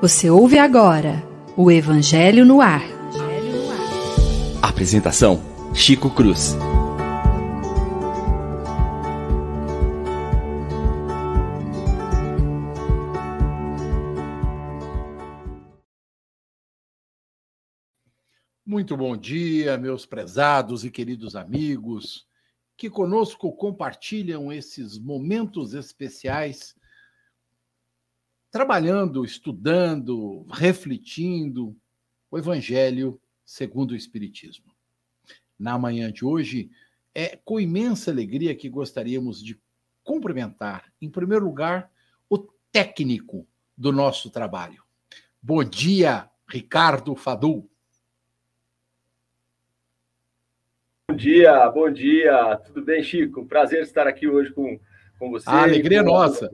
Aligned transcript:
Você 0.00 0.30
ouve 0.30 0.56
agora 0.58 1.22
o 1.54 1.70
Evangelho 1.70 2.46
no 2.46 2.62
Ar. 2.62 2.80
Apresentação: 4.62 5.42
Chico 5.74 6.08
Cruz. 6.08 6.56
Muito 18.64 18.96
bom 18.96 19.14
dia, 19.14 19.76
meus 19.76 20.06
prezados 20.06 20.82
e 20.82 20.90
queridos 20.90 21.36
amigos 21.36 22.26
que 22.74 22.88
conosco 22.88 23.52
compartilham 23.52 24.50
esses 24.50 24.98
momentos 24.98 25.74
especiais 25.74 26.74
trabalhando, 28.50 29.24
estudando, 29.24 30.44
refletindo 30.50 31.76
o 32.30 32.38
Evangelho 32.38 33.20
segundo 33.44 33.92
o 33.92 33.96
Espiritismo. 33.96 34.66
Na 35.58 35.78
manhã 35.78 36.10
de 36.10 36.24
hoje, 36.24 36.70
é 37.14 37.36
com 37.36 37.60
imensa 37.60 38.10
alegria 38.10 38.54
que 38.54 38.68
gostaríamos 38.68 39.42
de 39.42 39.60
cumprimentar, 40.02 40.92
em 41.00 41.10
primeiro 41.10 41.44
lugar, 41.44 41.90
o 42.28 42.38
técnico 42.72 43.46
do 43.76 43.92
nosso 43.92 44.30
trabalho. 44.30 44.82
Bom 45.42 45.62
dia, 45.64 46.28
Ricardo 46.48 47.14
Fadu. 47.14 47.68
Bom 51.08 51.16
dia, 51.16 51.68
bom 51.70 51.90
dia. 51.90 52.56
Tudo 52.66 52.84
bem, 52.84 53.02
Chico? 53.02 53.44
Prazer 53.46 53.82
estar 53.82 54.06
aqui 54.06 54.28
hoje 54.28 54.52
com, 54.52 54.78
com 55.18 55.30
você. 55.30 55.48
A 55.48 55.62
alegria 55.62 56.02
nossa. 56.02 56.50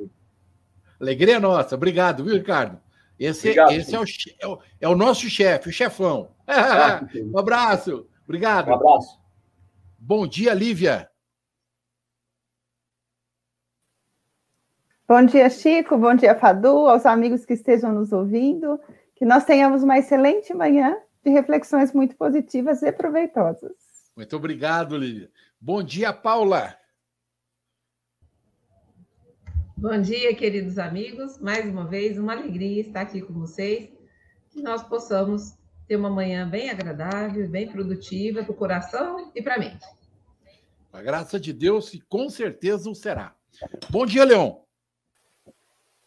Alegria 1.01 1.39
nossa. 1.39 1.75
Obrigado, 1.75 2.25
viu, 2.25 2.35
Ricardo? 2.35 2.81
Esse, 3.19 3.49
Obrigado, 3.49 3.73
esse 3.73 3.95
é, 3.95 4.01
o, 4.01 4.05
é, 4.05 4.47
o, 4.47 4.59
é, 4.83 4.89
o, 4.89 4.95
nosso 4.95 5.29
chefe, 5.29 5.69
o 5.69 5.73
chefão. 5.73 6.29
um 7.33 7.39
abraço. 7.39 8.07
Obrigado. 8.25 8.69
Um 8.69 8.75
abraço. 8.75 9.19
Bom 9.99 10.27
dia, 10.27 10.53
Lívia. 10.53 11.09
Bom 15.09 15.25
dia, 15.25 15.49
Chico. 15.49 15.97
Bom 15.97 16.15
dia, 16.15 16.35
Fadu, 16.35 16.89
aos 16.89 17.07
amigos 17.07 17.45
que 17.47 17.55
estejam 17.55 17.93
nos 17.93 18.13
ouvindo. 18.13 18.79
Que 19.15 19.25
nós 19.25 19.45
tenhamos 19.45 19.83
uma 19.83 19.99
excelente 19.99 20.53
manhã 20.53 20.97
de 21.25 21.31
reflexões 21.31 21.93
muito 21.93 22.17
positivas 22.17 22.83
e 22.83 22.93
proveitosas. 22.93 23.73
Muito 24.17 24.37
obrigado, 24.37 24.97
Lívia. 24.97 25.31
Bom 25.61 25.83
dia, 25.83 26.13
Paula. 26.13 26.77
Bom 29.79 30.01
dia, 30.01 30.35
queridos 30.35 30.79
amigos. 30.79 31.37
Mais 31.39 31.67
uma 31.67 31.87
vez, 31.87 32.17
uma 32.17 32.33
alegria 32.33 32.81
estar 32.81 33.03
aqui 33.03 33.21
com 33.21 33.35
vocês. 33.35 33.91
Que 34.49 34.63
nós 34.63 34.83
possamos 34.83 35.53
ter 35.87 35.97
uma 35.97 36.09
manhã 36.09 36.49
bem 36.49 36.71
agradável, 36.71 37.47
bem 37.47 37.71
produtiva 37.71 38.43
para 38.43 38.53
o 38.53 38.57
coração 38.57 39.31
e 39.35 39.43
para 39.43 39.57
a 39.57 39.59
mente. 39.59 39.85
A 40.91 41.03
graça 41.03 41.39
de 41.39 41.53
Deus, 41.53 41.93
e 41.93 42.01
com 42.01 42.31
certeza 42.31 42.89
o 42.89 42.95
será. 42.95 43.37
Bom 43.91 44.07
dia, 44.07 44.25
Leon. 44.25 44.57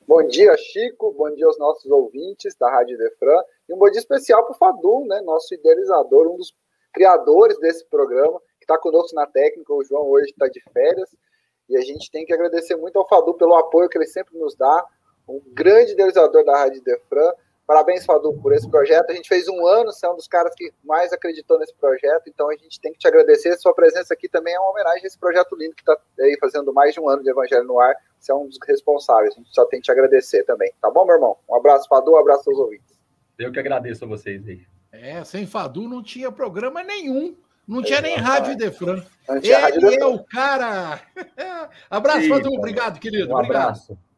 Bom 0.08 0.28
dia, 0.28 0.58
Chico. 0.58 1.14
Bom 1.14 1.32
dia 1.36 1.46
aos 1.46 1.60
nossos 1.60 1.92
ouvintes 1.92 2.56
da 2.56 2.72
Rádio 2.72 2.98
Defran. 2.98 3.40
E 3.70 3.74
um 3.76 3.78
bom 3.78 3.92
dia 3.92 4.00
especial 4.00 4.46
para 4.46 4.56
o 4.56 4.58
Fadu, 4.58 5.06
né? 5.06 5.22
nosso 5.22 5.54
idealizador, 5.54 6.28
um 6.28 6.38
dos 6.38 6.56
criadores 6.92 7.60
desse 7.60 7.86
programa, 7.86 8.40
que 8.58 8.64
está 8.64 8.80
conosco 8.80 9.14
na 9.14 9.28
técnica. 9.28 9.72
O 9.72 9.84
João 9.84 10.08
hoje 10.08 10.32
está 10.32 10.48
de 10.48 10.60
férias. 10.74 11.16
E 11.70 11.78
a 11.78 11.82
gente 11.82 12.10
tem 12.10 12.26
que 12.26 12.34
agradecer 12.34 12.76
muito 12.76 12.98
ao 12.98 13.08
Fadu 13.08 13.36
pelo 13.36 13.56
apoio 13.56 13.88
que 13.88 13.98
ele 13.98 14.08
sempre 14.08 14.38
nos 14.38 14.56
dá, 14.56 14.86
um 15.28 15.42
grande 15.54 15.92
idealizador 15.92 16.44
da 16.44 16.58
Rádio 16.58 16.84
Defran. 16.84 17.32
Parabéns, 17.68 18.04
Fadu, 18.04 18.34
por 18.42 18.52
esse 18.52 18.68
projeto. 18.68 19.12
A 19.12 19.14
gente 19.14 19.30
fez 19.30 19.48
um 19.48 19.68
ano, 19.68 19.92
você 19.92 20.04
é 20.04 20.10
um 20.10 20.16
dos 20.16 20.28
caras 20.28 20.52
que 20.56 20.74
mais 20.84 21.14
acreditou 21.14 21.60
nesse 21.60 21.76
projeto, 21.76 22.24
então 22.28 22.50
a 22.50 22.56
gente 22.56 22.82
tem 22.82 22.92
que 22.92 22.98
te 22.98 23.08
agradecer. 23.08 23.56
Sua 23.58 23.76
presença 23.76 24.16
aqui 24.16 24.28
também 24.28 24.56
é 24.56 24.60
uma 24.60 24.72
homenagem 24.72 25.04
a 25.04 25.08
esse 25.08 25.20
projeto 25.20 25.56
lindo 25.56 25.76
que 25.76 25.84
está 25.84 25.96
aí 26.20 26.36
fazendo 26.42 26.74
mais 26.74 26.96
de 26.96 27.00
um 27.00 27.08
ano 27.08 27.22
de 27.22 27.30
Evangelho 27.30 27.66
no 27.66 27.80
Ar. 27.80 27.96
Você 28.20 28.32
é 28.32 28.36
um 28.36 28.48
dos 28.48 28.58
responsáveis, 28.68 29.36
a 29.36 29.38
gente 29.38 29.54
só 29.54 29.66
tem 29.66 29.80
que 29.80 29.86
te 29.86 29.92
agradecer 29.92 30.44
também. 30.46 30.74
Tá 30.82 30.90
bom, 30.90 31.06
meu 31.06 31.14
irmão? 31.14 31.38
Um 31.48 31.56
abraço, 31.56 31.88
Fadu, 31.88 32.14
um 32.14 32.18
abraço 32.18 32.50
aos 32.50 32.58
ouvintes. 32.58 33.00
Eu 33.38 33.52
que 33.52 33.60
agradeço 33.60 34.04
a 34.04 34.08
vocês 34.08 34.48
aí. 34.48 34.62
É, 34.92 35.24
sem 35.24 35.46
Fadu 35.46 35.88
não 35.88 36.02
tinha 36.02 36.32
programa 36.32 36.82
nenhum. 36.84 37.38
Não 37.70 37.84
tinha 37.84 38.02
nem 38.02 38.18
Rádio 38.18 38.58
Defran. 38.58 39.06
Ele 39.30 39.96
é 39.96 40.06
o 40.06 40.24
cara. 40.24 41.00
abraço, 41.88 42.28
Fadu. 42.28 42.52
Obrigado, 42.52 43.00
querido. 43.00 43.32
Um 43.32 43.38
abraço. 43.38 43.92
Obrigado. 43.92 44.10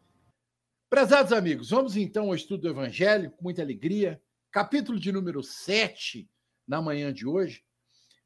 Prezados 0.89 1.34
amigos, 1.34 1.69
vamos 1.69 1.97
então 1.97 2.28
ao 2.28 2.35
estudo 2.35 2.61
do 2.61 2.69
Evangelho, 2.69 3.29
com 3.31 3.44
muita 3.44 3.61
alegria. 3.61 4.22
Capítulo 4.51 4.97
de 4.97 5.11
número 5.11 5.44
7, 5.44 6.29
na 6.66 6.81
manhã 6.81 7.13
de 7.13 7.28
hoje. 7.28 7.61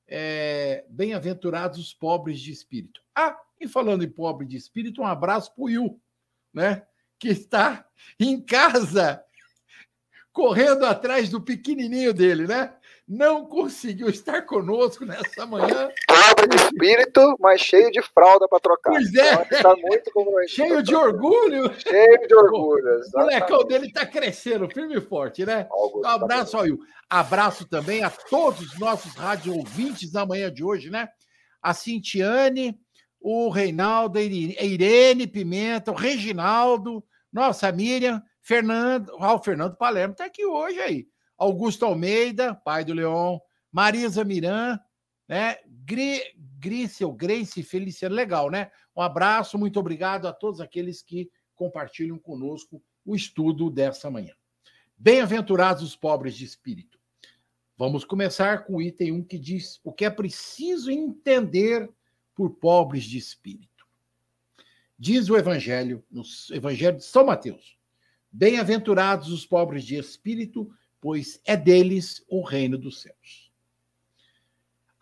É... 0.07 0.85
Bem-aventurados 0.89 1.79
os 1.79 1.91
pobres 1.91 2.39
de 2.39 2.51
espírito. 2.51 3.01
Ah, 3.15 3.35
e 3.59 3.67
falando 3.67 4.03
em 4.03 4.09
pobre 4.09 4.45
de 4.45 4.57
espírito, 4.57 5.01
um 5.01 5.07
abraço 5.07 5.55
para 5.55 5.61
o 5.61 5.65
Will, 5.65 5.99
né? 6.53 6.85
Que 7.17 7.29
está 7.29 7.87
em 8.19 8.39
casa 8.39 9.25
correndo 10.31 10.85
atrás 10.85 11.29
do 11.29 11.41
pequenininho 11.41 12.13
dele, 12.13 12.45
né? 12.45 12.75
Não 13.07 13.45
conseguiu 13.45 14.09
estar 14.09 14.41
conosco 14.43 15.05
nessa 15.05 15.45
manhã. 15.45 15.89
Pobre 16.07 16.47
de 16.47 16.55
espírito, 16.55 17.37
mas 17.39 17.61
cheio 17.61 17.91
de 17.91 18.01
fralda 18.01 18.47
para 18.47 18.59
trocar. 18.59 18.91
Pois 18.91 19.13
é. 19.13 19.33
Então, 19.33 19.61
tá 19.61 19.75
muito 19.75 20.11
comprometido. 20.11 20.55
Cheio 20.67 20.81
de 20.81 20.95
orgulho. 20.95 21.79
Cheio 21.79 22.27
de 22.27 22.33
orgulho. 22.33 23.01
O 23.13 23.19
molecão 23.19 23.63
dele 23.63 23.87
está 23.87 24.07
crescendo, 24.07 24.67
firme 24.67 24.97
e 24.97 25.01
forte, 25.01 25.45
né? 25.45 25.67
Um 25.71 26.05
abraço 26.05 26.57
ao 26.57 26.63
Will. 26.63 26.79
Abraço 27.07 27.67
também 27.67 28.03
a 28.03 28.09
todos 28.09 28.73
os 28.73 28.79
nossos 28.79 29.13
rádio 29.13 29.55
ouvintes 29.55 30.11
na 30.11 30.25
manhã 30.25 30.51
de 30.51 30.63
hoje, 30.63 30.89
né? 30.89 31.07
A 31.61 31.75
Cintiane, 31.75 32.79
o 33.21 33.49
Reinaldo, 33.49 34.17
a 34.17 34.21
Irene 34.23 35.27
Pimenta, 35.27 35.91
o 35.91 35.95
Reginaldo, 35.95 37.03
nossa, 37.31 37.67
a 37.67 37.71
Miriam, 37.71 38.21
Fernando, 38.41 39.15
ah, 39.19 39.35
o 39.35 39.43
Fernando 39.43 39.75
Palermo 39.75 40.13
está 40.13 40.25
aqui 40.25 40.43
hoje 40.43 40.79
aí. 40.79 41.07
Augusto 41.37 41.85
Almeida, 41.85 42.53
pai 42.53 42.85
do 42.85 42.93
Leão, 42.93 43.41
Marisa 43.71 44.23
Miran, 44.23 44.79
né? 45.27 45.57
Gri, 45.85 46.21
Grícia, 46.59 47.07
Grace 47.09 47.61
Feliciano, 47.63 48.15
legal, 48.15 48.49
né? 48.49 48.71
Um 48.95 49.01
abraço, 49.01 49.57
muito 49.57 49.79
obrigado 49.79 50.27
a 50.27 50.33
todos 50.33 50.61
aqueles 50.61 51.01
que 51.01 51.29
compartilham 51.55 52.17
conosco 52.17 52.81
o 53.05 53.15
estudo 53.15 53.69
dessa 53.69 54.09
manhã. 54.09 54.33
Bem-aventurados 54.97 55.83
os 55.83 55.95
pobres 55.95 56.35
de 56.35 56.45
espírito. 56.45 56.99
Vamos 57.77 58.05
começar 58.05 58.65
com 58.65 58.75
o 58.75 58.81
item 58.81 59.11
1 59.11 59.23
que 59.25 59.37
diz 59.37 59.79
o 59.83 59.91
que 59.91 60.05
é 60.05 60.09
preciso 60.09 60.89
entender 60.89 61.89
por 62.33 62.51
pobres 62.51 63.03
de 63.03 63.17
espírito. 63.17 63.85
Diz 64.97 65.29
o 65.29 65.35
Evangelho, 65.35 66.03
no 66.09 66.23
Evangelho 66.51 66.97
de 66.97 67.03
São 67.03 67.25
Mateus, 67.25 67.77
Bem-aventurados 68.37 69.31
os 69.31 69.45
pobres 69.45 69.85
de 69.85 69.95
espírito, 69.95 70.69
pois 71.05 71.39
é 71.45 71.55
deles 71.55 72.25
o 72.27 72.41
reino 72.41 72.79
dos 72.79 73.03
céus. 73.03 73.51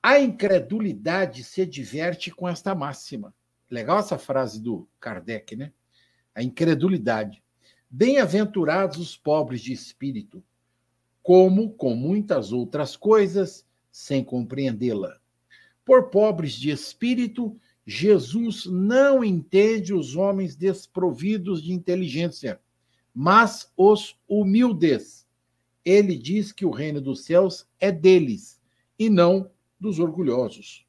A 0.02 0.20
incredulidade 0.20 1.46
se 1.46 1.66
diverte 1.66 2.30
com 2.30 2.46
esta 2.46 2.76
máxima. 2.76 3.34
Legal 3.70 4.00
essa 4.00 4.18
frase 4.18 4.62
do 4.62 4.86
Kardec, 5.00 5.56
né? 5.56 5.72
A 6.36 6.44
incredulidade. 6.44 7.42
Bem-aventurados 7.90 8.98
os 8.98 9.16
pobres 9.16 9.62
de 9.62 9.72
espírito, 9.72 10.44
como 11.22 11.72
com 11.72 11.96
muitas 11.96 12.52
outras 12.52 12.98
coisas, 12.98 13.66
sem 13.90 14.26
compreendê-la. 14.26 15.22
Por 15.86 16.10
pobres 16.10 16.52
de 16.52 16.70
espírito, 16.70 17.58
Jesus 17.86 18.66
não 18.66 19.24
entende 19.24 19.94
os 19.94 20.18
homens 20.18 20.54
desprovidos 20.54 21.64
de 21.64 21.72
inteligência 21.72 22.60
mas 23.14 23.72
os 23.78 24.18
humildes. 24.28 25.23
Ele 25.86 26.18
diz 26.18 26.52
que 26.52 26.66
o 26.66 26.72
reino 26.72 27.02
dos 27.02 27.26
céus 27.26 27.68
é 27.80 27.92
deles 27.92 28.62
e 28.98 29.10
não 29.10 29.52
dos 29.80 30.00
orgulhosos. 30.00 30.86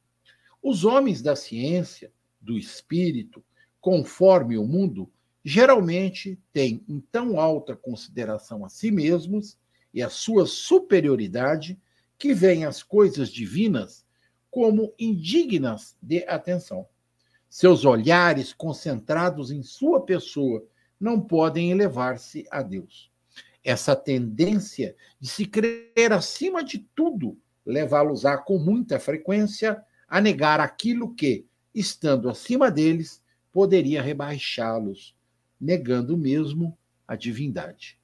Os 0.61 0.85
homens 0.85 1.21
da 1.21 1.35
ciência, 1.35 2.11
do 2.39 2.57
espírito, 2.57 3.43
conforme 3.81 4.57
o 4.57 4.65
mundo, 4.65 5.11
geralmente 5.43 6.39
têm 6.51 6.83
em 6.87 6.99
tão 6.99 7.39
alta 7.39 7.75
consideração 7.75 8.65
a 8.65 8.69
si 8.69 8.89
mesmos 8.89 9.57
e 9.93 10.01
a 10.01 10.09
sua 10.09 10.45
superioridade 10.45 11.79
que 12.17 12.33
veem 12.33 12.65
as 12.65 12.81
coisas 12.81 13.29
divinas 13.29 14.05
como 14.49 14.93
indignas 14.97 15.95
de 16.01 16.23
atenção. 16.27 16.87
Seus 17.49 17.85
olhares 17.85 18.53
concentrados 18.53 19.51
em 19.51 19.61
sua 19.61 20.05
pessoa 20.05 20.65
não 20.99 21.21
podem 21.21 21.71
elevar-se 21.71 22.45
a 22.49 22.61
Deus. 22.61 23.11
Essa 23.65 23.95
tendência 23.95 24.95
de 25.19 25.27
se 25.27 25.43
crer 25.43 26.13
acima 26.13 26.63
de 26.63 26.87
tudo 26.95 27.35
levá-los 27.65 28.23
a, 28.23 28.37
com 28.37 28.59
muita 28.59 28.99
frequência, 28.99 29.83
a 30.07 30.21
negar 30.21 30.59
aquilo 30.59 31.15
que, 31.15 31.47
estando 31.73 32.29
acima 32.29 32.69
deles, 32.69 33.23
poderia 33.51 34.03
rebaixá-los, 34.03 35.15
negando 35.59 36.15
mesmo 36.15 36.77
a 37.07 37.15
divindade. 37.15 37.99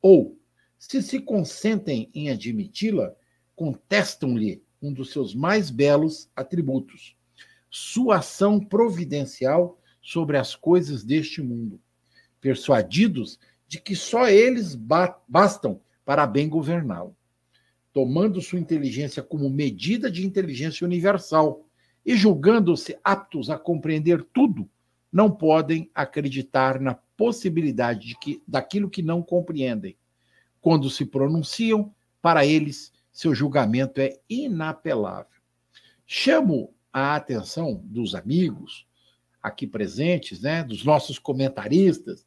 Ou, 0.00 0.38
se 0.78 1.02
se 1.02 1.18
consentem 1.18 2.08
em 2.14 2.30
admiti-la, 2.30 3.12
contestam-lhe 3.56 4.62
um 4.80 4.92
dos 4.92 5.10
seus 5.10 5.34
mais 5.34 5.70
belos 5.70 6.30
atributos, 6.36 7.16
sua 7.68 8.18
ação 8.18 8.60
providencial 8.60 9.76
sobre 10.00 10.36
as 10.36 10.54
coisas 10.54 11.02
deste 11.02 11.42
mundo, 11.42 11.80
persuadidos 12.40 13.40
de 13.70 13.80
que 13.80 13.94
só 13.94 14.26
eles 14.26 14.74
bastam 14.74 15.80
para 16.04 16.26
bem 16.26 16.48
governá-lo, 16.48 17.16
tomando 17.92 18.42
sua 18.42 18.58
inteligência 18.58 19.22
como 19.22 19.48
medida 19.48 20.10
de 20.10 20.26
inteligência 20.26 20.84
universal 20.84 21.64
e 22.04 22.16
julgando-se 22.16 22.98
aptos 23.04 23.48
a 23.48 23.56
compreender 23.56 24.24
tudo, 24.34 24.68
não 25.12 25.30
podem 25.30 25.88
acreditar 25.94 26.80
na 26.80 26.94
possibilidade 27.16 28.08
de 28.08 28.18
que, 28.18 28.42
daquilo 28.46 28.90
que 28.90 29.02
não 29.02 29.22
compreendem. 29.22 29.96
Quando 30.60 30.90
se 30.90 31.06
pronunciam, 31.06 31.94
para 32.20 32.44
eles, 32.44 32.92
seu 33.12 33.36
julgamento 33.36 34.00
é 34.00 34.18
inapelável. 34.28 35.40
Chamo 36.04 36.74
a 36.92 37.14
atenção 37.14 37.80
dos 37.84 38.16
amigos 38.16 38.84
aqui 39.40 39.64
presentes, 39.64 40.40
né, 40.40 40.64
dos 40.64 40.84
nossos 40.84 41.20
comentaristas, 41.20 42.26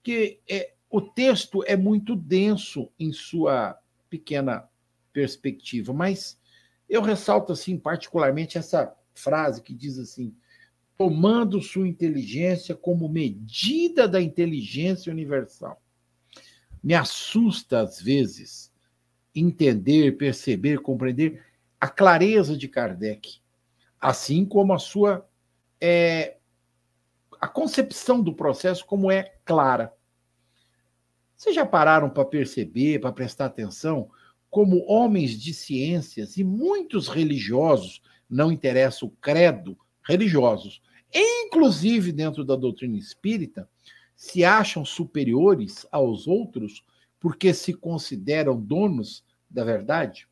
que 0.00 0.38
é, 0.48 0.75
o 0.96 1.00
texto 1.02 1.62
é 1.66 1.76
muito 1.76 2.16
denso 2.16 2.90
em 2.98 3.12
sua 3.12 3.78
pequena 4.08 4.66
perspectiva, 5.12 5.92
mas 5.92 6.40
eu 6.88 7.02
ressalto 7.02 7.52
assim 7.52 7.76
particularmente 7.76 8.56
essa 8.56 8.96
frase 9.14 9.60
que 9.60 9.74
diz 9.74 9.98
assim: 9.98 10.34
tomando 10.96 11.60
sua 11.60 11.86
inteligência 11.86 12.74
como 12.74 13.10
medida 13.10 14.08
da 14.08 14.22
inteligência 14.22 15.12
universal. 15.12 15.82
Me 16.82 16.94
assusta, 16.94 17.80
às 17.80 18.00
vezes, 18.00 18.72
entender, 19.34 20.16
perceber, 20.16 20.80
compreender 20.80 21.44
a 21.78 21.88
clareza 21.88 22.56
de 22.56 22.68
Kardec, 22.68 23.38
assim 24.00 24.46
como 24.46 24.72
a 24.72 24.78
sua. 24.78 25.28
É, 25.78 26.36
a 27.38 27.46
concepção 27.46 28.22
do 28.22 28.34
processo, 28.34 28.86
como 28.86 29.10
é 29.10 29.34
clara. 29.44 29.94
Vocês 31.36 31.54
já 31.54 31.66
pararam 31.66 32.08
para 32.08 32.24
perceber, 32.24 33.00
para 33.00 33.12
prestar 33.12 33.46
atenção, 33.46 34.10
como 34.48 34.84
homens 34.86 35.38
de 35.38 35.52
ciências 35.52 36.36
e 36.36 36.44
muitos 36.44 37.08
religiosos, 37.08 38.00
não 38.28 38.50
interessa 38.50 39.04
o 39.04 39.10
credo, 39.10 39.78
religiosos, 40.02 40.80
inclusive 41.14 42.10
dentro 42.10 42.44
da 42.44 42.56
doutrina 42.56 42.96
espírita, 42.96 43.68
se 44.14 44.44
acham 44.44 44.84
superiores 44.84 45.86
aos 45.92 46.26
outros 46.26 46.82
porque 47.20 47.52
se 47.52 47.74
consideram 47.74 48.58
donos 48.58 49.24
da 49.48 49.62
verdade? 49.62 50.26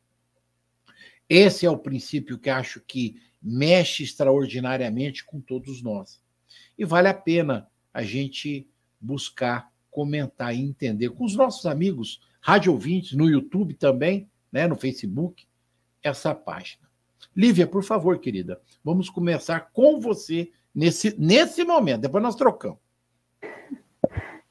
Esse 1.29 1.65
é 1.65 1.69
o 1.69 1.77
princípio 1.77 2.37
que 2.37 2.49
acho 2.49 2.81
que 2.81 3.21
mexe 3.41 4.03
extraordinariamente 4.03 5.23
com 5.23 5.39
todos 5.39 5.81
nós. 5.83 6.21
E 6.77 6.83
vale 6.83 7.07
a 7.07 7.13
pena 7.13 7.69
a 7.93 8.01
gente 8.03 8.67
buscar 8.99 9.71
comentar 9.95 10.53
e 10.53 10.61
entender 10.61 11.09
com 11.11 11.23
os 11.23 11.37
nossos 11.37 11.65
amigos 11.65 12.19
rádio 12.41 12.73
ouvintes 12.73 13.13
no 13.13 13.29
YouTube 13.29 13.73
também, 13.75 14.29
né, 14.51 14.67
no 14.67 14.75
Facebook, 14.75 15.47
essa 16.03 16.35
página. 16.35 16.83
Lívia, 17.33 17.65
por 17.65 17.81
favor, 17.81 18.19
querida, 18.19 18.59
vamos 18.83 19.09
começar 19.09 19.71
com 19.71 20.01
você 20.01 20.51
nesse, 20.73 21.15
nesse 21.17 21.63
momento, 21.63 22.01
depois 22.01 22.21
nós 22.21 22.35
trocamos. 22.35 22.77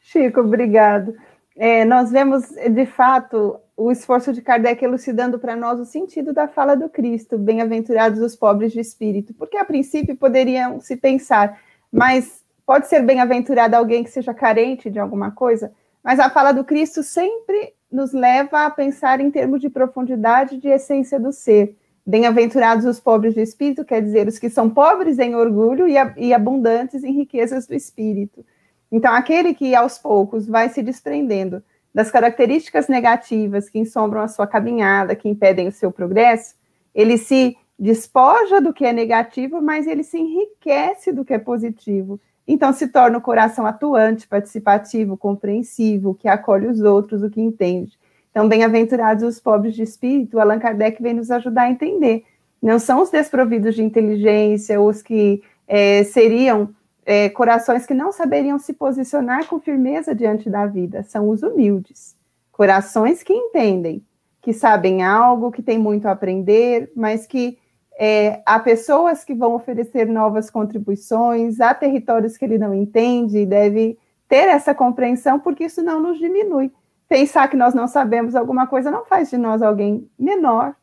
Chico, 0.01 0.41
obrigado. 0.41 1.15
É, 1.55 1.85
nós 1.85 2.11
vemos, 2.11 2.49
de 2.49 2.87
fato, 2.87 3.61
o 3.77 3.93
esforço 3.93 4.33
de 4.33 4.41
Kardec 4.41 4.83
elucidando 4.83 5.39
para 5.39 5.55
nós 5.55 5.79
o 5.79 5.85
sentido 5.85 6.33
da 6.33 6.49
fala 6.49 6.75
do 6.75 6.89
Cristo, 6.89 7.37
bem-aventurados 7.37 8.19
os 8.21 8.35
pobres 8.35 8.73
de 8.73 8.81
espírito, 8.81 9.35
porque 9.35 9.59
a 9.59 9.65
princípio 9.65 10.17
poderiam 10.17 10.81
se 10.81 10.97
pensar, 10.97 11.61
mas 11.93 12.44
pode 12.67 12.89
ser 12.89 13.01
bem-aventurado 13.03 13.77
alguém 13.77 14.03
que 14.03 14.11
seja 14.11 14.33
carente 14.33 14.91
de 14.91 14.99
alguma 14.99 15.31
coisa, 15.31 15.73
mas 16.03 16.21
a 16.21 16.31
fala 16.31 16.53
do 16.53 16.65
Cristo 16.65 17.03
sempre 17.03 17.73
nos 17.91 18.13
leva 18.13 18.67
a 18.67 18.71
pensar 18.71 19.21
em 19.21 19.31
termos 19.31 19.61
de 19.61 19.71
profundidade 19.71 20.59
de 20.59 20.69
essência 20.69 21.19
do 21.19 21.33
ser. 21.33 21.77
Bem-aventurados 22.05 22.85
os 22.85 23.01
pobres 23.01 23.33
de 23.35 23.41
espírito, 23.41 23.85
quer 23.85 24.03
dizer, 24.03 24.29
os 24.29 24.39
que 24.39 24.51
são 24.51 24.69
pobres 24.69 25.19
em 25.19 25.35
orgulho 25.35 25.89
e, 25.89 25.95
e 26.19 26.35
abundantes 26.35 27.03
em 27.03 27.13
riquezas 27.13 27.67
do 27.67 27.75
espírito. 27.75 28.45
Então, 28.93 29.13
aquele 29.15 29.55
que 29.55 29.75
aos 29.75 29.97
poucos 29.97 30.47
vai 30.47 30.69
se 30.69 30.83
desprendendo 30.83 31.63
das 31.95 32.11
características 32.11 32.89
negativas 32.89 33.71
que 33.71 33.79
ensombram 33.79 34.21
a 34.21 34.29
sua 34.29 34.47
caminhada, 34.47 35.15
que 35.15 35.29
impedem 35.29 35.69
o 35.69 35.73
seu 35.73 35.93
progresso, 35.93 36.57
ele 36.95 37.17
se 37.17 37.57
despoja 37.79 38.61
do 38.61 38.73
que 38.73 38.85
é 38.85 38.93
negativo, 38.93 39.63
mas 39.63 39.87
ele 39.87 40.03
se 40.03 40.19
enriquece 40.19 41.13
do 41.13 41.25
que 41.25 41.33
é 41.33 41.39
positivo. 41.39 42.21
Então, 42.47 42.73
se 42.73 42.89
torna 42.89 43.19
o 43.19 43.23
coração 43.23 43.67
atuante, 43.67 44.29
participativo, 44.29 45.17
compreensivo, 45.17 46.15
que 46.15 46.29
acolhe 46.29 46.67
os 46.67 46.81
outros, 46.81 47.23
o 47.23 47.31
que 47.31 47.41
entende. 47.41 47.99
Então, 48.31 48.49
bem-aventurados 48.49 49.25
os 49.25 49.41
pobres 49.41 49.75
de 49.75 49.83
espírito, 49.83 50.39
Allan 50.39 50.59
Kardec 50.59 51.03
vem 51.03 51.15
nos 51.15 51.31
ajudar 51.31 51.63
a 51.63 51.71
entender. 51.71 52.25
Não 52.61 52.79
são 52.79 53.01
os 53.01 53.11
desprovidos 53.11 53.75
de 53.75 53.83
inteligência, 53.83 54.81
os 54.81 55.03
que 55.03 55.43
é, 55.67 56.05
seriam 56.05 56.75
é, 57.07 57.29
corações 57.29 57.87
que 57.87 57.95
não 57.95 58.13
saberiam 58.13 58.59
se 58.59 58.73
posicionar 58.73 59.47
com 59.47 59.61
firmeza 59.61 60.15
diante 60.15 60.49
da 60.49 60.67
vida, 60.67 61.03
são 61.03 61.29
os 61.29 61.43
humildes. 61.43 62.17
Corações 62.51 63.23
que 63.23 63.33
entendem, 63.33 64.03
que 64.41 64.53
sabem 64.53 65.03
algo, 65.03 65.51
que 65.51 65.63
têm 65.63 65.79
muito 65.79 66.07
a 66.07 66.13
aprender, 66.13 66.91
mas 66.95 67.27
que 67.27 67.59
é, 67.99 68.43
há 68.45 68.59
pessoas 68.59 69.25
que 69.25 69.35
vão 69.35 69.55
oferecer 69.55 70.07
novas 70.07 70.51
contribuições, 70.51 71.61
há 71.61 71.73
territórios 71.75 72.37
que 72.37 72.45
ele 72.45 72.59
não 72.59 72.75
entende 72.75 73.39
e 73.39 73.47
deve 73.47 73.99
ter 74.29 74.49
essa 74.49 74.75
compreensão, 74.75 75.39
porque 75.39 75.65
isso 75.65 75.83
não 75.83 76.01
nos 76.01 76.19
diminui 76.19 76.73
pensar 77.09 77.49
que 77.49 77.57
nós 77.57 77.75
não 77.75 77.87
sabemos 77.87 78.35
alguma 78.35 78.67
coisa 78.67 78.91
não 78.91 79.05
faz 79.05 79.31
de 79.31 79.39
nós 79.39 79.63
alguém 79.63 80.11
menor, 80.19 80.75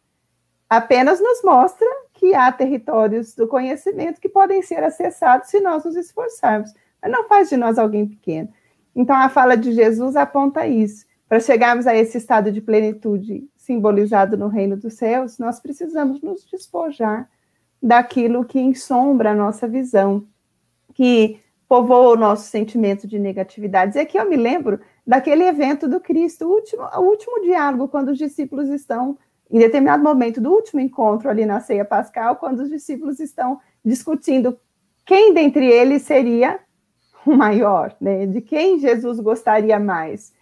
apenas 0.70 1.20
nos 1.20 1.44
mostra 1.44 1.88
que 2.14 2.34
há 2.34 2.52
territórios 2.52 3.36
do 3.36 3.48
conhecimento 3.48 4.22
que 4.22 4.30
podem 4.30 4.62
ser 4.62 4.84
acessados 4.84 5.50
se 5.50 5.60
nós 5.60 5.84
nos 5.84 5.96
esforçarmos, 5.96 6.74
mas 7.02 7.12
não 7.12 7.28
faz 7.28 7.50
de 7.50 7.58
nós 7.58 7.78
alguém 7.78 8.08
pequeno. 8.08 8.50
Então, 8.96 9.16
a 9.16 9.28
fala 9.30 9.58
de 9.58 9.72
Jesus 9.72 10.16
aponta 10.16 10.68
isso. 10.68 11.06
Para 11.28 11.40
chegarmos 11.40 11.88
a 11.88 11.96
esse 11.96 12.18
estado 12.18 12.52
de 12.52 12.62
plenitude 12.62 13.46
simbolizado 13.62 14.36
no 14.36 14.48
reino 14.48 14.76
dos 14.76 14.96
céus, 14.96 15.38
nós 15.38 15.60
precisamos 15.60 16.20
nos 16.20 16.44
despojar 16.46 17.30
daquilo 17.82 18.44
que 18.44 18.60
ensombra 18.60 19.32
a 19.32 19.36
nossa 19.36 19.68
visão, 19.68 20.26
que 20.96 21.40
povoa 21.70 22.16
o 22.16 22.18
nosso 22.18 22.50
sentimento 22.50 23.08
de 23.08 23.20
negatividade. 23.20 23.98
E 23.98 24.02
aqui 24.02 24.18
eu 24.18 24.28
me 24.28 24.36
lembro 24.36 24.80
daquele 25.06 25.44
evento 25.44 25.88
do 25.88 26.00
Cristo, 26.00 26.46
o 26.46 26.54
último, 26.54 26.82
o 26.82 27.02
último 27.02 27.42
diálogo, 27.44 27.88
quando 27.88 28.10
os 28.10 28.18
discípulos 28.18 28.68
estão, 28.68 29.16
em 29.50 29.60
determinado 29.60 30.04
momento 30.04 30.42
do 30.42 30.52
último 30.52 30.82
encontro 30.82 31.30
ali 31.30 31.46
na 31.46 31.60
ceia 31.60 31.86
pascal, 31.86 32.38
quando 32.38 32.62
os 32.62 32.70
discípulos 32.70 33.20
estão 33.20 33.60
discutindo 33.86 34.58
quem 35.06 35.34
dentre 35.36 35.66
eles 35.66 36.02
seria 36.02 36.60
o 37.26 37.36
maior, 37.36 37.96
né? 38.02 38.26
de 38.26 38.42
quem 38.42 38.80
Jesus 38.80 39.20
gostaria 39.20 39.80
mais. 39.80 40.34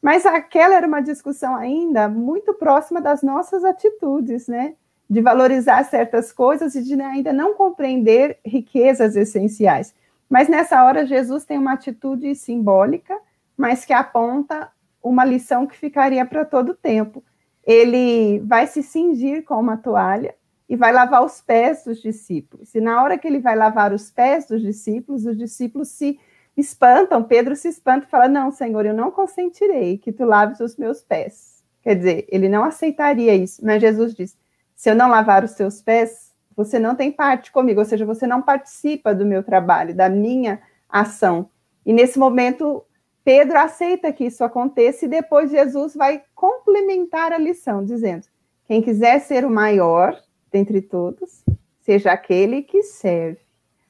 Mas 0.00 0.24
aquela 0.24 0.74
era 0.76 0.86
uma 0.86 1.00
discussão 1.00 1.56
ainda 1.56 2.08
muito 2.08 2.54
próxima 2.54 3.00
das 3.00 3.22
nossas 3.22 3.64
atitudes, 3.64 4.46
né? 4.46 4.74
De 5.08 5.20
valorizar 5.20 5.82
certas 5.84 6.32
coisas 6.32 6.74
e 6.74 6.82
de 6.82 7.00
ainda 7.00 7.32
não 7.32 7.54
compreender 7.54 8.38
riquezas 8.44 9.16
essenciais. 9.16 9.94
Mas 10.28 10.48
nessa 10.48 10.84
hora, 10.84 11.06
Jesus 11.06 11.44
tem 11.44 11.58
uma 11.58 11.72
atitude 11.72 12.34
simbólica 12.34 13.18
mas 13.58 13.84
que 13.84 13.92
aponta 13.92 14.70
uma 15.02 15.24
lição 15.24 15.66
que 15.66 15.76
ficaria 15.76 16.24
para 16.24 16.44
todo 16.44 16.70
o 16.70 16.76
tempo. 16.76 17.24
Ele 17.66 18.38
vai 18.38 18.68
se 18.68 18.84
cingir 18.84 19.44
com 19.44 19.58
uma 19.58 19.76
toalha 19.76 20.34
e 20.68 20.76
vai 20.76 20.92
lavar 20.92 21.24
os 21.24 21.42
pés 21.42 21.82
dos 21.84 22.00
discípulos. 22.00 22.72
E 22.74 22.80
na 22.80 23.02
hora 23.02 23.18
que 23.18 23.26
ele 23.26 23.40
vai 23.40 23.56
lavar 23.56 23.92
os 23.92 24.12
pés 24.12 24.46
dos 24.46 24.62
discípulos, 24.62 25.26
os 25.26 25.36
discípulos 25.36 25.88
se 25.88 26.20
espantam, 26.60 27.22
Pedro 27.22 27.54
se 27.54 27.68
espanta 27.68 28.06
e 28.06 28.10
fala: 28.10 28.28
Não, 28.28 28.50
Senhor, 28.50 28.84
eu 28.84 28.94
não 28.94 29.10
consentirei 29.10 29.96
que 29.98 30.12
tu 30.12 30.24
laves 30.24 30.60
os 30.60 30.76
meus 30.76 31.02
pés. 31.02 31.62
Quer 31.82 31.94
dizer, 31.94 32.26
ele 32.28 32.48
não 32.48 32.64
aceitaria 32.64 33.34
isso, 33.34 33.64
mas 33.64 33.80
Jesus 33.80 34.14
diz: 34.14 34.36
Se 34.74 34.90
eu 34.90 34.94
não 34.94 35.08
lavar 35.08 35.44
os 35.44 35.54
teus 35.54 35.80
pés, 35.80 36.32
você 36.56 36.78
não 36.78 36.94
tem 36.94 37.12
parte 37.12 37.52
comigo, 37.52 37.80
ou 37.80 37.86
seja, 37.86 38.04
você 38.04 38.26
não 38.26 38.42
participa 38.42 39.14
do 39.14 39.24
meu 39.24 39.42
trabalho, 39.42 39.94
da 39.94 40.08
minha 40.08 40.60
ação. 40.88 41.48
E 41.86 41.92
nesse 41.92 42.18
momento, 42.18 42.84
Pedro 43.24 43.58
aceita 43.58 44.12
que 44.12 44.24
isso 44.24 44.42
aconteça 44.42 45.04
e 45.04 45.08
depois 45.08 45.50
Jesus 45.50 45.94
vai 45.94 46.22
complementar 46.34 47.32
a 47.32 47.38
lição, 47.38 47.84
dizendo: 47.84 48.26
quem 48.66 48.82
quiser 48.82 49.20
ser 49.20 49.44
o 49.44 49.50
maior 49.50 50.20
dentre 50.50 50.82
todos, 50.82 51.44
seja 51.80 52.12
aquele 52.12 52.62
que 52.62 52.82
serve. 52.82 53.47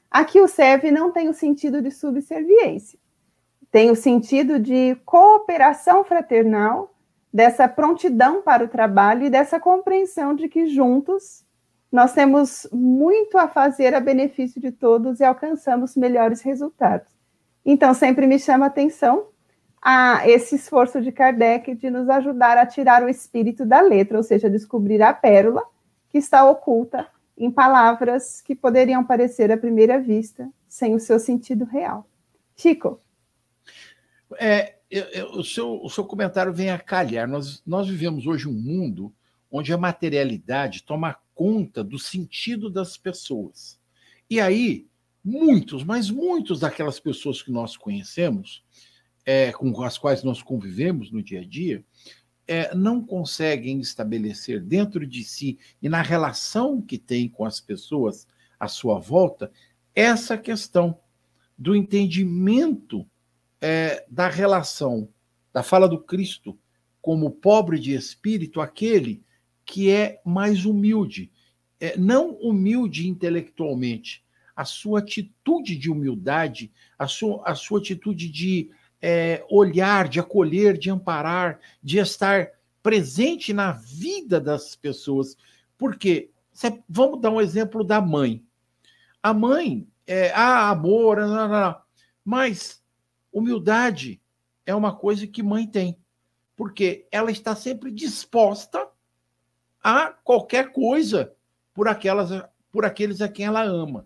Aqui 0.09 0.41
o 0.41 0.47
serve 0.47 0.91
não 0.91 1.11
tem 1.11 1.29
o 1.29 1.33
sentido 1.33 1.81
de 1.81 1.91
subserviência, 1.91 2.97
tem 3.71 3.91
o 3.91 3.95
sentido 3.95 4.59
de 4.59 4.95
cooperação 5.05 6.03
fraternal 6.03 6.93
dessa 7.31 7.67
prontidão 7.67 8.41
para 8.41 8.63
o 8.63 8.67
trabalho 8.67 9.25
e 9.25 9.29
dessa 9.29 9.59
compreensão 9.59 10.35
de 10.35 10.49
que 10.49 10.65
juntos 10.65 11.45
nós 11.91 12.13
temos 12.13 12.67
muito 12.71 13.37
a 13.37 13.47
fazer 13.47 13.93
a 13.93 13.99
benefício 13.99 14.59
de 14.59 14.71
todos 14.71 15.19
e 15.19 15.23
alcançamos 15.23 15.95
melhores 15.95 16.41
resultados. 16.41 17.07
Então, 17.65 17.93
sempre 17.93 18.25
me 18.25 18.39
chama 18.39 18.65
a 18.65 18.67
atenção 18.67 19.27
a 19.81 20.27
esse 20.27 20.55
esforço 20.55 21.01
de 21.01 21.11
Kardec 21.11 21.73
de 21.75 21.89
nos 21.89 22.09
ajudar 22.09 22.57
a 22.57 22.65
tirar 22.65 23.03
o 23.03 23.09
espírito 23.09 23.65
da 23.65 23.81
letra, 23.81 24.17
ou 24.17 24.23
seja, 24.23 24.49
descobrir 24.49 25.01
a 25.01 25.13
pérola 25.13 25.63
que 26.09 26.17
está 26.17 26.47
oculta 26.49 27.07
em 27.39 27.49
palavras 27.49 28.41
que 28.41 28.53
poderiam 28.53 29.03
parecer 29.03 29.49
à 29.49 29.57
primeira 29.57 29.99
vista 29.99 30.51
sem 30.67 30.93
o 30.93 30.99
seu 30.99 31.17
sentido 31.17 31.63
real. 31.63 32.07
Chico. 32.55 33.01
É, 34.37 34.75
eu, 34.91 35.03
eu, 35.05 35.31
o, 35.31 35.43
seu, 35.43 35.81
o 35.81 35.89
seu 35.89 36.03
comentário 36.03 36.53
vem 36.53 36.69
a 36.69 36.77
calhar. 36.77 37.27
Nós, 37.27 37.63
nós 37.65 37.87
vivemos 37.87 38.27
hoje 38.27 38.47
um 38.47 38.53
mundo 38.53 39.13
onde 39.49 39.73
a 39.73 39.77
materialidade 39.77 40.83
toma 40.83 41.17
conta 41.33 41.83
do 41.83 41.97
sentido 41.97 42.69
das 42.69 42.97
pessoas. 42.97 43.79
E 44.29 44.41
aí, 44.41 44.87
muitos, 45.23 45.83
mas 45.83 46.09
muitos 46.09 46.59
daquelas 46.59 46.99
pessoas 46.99 47.41
que 47.41 47.51
nós 47.51 47.77
conhecemos, 47.77 48.63
é, 49.25 49.51
com 49.53 49.81
as 49.81 49.97
quais 49.97 50.23
nós 50.23 50.43
convivemos 50.43 51.11
no 51.11 51.23
dia 51.23 51.39
a 51.39 51.45
dia, 51.45 51.83
é, 52.49 52.73
não 52.73 52.99
conseguem 52.99 53.79
estabelecer 53.79 54.59
dentro 54.59 55.05
de 55.05 55.23
si 55.23 55.59
e 55.79 55.87
na 55.87 56.01
relação 56.01 56.81
que 56.81 56.97
tem 56.97 57.29
com 57.29 57.45
as 57.45 57.61
pessoas 57.61 58.27
à 58.59 58.67
sua 58.67 58.97
volta 58.97 59.51
essa 59.93 60.35
questão 60.35 60.99
do 61.55 61.75
entendimento 61.75 63.05
é, 63.61 64.03
da 64.09 64.27
relação 64.27 65.07
da 65.53 65.61
fala 65.61 65.87
do 65.87 65.99
Cristo 65.99 66.57
como 66.99 67.29
pobre 67.29 67.77
de 67.77 67.93
espírito, 67.93 68.61
aquele 68.61 69.23
que 69.63 69.91
é 69.91 70.19
mais 70.25 70.65
humilde, 70.65 71.31
é, 71.79 71.95
não 71.97 72.31
humilde 72.41 73.07
intelectualmente, 73.07 74.25
a 74.55 74.65
sua 74.65 74.99
atitude 74.99 75.75
de 75.75 75.91
humildade, 75.91 76.71
a 76.97 77.07
sua, 77.07 77.43
a 77.45 77.53
sua 77.53 77.79
atitude 77.79 78.27
de 78.27 78.71
é, 79.01 79.45
olhar, 79.49 80.07
de 80.07 80.19
acolher, 80.19 80.77
de 80.77 80.89
amparar, 80.89 81.59
de 81.81 81.99
estar 81.99 82.51
presente 82.81 83.53
na 83.53 83.71
vida 83.71 84.39
das 84.39 84.75
pessoas. 84.75 85.37
Porque, 85.77 86.31
vamos 86.87 87.21
dar 87.21 87.31
um 87.31 87.41
exemplo 87.41 87.83
da 87.83 88.01
mãe. 88.01 88.43
A 89.21 89.33
mãe, 89.33 89.87
é, 90.05 90.31
ah, 90.31 90.69
amor, 90.69 91.17
não, 91.17 91.27
não, 91.27 91.47
não. 91.47 91.81
mas 92.23 92.81
humildade 93.31 94.21
é 94.65 94.73
uma 94.73 94.95
coisa 94.95 95.27
que 95.27 95.43
mãe 95.43 95.67
tem. 95.67 95.97
Porque 96.55 97.07
ela 97.11 97.31
está 97.31 97.55
sempre 97.55 97.91
disposta 97.91 98.87
a 99.81 100.09
qualquer 100.09 100.71
coisa 100.71 101.33
por, 101.73 101.87
aquelas, 101.87 102.29
por 102.71 102.85
aqueles 102.85 103.21
a 103.21 103.29
quem 103.29 103.45
ela 103.45 103.63
ama. 103.63 104.05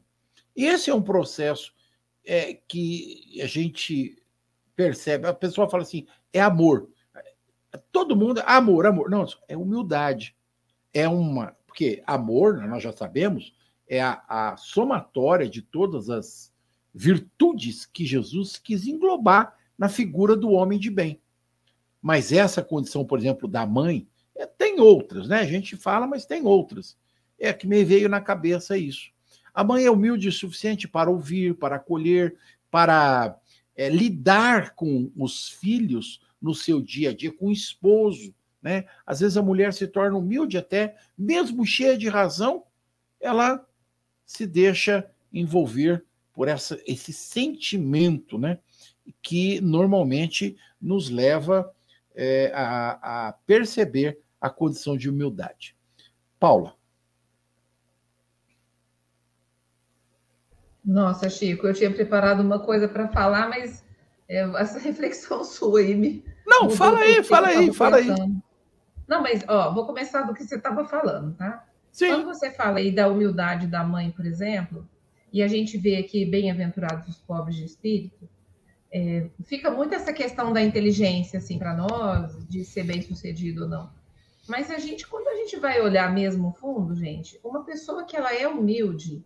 Esse 0.56 0.92
é 0.92 0.94
um 0.94 1.02
processo 1.02 1.74
é, 2.24 2.54
que 2.68 3.40
a 3.42 3.48
gente 3.48 4.23
percebe. 4.76 5.28
A 5.28 5.34
pessoa 5.34 5.70
fala 5.70 5.84
assim: 5.84 6.06
é 6.32 6.42
amor. 6.42 6.90
Todo 7.92 8.16
mundo, 8.16 8.42
amor, 8.46 8.86
amor. 8.86 9.10
Não, 9.10 9.26
é 9.48 9.58
humildade. 9.58 10.36
É 10.94 11.08
uma. 11.08 11.56
Porque 11.66 12.04
amor, 12.06 12.58
nós 12.68 12.84
já 12.84 12.92
sabemos, 12.92 13.54
é 13.88 14.02
a, 14.02 14.24
a 14.28 14.58
somatória 14.58 15.50
de 15.50 15.62
todas 15.62 16.10
as 16.10 16.54
virtudes 16.94 17.86
que 17.86 18.06
Jesus 18.06 18.58
quis 18.58 18.86
englobar 18.86 19.56
na 19.78 19.90
figura 19.90 20.36
do 20.36 20.52
homem 20.52 20.78
de 20.78 20.92
bem. 20.92 21.20
Mas 22.02 22.32
essa 22.32 22.62
condição, 22.62 23.04
por 23.06 23.18
exemplo, 23.18 23.48
da 23.48 23.66
mãe, 23.66 24.08
é, 24.36 24.46
tem 24.46 24.80
outras, 24.80 25.28
né? 25.28 25.40
A 25.40 25.46
gente 25.46 25.76
fala, 25.76 26.06
mas 26.06 26.26
tem 26.26 26.46
outras. 26.46 26.98
É 27.40 27.52
que 27.52 27.66
me 27.66 27.84
veio 27.84 28.08
na 28.08 28.22
cabeça 28.22 28.78
isso. 28.78 29.12
A 29.54 29.64
mãe 29.64 29.86
é 29.86 29.92
humilde 29.92 30.28
o 30.28 30.32
suficiente 30.32 30.88
para 30.88 31.10
ouvir, 31.10 31.56
para 31.56 31.78
acolher, 31.78 32.36
para 32.70 33.38
é, 33.76 33.90
lidar 33.90 34.76
com 34.76 35.12
os 35.16 35.50
filhos 35.50 36.22
no 36.42 36.54
seu 36.54 36.82
dia 36.82 37.12
a 37.12 37.14
dia, 37.14 37.32
com 37.32 37.48
o 37.48 37.52
esposo. 37.52 38.34
Né? 38.62 38.86
Às 39.06 39.20
vezes 39.20 39.38
a 39.38 39.42
mulher 39.42 39.74
se 39.74 39.88
torna 39.88 40.18
humilde 40.18 40.58
até, 40.58 40.96
mesmo 41.18 41.66
cheia 41.66 41.98
de 41.98 42.08
razão, 42.10 42.64
ela 43.20 43.66
se 44.26 44.46
deixa 44.46 45.10
envolver 45.32 46.04
por 46.34 46.48
essa, 46.48 46.80
esse 46.86 47.14
sentimento 47.14 48.38
né? 48.38 48.60
que 49.22 49.60
normalmente 49.62 50.58
nos 50.82 51.10
leva 51.10 51.74
é, 52.16 52.52
a, 52.54 53.28
a 53.28 53.34
perceber 53.34 54.20
a 54.40 54.50
condição 54.50 54.98
de 54.98 55.10
humildade. 55.10 55.76
Paula. 56.40 56.76
Nossa, 60.84 61.30
Chico, 61.30 61.68
eu 61.68 61.74
tinha 61.74 61.92
preparado 61.92 62.42
uma 62.42 62.60
coisa 62.60 62.88
para 62.88 63.08
falar, 63.08 63.48
mas 63.50 63.84
é, 64.28 64.42
essa 64.60 64.80
reflexão 64.80 65.44
sua 65.44 65.80
aí 65.80 65.96
me. 65.96 66.24
Não, 66.46 66.70
fala 66.70 67.00
aí, 67.00 67.24
fala 67.24 67.48
aí, 67.48 67.74
fala 67.74 67.98
aí. 67.98 68.08
Não, 69.08 69.22
mas 69.22 69.44
ó, 69.48 69.74
vou 69.74 69.86
começar 69.86 70.24
do 70.24 70.34
que 70.34 70.44
você 70.44 70.56
estava 70.56 70.86
falando, 70.86 71.36
tá? 71.36 71.66
Sim. 71.92 72.10
Quando 72.10 72.26
você 72.26 72.52
fala 72.52 72.80
aí 72.80 72.92
da 72.92 73.08
humildade 73.08 73.68
da 73.68 73.84
mãe, 73.84 74.12
por 74.12 74.26
exemplo, 74.26 74.88
e 75.32 75.42
a 75.42 75.48
gente 75.48 75.78
vê 75.78 75.98
aqui 75.98 76.26
bem-aventurados 76.26 77.08
os 77.08 77.18
pobres 77.18 77.56
de 77.56 77.66
espírito, 77.66 78.28
é, 78.92 79.28
fica 79.46 79.72
muito 79.72 79.96
essa 79.96 80.14
questão 80.14 80.54
da 80.54 80.62
inteligência, 80.62 81.40
assim, 81.40 81.58
para 81.58 81.74
nós, 81.74 82.48
de 82.48 82.64
ser 82.64 82.84
bem-sucedido 82.84 83.64
ou 83.64 83.70
não. 83.70 83.90
Mas 84.48 84.70
a 84.70 84.78
gente, 84.78 85.08
quando 85.08 85.28
a 85.30 85.36
gente 85.36 85.58
vai 85.58 85.82
olhar 85.82 86.14
mesmo 86.14 86.52
fundo, 86.60 86.96
gente, 86.96 87.40
uma 87.44 87.64
pessoa 87.64 88.04
que 88.04 88.16
ela 88.16 88.34
é 88.34 88.48
humilde, 88.48 89.24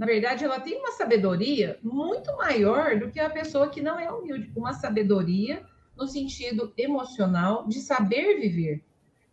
na 0.00 0.06
verdade, 0.06 0.46
ela 0.46 0.58
tem 0.58 0.78
uma 0.78 0.92
sabedoria 0.92 1.78
muito 1.82 2.34
maior 2.38 2.98
do 2.98 3.10
que 3.10 3.20
a 3.20 3.28
pessoa 3.28 3.68
que 3.68 3.82
não 3.82 4.00
é 4.00 4.10
humilde. 4.10 4.50
Uma 4.56 4.72
sabedoria 4.72 5.62
no 5.94 6.08
sentido 6.08 6.72
emocional 6.74 7.68
de 7.68 7.80
saber 7.80 8.40
viver. 8.40 8.82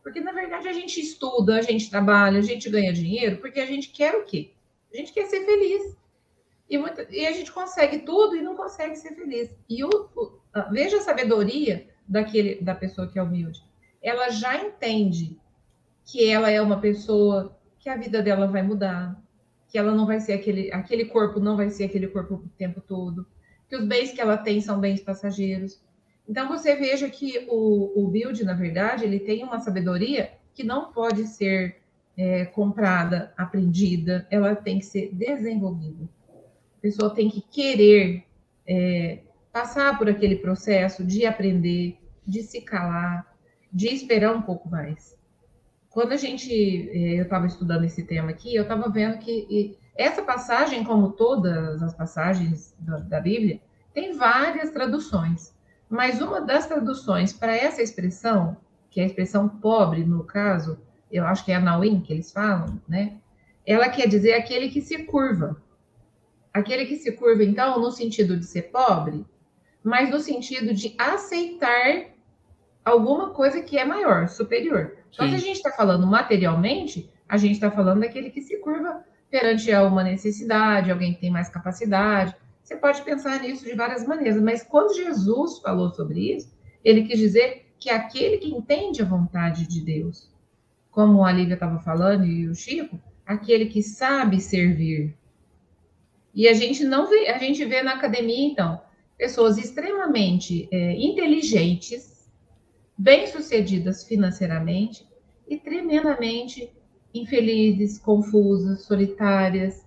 Porque, 0.04 0.20
na 0.20 0.34
verdade, 0.34 0.68
a 0.68 0.74
gente 0.74 1.00
estuda, 1.00 1.58
a 1.58 1.62
gente 1.62 1.90
trabalha, 1.90 2.40
a 2.40 2.42
gente 2.42 2.70
ganha 2.70 2.92
dinheiro, 2.92 3.38
porque 3.38 3.62
a 3.62 3.66
gente 3.66 3.92
quer 3.92 4.14
o 4.16 4.26
quê? 4.26 4.52
A 4.94 4.98
gente 4.98 5.14
quer 5.14 5.28
ser 5.28 5.46
feliz. 5.46 5.96
E, 6.70 6.78
muita, 6.78 7.08
e 7.10 7.26
a 7.26 7.32
gente 7.32 7.50
consegue 7.50 8.00
tudo 8.00 8.36
e 8.36 8.42
não 8.42 8.58
consegue 8.58 8.98
ser 8.98 9.16
feliz. 9.16 9.50
E 9.70 9.86
o, 9.86 9.90
o, 10.18 10.38
veja 10.70 10.98
a 10.98 11.02
sabedoria 11.02 11.88
daquele, 12.06 12.56
da 12.56 12.76
pessoa 12.76 13.08
que 13.08 13.18
é 13.18 13.24
humilde. 13.24 13.64
Ela 14.02 14.32
já 14.32 14.62
entende 14.62 15.40
que 16.04 16.30
ela 16.30 16.52
é 16.52 16.62
uma 16.62 16.82
pessoa 16.82 17.58
que 17.80 17.88
a 17.88 17.96
vida 17.96 18.22
dela 18.22 18.48
vai 18.48 18.64
mudar, 18.64 19.18
que 19.68 19.78
ela 19.78 19.94
não 19.94 20.06
vai 20.06 20.20
ser 20.20 20.34
aquele, 20.34 20.72
aquele 20.72 21.06
corpo 21.06 21.40
não 21.40 21.58
vai 21.58 21.70
ser 21.70 21.86
aquele 21.86 22.08
corpo 22.08 22.36
o 22.36 22.50
tempo 22.58 22.82
todo, 22.82 23.26
que 23.68 23.76
os 23.76 23.86
bens 23.86 24.12
que 24.12 24.22
ela 24.22 24.38
tem 24.38 24.62
são 24.62 24.80
bens 24.80 25.02
passageiros. 25.02 25.82
Então 26.28 26.48
você 26.48 26.76
veja 26.76 27.10
que 27.10 27.46
o, 27.50 28.04
o 28.04 28.08
build, 28.08 28.44
na 28.44 28.54
verdade, 28.54 29.04
ele 29.04 29.20
tem 29.20 29.44
uma 29.44 29.60
sabedoria 29.60 30.32
que 30.54 30.64
não 30.64 30.92
pode 30.92 31.28
ser 31.28 31.78
é, 32.18 32.46
comprada, 32.46 33.34
aprendida, 33.38 34.26
ela 34.32 34.56
tem 34.56 34.80
que 34.80 34.86
ser 34.86 35.14
desenvolvida. 35.14 36.08
A 36.78 36.82
pessoa 36.82 37.14
tem 37.14 37.30
que 37.30 37.42
querer 37.42 38.24
é, 38.66 39.20
passar 39.52 39.98
por 39.98 40.10
aquele 40.10 40.38
processo 40.38 41.04
de 41.04 41.26
aprender, 41.26 41.98
de 42.26 42.42
se 42.42 42.62
calar, 42.62 43.36
de 43.72 43.88
esperar 43.88 44.34
um 44.34 44.42
pouco 44.42 44.70
mais 44.70 45.17
quando 45.98 46.12
a 46.12 46.16
gente, 46.16 46.54
eh, 46.54 47.18
eu 47.18 47.24
estava 47.24 47.48
estudando 47.48 47.84
esse 47.84 48.04
tema 48.04 48.30
aqui, 48.30 48.54
eu 48.54 48.62
estava 48.62 48.88
vendo 48.88 49.18
que 49.18 49.76
essa 49.96 50.22
passagem, 50.22 50.84
como 50.84 51.14
todas 51.14 51.82
as 51.82 51.92
passagens 51.92 52.76
da, 52.78 52.98
da 52.98 53.20
Bíblia, 53.20 53.60
tem 53.96 54.16
várias 54.16 54.70
traduções. 54.70 55.56
Mas 55.90 56.22
uma 56.22 56.40
das 56.40 56.68
traduções 56.68 57.34
para 57.34 57.58
essa 57.58 57.82
expressão, 57.82 58.56
que 58.92 59.00
é 59.00 59.04
a 59.06 59.06
expressão 59.08 59.50
pobre, 59.50 60.06
no 60.06 60.24
caso, 60.24 60.80
eu 61.12 61.26
acho 61.26 61.44
que 61.44 61.52
é 61.52 61.56
a 61.56 61.60
Nauim 61.60 62.00
que 62.00 62.14
eles 62.14 62.32
falam, 62.32 62.80
né? 62.88 63.18
Ela 63.66 63.90
quer 63.90 64.08
dizer 64.08 64.36
aquele 64.36 64.70
que 64.70 64.82
se 64.82 65.02
curva. 65.02 65.60
Aquele 66.54 66.86
que 66.86 66.98
se 66.98 67.12
curva, 67.14 67.44
então, 67.44 67.82
no 67.82 67.90
sentido 67.90 68.38
de 68.38 68.46
ser 68.46 68.70
pobre, 68.70 69.26
mas 69.84 70.12
no 70.12 70.20
sentido 70.20 70.76
de 70.76 70.94
aceitar 70.96 72.12
alguma 72.86 73.32
coisa 73.32 73.64
que 73.64 73.80
é 73.80 73.84
maior, 73.84 74.28
superior. 74.28 74.97
Então, 75.14 75.28
se 75.28 75.36
a 75.36 75.40
gente 75.40 75.58
está 75.58 75.72
falando 75.72 76.06
materialmente, 76.06 77.10
a 77.28 77.38
gente 77.38 77.54
está 77.54 77.72
falando 77.72 78.02
daquele 78.02 78.30
que 78.30 78.42
se 78.42 78.58
curva 78.58 79.04
perante 79.30 79.74
uma 79.74 80.04
necessidade, 80.04 80.92
alguém 80.92 81.14
que 81.14 81.22
tem 81.22 81.32
mais 81.32 81.50
capacidade. 81.50 82.36
Você 82.64 82.76
pode 82.76 83.02
pensar 83.02 83.42
nisso 83.42 83.66
de 83.66 83.74
várias 83.74 84.06
maneiras, 84.06 84.42
mas 84.42 84.64
quando 84.64 84.96
Jesus 84.96 85.60
falou 85.60 85.90
sobre 85.92 86.36
isso, 86.36 86.56
ele 86.84 87.04
quis 87.04 87.20
dizer 87.20 87.66
que 87.80 87.90
aquele 87.90 88.38
que 88.38 88.50
entende 88.50 89.02
a 89.02 89.06
vontade 89.06 89.68
de 89.68 89.82
Deus, 89.82 90.32
como 90.92 91.24
a 91.24 91.32
Lívia 91.32 91.54
estava 91.54 91.80
falando 91.80 92.26
e 92.26 92.48
o 92.48 92.56
Chico, 92.56 93.00
aquele 93.26 93.68
que 93.68 93.84
sabe 93.84 94.40
servir. 94.40 95.16
E 96.34 96.48
a 96.48 96.54
gente 96.54 96.84
não 96.84 97.08
vê, 97.08 97.28
a 97.30 97.38
gente 97.38 97.64
vê 97.66 97.82
na 97.82 97.94
academia, 97.94 98.48
então, 98.48 98.82
pessoas 99.18 99.58
extremamente 99.58 100.68
é, 100.72 100.94
inteligentes, 100.94 102.17
bem-sucedidas 102.98 104.04
financeiramente 104.04 105.08
e 105.48 105.58
tremendamente 105.58 106.72
infelizes, 107.14 108.00
confusas, 108.00 108.84
solitárias, 108.84 109.86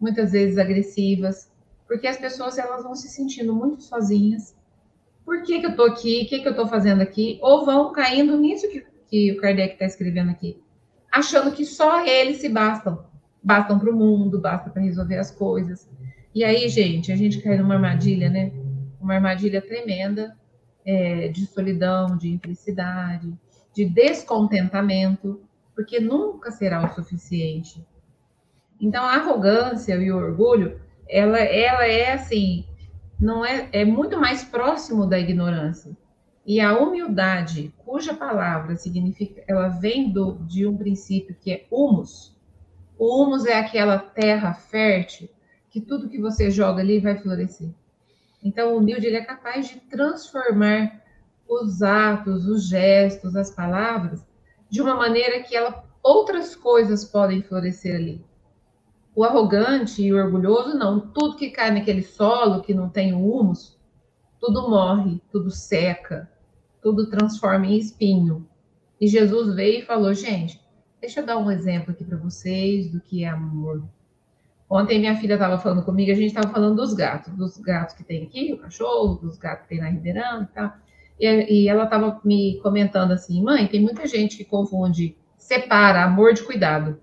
muitas 0.00 0.32
vezes 0.32 0.58
agressivas, 0.58 1.50
porque 1.86 2.06
as 2.06 2.16
pessoas 2.16 2.58
elas 2.58 2.82
vão 2.82 2.94
se 2.94 3.08
sentindo 3.08 3.54
muito 3.54 3.82
sozinhas. 3.82 4.56
Por 5.24 5.42
que, 5.42 5.60
que 5.60 5.66
eu 5.66 5.70
estou 5.70 5.86
aqui? 5.86 6.22
O 6.22 6.28
que, 6.28 6.40
que 6.40 6.48
eu 6.48 6.52
estou 6.52 6.66
fazendo 6.66 7.02
aqui? 7.02 7.38
Ou 7.42 7.64
vão 7.64 7.92
caindo 7.92 8.36
nisso 8.38 8.68
que, 8.68 8.84
que 9.08 9.32
o 9.32 9.40
Kardec 9.40 9.74
está 9.74 9.84
escrevendo 9.84 10.30
aqui, 10.30 10.60
achando 11.10 11.52
que 11.52 11.64
só 11.64 12.04
eles 12.04 12.38
se 12.38 12.48
bastam. 12.48 13.04
Bastam 13.44 13.78
para 13.78 13.90
o 13.90 13.96
mundo, 13.96 14.40
basta 14.40 14.70
para 14.70 14.82
resolver 14.82 15.18
as 15.18 15.30
coisas. 15.30 15.90
E 16.34 16.44
aí, 16.44 16.68
gente, 16.68 17.12
a 17.12 17.16
gente 17.16 17.40
cai 17.40 17.58
numa 17.58 17.74
armadilha, 17.74 18.30
né? 18.30 18.52
Uma 19.00 19.14
armadilha 19.14 19.60
tremenda 19.60 20.36
é, 20.84 21.28
de 21.28 21.46
solidão, 21.46 22.16
de 22.16 22.30
infelicidade, 22.30 23.32
de 23.74 23.84
descontentamento, 23.84 25.40
porque 25.74 26.00
nunca 26.00 26.50
será 26.50 26.84
o 26.84 26.94
suficiente. 26.94 27.84
Então, 28.80 29.04
a 29.04 29.14
arrogância 29.14 29.94
e 29.94 30.10
o 30.10 30.16
orgulho, 30.16 30.80
ela, 31.08 31.38
ela 31.38 31.86
é 31.86 32.12
assim, 32.12 32.64
não 33.18 33.44
é, 33.44 33.68
é 33.72 33.84
muito 33.84 34.18
mais 34.18 34.42
próximo 34.42 35.06
da 35.06 35.18
ignorância. 35.18 35.96
E 36.44 36.60
a 36.60 36.76
humildade, 36.76 37.72
cuja 37.78 38.14
palavra 38.14 38.74
significa, 38.74 39.44
ela 39.46 39.68
vem 39.68 40.10
do, 40.10 40.38
de 40.40 40.66
um 40.66 40.76
princípio 40.76 41.36
que 41.40 41.52
é 41.52 41.66
humus. 41.70 42.36
O 42.98 43.22
humus 43.22 43.46
é 43.46 43.58
aquela 43.58 43.98
terra 43.98 44.52
fértil 44.52 45.28
que 45.70 45.80
tudo 45.80 46.08
que 46.08 46.20
você 46.20 46.50
joga 46.50 46.82
ali 46.82 46.98
vai 46.98 47.16
florescer. 47.16 47.70
Então, 48.42 48.74
o 48.74 48.78
humilde 48.78 49.06
ele 49.06 49.16
é 49.16 49.24
capaz 49.24 49.68
de 49.68 49.80
transformar 49.80 51.02
os 51.48 51.82
atos, 51.82 52.46
os 52.46 52.68
gestos, 52.68 53.36
as 53.36 53.50
palavras 53.50 54.24
de 54.68 54.80
uma 54.80 54.94
maneira 54.94 55.42
que 55.42 55.54
ela, 55.54 55.84
outras 56.02 56.56
coisas 56.56 57.04
podem 57.04 57.42
florescer 57.42 57.94
ali. 57.94 58.24
O 59.14 59.22
arrogante 59.22 60.02
e 60.02 60.12
o 60.12 60.16
orgulhoso, 60.16 60.78
não. 60.78 60.98
Tudo 60.98 61.36
que 61.36 61.50
cai 61.50 61.70
naquele 61.70 62.02
solo 62.02 62.62
que 62.62 62.72
não 62.72 62.88
tem 62.88 63.12
humus, 63.12 63.78
tudo 64.40 64.70
morre, 64.70 65.20
tudo 65.30 65.50
seca, 65.50 66.30
tudo 66.80 67.10
transforma 67.10 67.66
em 67.66 67.76
espinho. 67.76 68.48
E 68.98 69.06
Jesus 69.06 69.54
veio 69.54 69.80
e 69.80 69.86
falou: 69.86 70.14
gente, 70.14 70.58
deixa 71.00 71.20
eu 71.20 71.26
dar 71.26 71.36
um 71.36 71.50
exemplo 71.50 71.92
aqui 71.92 72.02
para 72.02 72.16
vocês 72.16 72.90
do 72.90 73.00
que 73.00 73.24
é 73.24 73.28
amor. 73.28 73.84
Ontem 74.72 74.98
minha 74.98 75.14
filha 75.14 75.34
estava 75.34 75.58
falando 75.58 75.84
comigo, 75.84 76.10
a 76.10 76.14
gente 76.14 76.28
estava 76.28 76.48
falando 76.48 76.76
dos 76.76 76.94
gatos, 76.94 77.30
dos 77.34 77.58
gatos 77.58 77.94
que 77.94 78.02
tem 78.02 78.22
aqui, 78.22 78.54
o 78.54 78.56
cachorro, 78.56 79.16
dos 79.16 79.36
gatos 79.36 79.64
que 79.64 79.68
tem 79.68 79.80
na 79.82 79.90
Ribeirão 79.90 80.44
e 80.44 80.46
tal. 80.46 80.72
E, 81.20 81.26
e 81.64 81.68
ela 81.68 81.84
estava 81.84 82.18
me 82.24 82.58
comentando 82.62 83.12
assim, 83.12 83.42
mãe, 83.42 83.66
tem 83.66 83.82
muita 83.82 84.06
gente 84.06 84.38
que 84.38 84.46
confunde, 84.46 85.14
separa 85.36 86.02
amor 86.02 86.32
de 86.32 86.42
cuidado. 86.42 86.98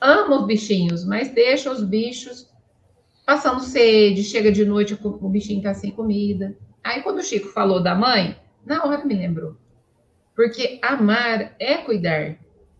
Ama 0.00 0.38
os 0.38 0.46
bichinhos, 0.46 1.04
mas 1.04 1.34
deixa 1.34 1.72
os 1.72 1.82
bichos 1.82 2.48
passando 3.26 3.58
sede, 3.58 4.22
chega 4.22 4.52
de 4.52 4.64
noite, 4.64 4.96
o 5.02 5.28
bichinho 5.28 5.58
está 5.58 5.74
sem 5.74 5.90
comida. 5.90 6.56
Aí 6.80 7.02
quando 7.02 7.18
o 7.18 7.24
Chico 7.24 7.48
falou 7.48 7.82
da 7.82 7.92
mãe, 7.92 8.36
na 8.64 8.84
hora 8.84 9.04
me 9.04 9.14
lembrou. 9.14 9.56
Porque 10.36 10.78
amar 10.80 11.56
é 11.58 11.78
cuidar. 11.78 12.36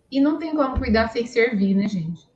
E 0.08 0.20
não 0.20 0.38
tem 0.38 0.54
como 0.54 0.78
cuidar 0.78 1.08
sem 1.08 1.26
servir, 1.26 1.74
né, 1.74 1.88
gente? 1.88 2.29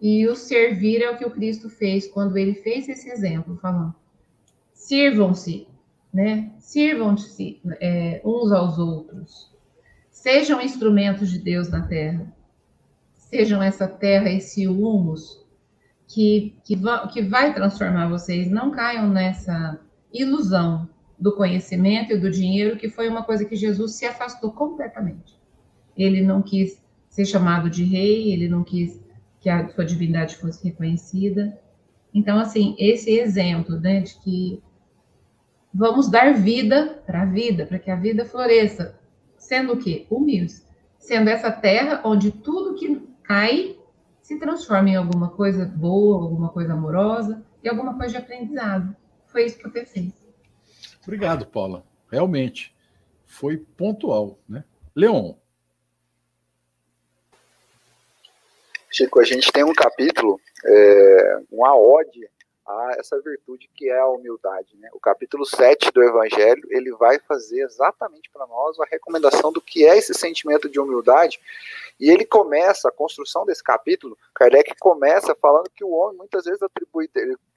E 0.00 0.26
o 0.28 0.36
servir 0.36 1.02
é 1.02 1.10
o 1.10 1.16
que 1.16 1.24
o 1.24 1.30
Cristo 1.30 1.68
fez 1.68 2.06
quando 2.06 2.36
ele 2.36 2.54
fez 2.54 2.88
esse 2.88 3.10
exemplo, 3.10 3.56
falando: 3.56 3.94
sirvam-se, 4.72 5.66
né? 6.12 6.52
Sirvam-se 6.58 7.60
é, 7.80 8.20
uns 8.24 8.52
aos 8.52 8.78
outros. 8.78 9.52
Sejam 10.10 10.60
instrumentos 10.60 11.30
de 11.30 11.38
Deus 11.38 11.68
na 11.68 11.86
terra. 11.86 12.32
Sejam 13.14 13.62
essa 13.62 13.86
terra, 13.86 14.30
esse 14.30 14.66
humus 14.66 15.44
que, 16.06 16.54
que, 16.64 16.76
que 17.12 17.22
vai 17.22 17.52
transformar 17.54 18.08
vocês. 18.08 18.50
Não 18.50 18.70
caiam 18.70 19.08
nessa 19.08 19.78
ilusão 20.12 20.88
do 21.18 21.34
conhecimento 21.34 22.12
e 22.12 22.18
do 22.18 22.30
dinheiro, 22.30 22.76
que 22.76 22.88
foi 22.88 23.08
uma 23.08 23.24
coisa 23.24 23.44
que 23.44 23.56
Jesus 23.56 23.94
se 23.94 24.06
afastou 24.06 24.52
completamente. 24.52 25.38
Ele 25.96 26.22
não 26.22 26.40
quis 26.40 26.82
ser 27.08 27.26
chamado 27.26 27.68
de 27.68 27.82
rei, 27.84 28.32
ele 28.32 28.48
não 28.48 28.62
quis 28.62 29.00
que 29.48 29.50
a 29.50 29.68
sua 29.70 29.84
divindade 29.84 30.36
fosse 30.36 30.62
reconhecida. 30.62 31.58
Então, 32.12 32.38
assim, 32.38 32.76
esse 32.78 33.18
exemplo, 33.18 33.80
né, 33.80 34.02
de 34.02 34.14
que 34.18 34.62
vamos 35.72 36.10
dar 36.10 36.34
vida 36.34 37.02
para 37.06 37.22
a 37.22 37.24
vida, 37.24 37.64
para 37.64 37.78
que 37.78 37.90
a 37.90 37.96
vida 37.96 38.26
floresça, 38.26 38.98
sendo 39.38 39.72
o 39.72 39.78
quê? 39.78 40.06
Humildes. 40.10 40.66
Sendo 40.98 41.30
essa 41.30 41.50
terra 41.50 42.02
onde 42.04 42.30
tudo 42.30 42.74
que 42.74 43.08
cai 43.22 43.78
se 44.20 44.38
transforma 44.38 44.90
em 44.90 44.96
alguma 44.96 45.30
coisa 45.30 45.64
boa, 45.64 46.22
alguma 46.22 46.50
coisa 46.50 46.74
amorosa 46.74 47.42
e 47.64 47.68
alguma 47.68 47.96
coisa 47.96 48.12
de 48.12 48.18
aprendizado. 48.18 48.94
Foi 49.28 49.46
isso 49.46 49.58
que 49.58 49.66
eu 49.66 49.70
pensei. 49.70 50.12
Obrigado, 51.02 51.46
Paula. 51.46 51.84
Realmente 52.10 52.74
foi 53.24 53.56
pontual, 53.56 54.38
né? 54.46 54.64
Leon, 54.94 55.34
Chico, 58.90 59.20
a 59.20 59.24
gente 59.24 59.52
tem 59.52 59.64
um 59.64 59.74
capítulo, 59.74 60.40
é, 60.64 61.40
uma 61.50 61.76
ode 61.76 62.28
a 62.66 62.96
essa 62.98 63.18
virtude 63.20 63.68
que 63.74 63.88
é 63.88 63.98
a 63.98 64.06
humildade. 64.06 64.76
Né? 64.76 64.90
O 64.92 65.00
capítulo 65.00 65.44
7 65.44 65.90
do 65.90 66.02
Evangelho, 66.02 66.62
ele 66.70 66.92
vai 66.92 67.18
fazer 67.18 67.62
exatamente 67.62 68.30
para 68.30 68.46
nós 68.46 68.78
a 68.78 68.84
recomendação 68.84 69.50
do 69.50 69.60
que 69.60 69.86
é 69.86 69.96
esse 69.96 70.12
sentimento 70.12 70.68
de 70.68 70.78
humildade, 70.78 71.40
e 71.98 72.10
ele 72.10 72.26
começa, 72.26 72.88
a 72.88 72.92
construção 72.92 73.46
desse 73.46 73.62
capítulo, 73.62 74.16
Kardec 74.34 74.74
começa 74.78 75.34
falando 75.34 75.70
que 75.74 75.82
o 75.82 75.90
homem 75.90 76.18
muitas 76.18 76.44
vezes 76.44 76.62
atribui, 76.62 77.10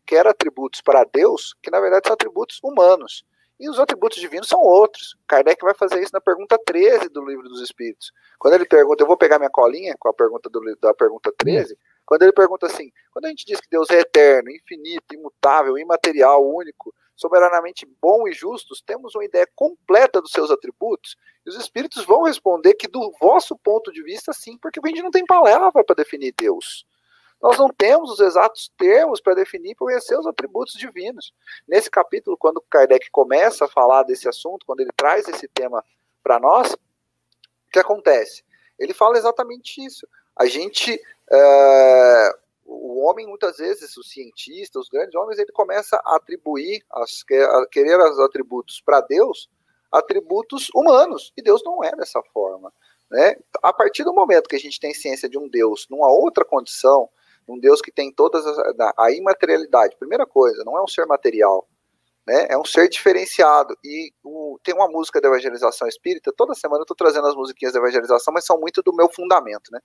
quer 0.05 0.25
atributos 0.25 0.81
para 0.81 1.03
Deus, 1.03 1.55
que 1.61 1.69
na 1.69 1.79
verdade 1.79 2.07
são 2.07 2.13
atributos 2.13 2.59
humanos. 2.63 3.25
E 3.61 3.69
os 3.69 3.79
atributos 3.79 4.19
divinos 4.19 4.47
são 4.47 4.59
outros. 4.59 5.15
Kardec 5.27 5.63
vai 5.63 5.75
fazer 5.75 6.01
isso 6.01 6.11
na 6.11 6.19
pergunta 6.19 6.57
13 6.65 7.09
do 7.09 7.23
Livro 7.23 7.47
dos 7.47 7.61
Espíritos. 7.61 8.11
Quando 8.39 8.55
ele 8.55 8.65
pergunta, 8.65 9.03
eu 9.03 9.07
vou 9.07 9.15
pegar 9.15 9.37
minha 9.37 9.51
colinha 9.51 9.95
com 9.99 10.09
a 10.09 10.13
pergunta 10.13 10.49
do, 10.49 10.59
da 10.81 10.95
pergunta 10.95 11.31
13, 11.37 11.77
quando 12.03 12.23
ele 12.23 12.33
pergunta 12.33 12.65
assim, 12.65 12.91
quando 13.11 13.25
a 13.25 13.29
gente 13.29 13.45
diz 13.45 13.61
que 13.61 13.69
Deus 13.69 13.87
é 13.91 13.99
eterno, 13.99 14.49
infinito, 14.49 15.13
imutável, 15.13 15.77
imaterial, 15.77 16.43
único, 16.43 16.91
soberanamente 17.15 17.87
bom 18.01 18.27
e 18.27 18.33
justo, 18.33 18.73
temos 18.83 19.13
uma 19.13 19.23
ideia 19.23 19.47
completa 19.55 20.19
dos 20.19 20.31
seus 20.31 20.49
atributos, 20.49 21.15
e 21.45 21.49
os 21.51 21.55
espíritos 21.55 22.03
vão 22.03 22.23
responder 22.23 22.73
que 22.73 22.87
do 22.87 23.13
vosso 23.21 23.55
ponto 23.55 23.91
de 23.91 24.01
vista, 24.01 24.33
sim, 24.33 24.57
porque 24.57 24.79
a 24.83 24.87
gente 24.87 25.03
não 25.03 25.11
tem 25.11 25.23
palavra 25.23 25.83
para 25.83 25.95
definir 25.95 26.33
Deus. 26.35 26.83
Nós 27.41 27.57
não 27.57 27.69
temos 27.69 28.11
os 28.11 28.19
exatos 28.19 28.71
termos 28.77 29.19
para 29.19 29.33
definir 29.33 29.71
e 29.71 29.75
conhecer 29.75 30.17
os 30.17 30.27
atributos 30.27 30.75
divinos. 30.75 31.33
Nesse 31.67 31.89
capítulo, 31.89 32.37
quando 32.37 32.61
Kardec 32.69 33.09
começa 33.09 33.65
a 33.65 33.67
falar 33.67 34.03
desse 34.03 34.29
assunto, 34.29 34.65
quando 34.65 34.81
ele 34.81 34.91
traz 34.95 35.27
esse 35.27 35.47
tema 35.47 35.83
para 36.23 36.39
nós, 36.39 36.73
o 36.73 37.71
que 37.71 37.79
acontece? 37.79 38.43
Ele 38.77 38.93
fala 38.93 39.17
exatamente 39.17 39.83
isso. 39.83 40.07
A 40.35 40.45
gente, 40.45 41.01
é, 41.31 42.35
o 42.65 43.03
homem 43.03 43.25
muitas 43.25 43.57
vezes, 43.57 43.97
os 43.97 44.11
cientistas, 44.11 44.83
os 44.83 44.89
grandes 44.89 45.15
homens, 45.15 45.39
ele 45.39 45.51
começa 45.51 45.99
a 46.05 46.17
atribuir, 46.17 46.83
as, 46.91 47.23
a 47.31 47.65
querer 47.71 47.97
os 47.99 48.19
atributos 48.19 48.81
para 48.81 49.01
Deus, 49.01 49.49
atributos 49.91 50.69
humanos. 50.75 51.33
E 51.35 51.41
Deus 51.41 51.63
não 51.63 51.83
é 51.83 51.91
dessa 51.95 52.21
forma. 52.31 52.71
Né? 53.09 53.35
A 53.63 53.73
partir 53.73 54.03
do 54.03 54.13
momento 54.13 54.47
que 54.47 54.55
a 54.55 54.59
gente 54.59 54.79
tem 54.79 54.93
ciência 54.93 55.27
de 55.27 55.39
um 55.39 55.49
Deus 55.49 55.87
numa 55.89 56.07
outra 56.07 56.45
condição, 56.45 57.09
um 57.47 57.59
Deus 57.59 57.81
que 57.81 57.91
tem 57.91 58.11
todas 58.11 58.45
as, 58.45 58.57
a 58.97 59.11
imaterialidade. 59.11 59.95
Primeira 59.97 60.25
coisa, 60.25 60.63
não 60.63 60.77
é 60.77 60.83
um 60.83 60.87
ser 60.87 61.05
material, 61.05 61.67
né? 62.25 62.47
É 62.49 62.57
um 62.57 62.65
ser 62.65 62.87
diferenciado. 62.89 63.75
E 63.83 64.13
o, 64.23 64.59
tem 64.63 64.73
uma 64.73 64.87
música 64.87 65.19
da 65.19 65.27
evangelização 65.27 65.87
espírita, 65.87 66.33
toda 66.35 66.53
semana 66.53 66.79
eu 66.79 66.83
estou 66.83 66.95
trazendo 66.95 67.27
as 67.27 67.35
musiquinhas 67.35 67.73
da 67.73 67.79
evangelização, 67.79 68.33
mas 68.33 68.45
são 68.45 68.59
muito 68.59 68.81
do 68.81 68.93
meu 68.93 69.09
fundamento, 69.09 69.71
né? 69.71 69.79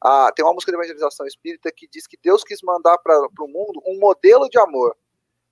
Ah, 0.00 0.32
tem 0.34 0.44
uma 0.44 0.52
música 0.52 0.72
da 0.72 0.78
evangelização 0.78 1.26
espírita 1.26 1.70
que 1.70 1.86
diz 1.88 2.06
que 2.06 2.18
Deus 2.20 2.42
quis 2.42 2.60
mandar 2.62 2.98
para 2.98 3.16
o 3.18 3.48
mundo 3.48 3.80
um 3.86 3.98
modelo 4.00 4.48
de 4.48 4.58
amor. 4.58 4.96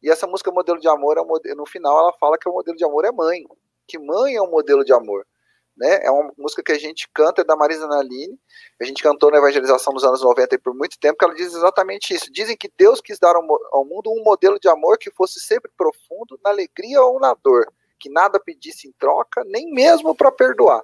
E 0.03 0.11
essa 0.11 0.26
música 0.26 0.50
modelo 0.50 0.81
de 0.81 0.88
amor, 0.88 1.18
é 1.18 1.20
um 1.20 1.26
modelo, 1.26 1.57
no 1.57 1.66
final 1.66 1.98
ela 1.98 2.12
fala 2.14 2.38
que 2.38 2.48
o 2.48 2.53
modelo 2.53 2.76
de 2.76 2.85
amor 2.85 3.05
é 3.05 3.12
mãe, 3.12 3.44
que 3.87 3.98
mãe 3.98 4.35
é 4.35 4.42
um 4.42 4.50
modelo 4.50 4.85
de 4.85 4.92
amor 4.92 5.26
né? 5.80 6.00
É 6.02 6.10
uma 6.10 6.30
música 6.36 6.62
que 6.62 6.72
a 6.72 6.78
gente 6.78 7.08
canta, 7.12 7.40
é 7.40 7.44
da 7.44 7.56
Marisa 7.56 7.86
Naline, 7.86 8.38
a 8.78 8.84
gente 8.84 9.02
cantou 9.02 9.30
na 9.30 9.38
evangelização 9.38 9.94
nos 9.94 10.04
anos 10.04 10.20
90 10.22 10.54
e 10.54 10.58
por 10.58 10.74
muito 10.74 10.98
tempo, 11.00 11.18
que 11.18 11.24
ela 11.24 11.34
diz 11.34 11.54
exatamente 11.54 12.12
isso. 12.12 12.30
Dizem 12.30 12.54
que 12.54 12.70
Deus 12.76 13.00
quis 13.00 13.18
dar 13.18 13.34
ao 13.34 13.84
mundo 13.86 14.12
um 14.12 14.22
modelo 14.22 14.60
de 14.60 14.68
amor 14.68 14.98
que 14.98 15.10
fosse 15.10 15.40
sempre 15.40 15.70
profundo, 15.74 16.38
na 16.44 16.50
alegria 16.50 17.02
ou 17.02 17.18
na 17.18 17.32
dor, 17.32 17.66
que 17.98 18.10
nada 18.10 18.38
pedisse 18.38 18.86
em 18.86 18.92
troca, 18.92 19.42
nem 19.46 19.72
mesmo 19.72 20.14
para 20.14 20.30
perdoar. 20.30 20.82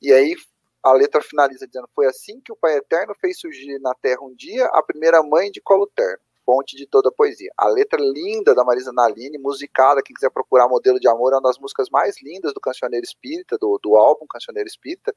E 0.00 0.12
aí 0.12 0.36
a 0.84 0.92
letra 0.92 1.20
finaliza 1.20 1.66
dizendo: 1.66 1.88
Foi 1.92 2.06
assim 2.06 2.40
que 2.40 2.52
o 2.52 2.56
Pai 2.56 2.76
Eterno 2.76 3.14
fez 3.20 3.40
surgir 3.40 3.80
na 3.80 3.94
terra 3.94 4.22
um 4.22 4.34
dia 4.34 4.66
a 4.66 4.82
primeira 4.82 5.20
mãe 5.22 5.50
de 5.50 5.60
colo 5.60 5.90
terno. 5.96 6.22
Fonte 6.44 6.76
de 6.76 6.86
toda 6.86 7.08
a 7.08 7.12
poesia. 7.12 7.50
A 7.56 7.68
letra 7.68 8.00
linda 8.00 8.54
da 8.54 8.64
Marisa 8.64 8.92
Naline, 8.92 9.38
musicada, 9.38 10.02
quem 10.02 10.14
quiser 10.14 10.30
procurar 10.30 10.68
Modelo 10.68 11.00
de 11.00 11.08
Amor, 11.08 11.32
é 11.32 11.36
uma 11.36 11.42
das 11.42 11.58
músicas 11.58 11.88
mais 11.90 12.20
lindas 12.22 12.52
do 12.52 12.60
Cancioneiro 12.60 13.04
Espírita, 13.04 13.56
do, 13.58 13.78
do 13.82 13.96
álbum 13.96 14.26
Cancioneiro 14.26 14.68
Espírita. 14.68 15.14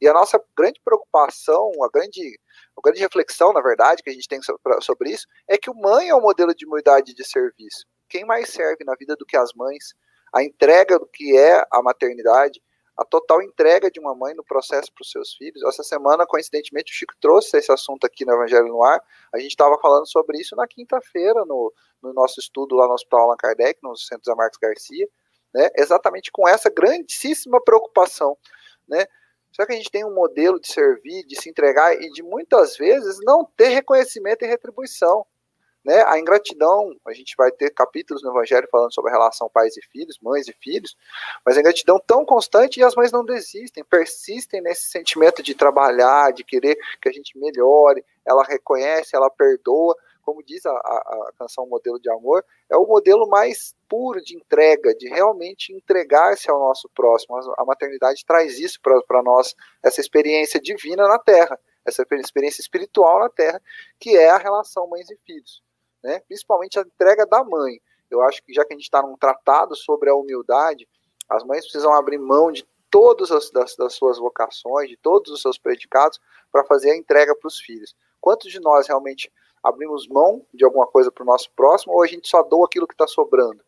E 0.00 0.08
a 0.08 0.12
nossa 0.12 0.42
grande 0.56 0.80
preocupação, 0.84 1.70
a 1.82 1.88
grande, 1.88 2.38
a 2.76 2.80
grande 2.82 3.00
reflexão, 3.00 3.52
na 3.52 3.60
verdade, 3.60 4.02
que 4.02 4.10
a 4.10 4.12
gente 4.12 4.28
tem 4.28 4.40
sobre 4.80 5.10
isso, 5.10 5.26
é 5.48 5.58
que 5.58 5.70
o 5.70 5.74
mãe 5.74 6.08
é 6.08 6.14
o 6.14 6.20
modelo 6.20 6.54
de 6.54 6.66
humildade 6.66 7.14
de 7.14 7.24
serviço. 7.24 7.86
Quem 8.08 8.24
mais 8.24 8.50
serve 8.50 8.84
na 8.84 8.94
vida 8.94 9.14
do 9.16 9.24
que 9.24 9.36
as 9.36 9.52
mães? 9.54 9.94
A 10.34 10.42
entrega 10.42 10.98
do 10.98 11.06
que 11.06 11.36
é 11.36 11.64
a 11.70 11.82
maternidade, 11.82 12.62
a 12.96 13.04
total 13.04 13.42
entrega 13.42 13.90
de 13.90 13.98
uma 13.98 14.14
mãe 14.14 14.34
no 14.34 14.44
processo 14.44 14.92
para 14.92 15.02
os 15.02 15.10
seus 15.10 15.34
filhos. 15.34 15.62
Essa 15.64 15.82
semana, 15.82 16.26
coincidentemente, 16.26 16.92
o 16.92 16.94
Chico 16.94 17.14
trouxe 17.20 17.56
esse 17.56 17.72
assunto 17.72 18.04
aqui 18.04 18.24
no 18.24 18.34
Evangelho 18.34 18.68
no 18.68 18.82
Ar. 18.82 19.02
A 19.32 19.38
gente 19.38 19.52
estava 19.52 19.78
falando 19.80 20.06
sobre 20.06 20.38
isso 20.38 20.54
na 20.54 20.66
quinta-feira, 20.66 21.44
no, 21.44 21.72
no, 22.02 22.12
nosso 22.12 22.40
estudo 22.40 22.76
lá 22.76 22.86
no 22.86 22.94
Hospital 22.94 23.20
Allan 23.20 23.36
Kardec, 23.36 23.78
no 23.82 23.96
Centro 23.96 24.24
Zé 24.24 24.34
Marcos 24.34 24.58
Garcia, 24.60 25.08
né? 25.54 25.68
exatamente 25.76 26.30
com 26.30 26.46
essa 26.48 26.68
grandíssima 26.68 27.60
preocupação. 27.62 28.36
Né? 28.86 29.06
Será 29.52 29.66
que 29.66 29.72
a 29.72 29.76
gente 29.76 29.90
tem 29.90 30.04
um 30.04 30.14
modelo 30.14 30.60
de 30.60 30.68
servir, 30.68 31.24
de 31.24 31.40
se 31.40 31.48
entregar 31.48 31.94
e 31.94 32.10
de 32.10 32.22
muitas 32.22 32.76
vezes 32.76 33.18
não 33.22 33.44
ter 33.44 33.68
reconhecimento 33.68 34.44
e 34.44 34.48
retribuição? 34.48 35.26
Né? 35.84 36.02
A 36.06 36.18
ingratidão, 36.18 36.94
a 37.06 37.12
gente 37.14 37.34
vai 37.38 37.50
ter 37.50 37.70
capítulos 37.70 38.22
no 38.22 38.30
Evangelho 38.30 38.68
falando 38.70 38.92
sobre 38.92 39.10
a 39.10 39.14
relação 39.14 39.48
pais 39.48 39.76
e 39.78 39.82
filhos, 39.86 40.18
mães 40.20 40.46
e 40.46 40.52
filhos, 40.52 40.94
mas 41.44 41.56
a 41.56 41.60
ingratidão 41.60 41.98
tão 41.98 42.24
constante 42.24 42.78
e 42.78 42.84
as 42.84 42.94
mães 42.94 43.10
não 43.10 43.24
desistem, 43.24 43.82
persistem 43.82 44.60
nesse 44.60 44.90
sentimento 44.90 45.42
de 45.42 45.54
trabalhar, 45.54 46.32
de 46.32 46.44
querer 46.44 46.76
que 47.00 47.08
a 47.08 47.12
gente 47.12 47.38
melhore, 47.38 48.04
ela 48.26 48.44
reconhece, 48.44 49.16
ela 49.16 49.30
perdoa, 49.30 49.96
como 50.22 50.44
diz 50.44 50.66
a, 50.66 50.70
a, 50.70 50.74
a 50.74 51.32
canção 51.38 51.66
Modelo 51.66 51.98
de 51.98 52.10
Amor, 52.10 52.44
é 52.68 52.76
o 52.76 52.86
modelo 52.86 53.26
mais 53.26 53.74
puro 53.88 54.20
de 54.20 54.36
entrega, 54.36 54.94
de 54.94 55.08
realmente 55.08 55.72
entregar-se 55.72 56.50
ao 56.50 56.60
nosso 56.60 56.90
próximo. 56.94 57.36
A 57.56 57.64
maternidade 57.64 58.22
traz 58.26 58.58
isso 58.58 58.78
para 58.82 59.22
nós, 59.22 59.56
essa 59.82 59.98
experiência 59.98 60.60
divina 60.60 61.08
na 61.08 61.18
Terra, 61.18 61.58
essa 61.86 62.02
experiência 62.02 62.60
espiritual 62.60 63.20
na 63.20 63.30
Terra, 63.30 63.62
que 63.98 64.14
é 64.14 64.28
a 64.28 64.36
relação 64.36 64.86
mães 64.86 65.08
e 65.10 65.16
filhos 65.24 65.62
né? 66.02 66.20
principalmente 66.20 66.78
a 66.78 66.82
entrega 66.82 67.26
da 67.26 67.44
mãe. 67.44 67.80
Eu 68.10 68.22
acho 68.22 68.42
que 68.42 68.52
já 68.52 68.64
que 68.64 68.72
a 68.72 68.76
gente 68.76 68.84
está 68.84 69.02
num 69.02 69.16
tratado 69.16 69.76
sobre 69.76 70.10
a 70.10 70.14
humildade, 70.14 70.88
as 71.28 71.44
mães 71.44 71.62
precisam 71.62 71.94
abrir 71.94 72.18
mão 72.18 72.50
de 72.50 72.66
todas 72.90 73.30
as 73.30 73.50
das, 73.50 73.76
das 73.76 73.94
suas 73.94 74.18
vocações, 74.18 74.88
de 74.88 74.96
todos 74.96 75.30
os 75.30 75.40
seus 75.40 75.56
predicados, 75.56 76.20
para 76.50 76.64
fazer 76.64 76.90
a 76.90 76.96
entrega 76.96 77.34
para 77.36 77.46
os 77.46 77.60
filhos. 77.60 77.94
Quantos 78.20 78.50
de 78.50 78.60
nós 78.60 78.88
realmente 78.88 79.32
abrimos 79.62 80.08
mão 80.08 80.44
de 80.52 80.64
alguma 80.64 80.86
coisa 80.86 81.12
para 81.12 81.22
o 81.22 81.26
nosso 81.26 81.50
próximo, 81.52 81.92
ou 81.92 82.02
a 82.02 82.06
gente 82.06 82.28
só 82.28 82.42
doa 82.42 82.66
aquilo 82.66 82.86
que 82.86 82.94
está 82.94 83.06
sobrando? 83.06 83.62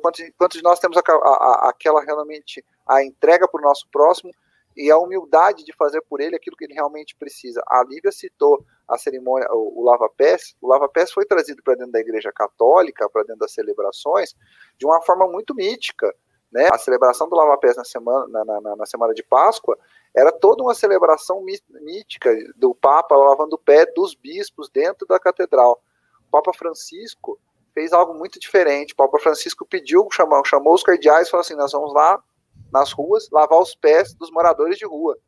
Quantos, 0.00 0.24
quantos 0.38 0.58
de 0.58 0.62
nós 0.62 0.78
temos 0.78 0.96
a, 0.96 1.00
a, 1.00 1.12
a, 1.12 1.68
aquela 1.70 2.00
realmente 2.02 2.64
a 2.86 3.02
entrega 3.02 3.48
para 3.48 3.60
o 3.60 3.64
nosso 3.64 3.88
próximo 3.90 4.30
e 4.76 4.90
a 4.90 4.98
humildade 4.98 5.64
de 5.64 5.72
fazer 5.72 6.00
por 6.02 6.20
ele 6.20 6.36
aquilo 6.36 6.56
que 6.56 6.64
ele 6.64 6.74
realmente 6.74 7.14
precisa. 7.16 7.62
A 7.66 7.84
Lívia 7.84 8.10
citou 8.10 8.64
a 8.88 8.96
cerimônia, 8.98 9.46
o, 9.50 9.80
o 9.80 9.84
lava-pés. 9.84 10.54
O 10.60 10.68
lava-pés 10.68 11.12
foi 11.12 11.24
trazido 11.24 11.62
para 11.62 11.74
dentro 11.74 11.92
da 11.92 12.00
Igreja 12.00 12.32
Católica, 12.32 13.08
para 13.08 13.22
dentro 13.22 13.40
das 13.40 13.52
celebrações, 13.52 14.34
de 14.78 14.86
uma 14.86 15.00
forma 15.02 15.26
muito 15.28 15.54
mítica. 15.54 16.14
Né? 16.50 16.68
A 16.70 16.78
celebração 16.78 17.28
do 17.28 17.36
lava-pés 17.36 17.76
na 17.76 17.84
semana, 17.84 18.26
na, 18.28 18.60
na, 18.60 18.76
na, 18.76 18.86
semana 18.86 19.14
de 19.14 19.22
Páscoa 19.22 19.78
era 20.14 20.30
toda 20.30 20.62
uma 20.62 20.74
celebração 20.74 21.42
mítica 21.80 22.30
do 22.56 22.74
Papa 22.74 23.16
lavando 23.16 23.56
o 23.56 23.58
pé 23.58 23.86
dos 23.86 24.14
bispos 24.14 24.68
dentro 24.68 25.06
da 25.06 25.18
catedral. 25.18 25.82
O 26.28 26.30
Papa 26.30 26.52
Francisco 26.52 27.38
fez 27.72 27.92
algo 27.94 28.12
muito 28.12 28.38
diferente. 28.38 28.92
O 28.92 28.96
Papa 28.96 29.18
Francisco 29.18 29.64
pediu, 29.64 30.06
chamou, 30.12 30.44
chamou 30.44 30.74
os 30.74 30.82
cardeais 30.82 31.26
e 31.26 31.30
falou 31.30 31.40
assim: 31.40 31.54
nós 31.54 31.72
vamos 31.72 31.94
lá 31.94 32.22
nas 32.72 32.92
ruas, 32.92 33.28
lavar 33.30 33.60
os 33.60 33.74
pés 33.74 34.14
dos 34.14 34.30
moradores 34.30 34.78
de 34.78 34.86
rua. 34.86 35.18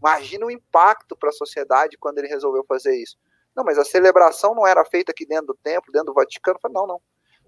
Imagina 0.00 0.46
o 0.46 0.50
impacto 0.50 1.16
para 1.16 1.28
a 1.28 1.32
sociedade 1.32 1.96
quando 1.98 2.18
ele 2.18 2.28
resolveu 2.28 2.64
fazer 2.64 2.96
isso. 2.96 3.16
Não, 3.54 3.64
mas 3.64 3.78
a 3.78 3.84
celebração 3.84 4.54
não 4.54 4.66
era 4.66 4.84
feita 4.84 5.12
aqui 5.12 5.26
dentro 5.26 5.48
do 5.48 5.54
templo, 5.54 5.92
dentro 5.92 6.08
do 6.08 6.14
Vaticano. 6.14 6.58
Falei, 6.60 6.74
não, 6.74 6.86
não. 6.86 7.00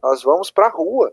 Nós 0.02 0.22
vamos 0.22 0.50
para 0.50 0.66
a 0.66 0.70
rua. 0.70 1.12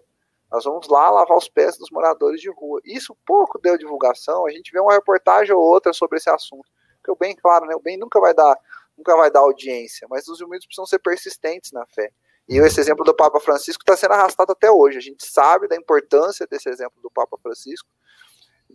Nós 0.52 0.64
vamos 0.64 0.88
lá 0.88 1.10
lavar 1.10 1.38
os 1.38 1.50
pés 1.50 1.78
dos 1.78 1.92
moradores 1.92 2.42
de 2.42 2.50
rua. 2.50 2.80
Isso 2.86 3.16
pouco 3.26 3.60
deu 3.60 3.78
divulgação. 3.78 4.48
A 4.48 4.52
gente 4.52 4.72
vê 4.72 4.80
uma 4.80 4.94
reportagem 4.94 5.54
ou 5.54 5.62
outra 5.62 5.94
sobre 5.94 6.18
esse 6.18 6.30
assunto. 6.30 6.68
Porque 6.98 7.12
o 7.12 7.16
bem, 7.16 7.36
claro, 7.36 7.66
né, 7.66 7.76
o 7.76 7.82
bem 7.82 7.98
nunca 7.98 8.20
vai 8.20 8.34
dar, 8.34 8.58
nunca 8.98 9.16
vai 9.16 9.30
dar 9.30 9.42
audiência, 9.42 10.08
mas 10.10 10.28
os 10.28 10.42
humildes 10.42 10.66
precisam 10.66 10.86
ser 10.86 11.00
persistentes 11.00 11.72
na 11.72 11.86
fé. 11.88 12.12
E 12.50 12.58
esse 12.58 12.80
exemplo 12.80 13.04
do 13.04 13.14
Papa 13.14 13.40
Francisco 13.42 13.84
está 13.84 13.96
sendo 13.96 14.14
arrastado 14.14 14.54
até 14.54 14.72
hoje. 14.72 14.98
A 14.98 15.02
gente 15.02 15.26
sabe 15.26 15.68
da 15.68 15.76
importância 15.76 16.48
desse 16.48 16.70
exemplo 16.70 17.02
do 17.02 17.12
Papa 17.12 17.38
Francisco, 17.38 17.88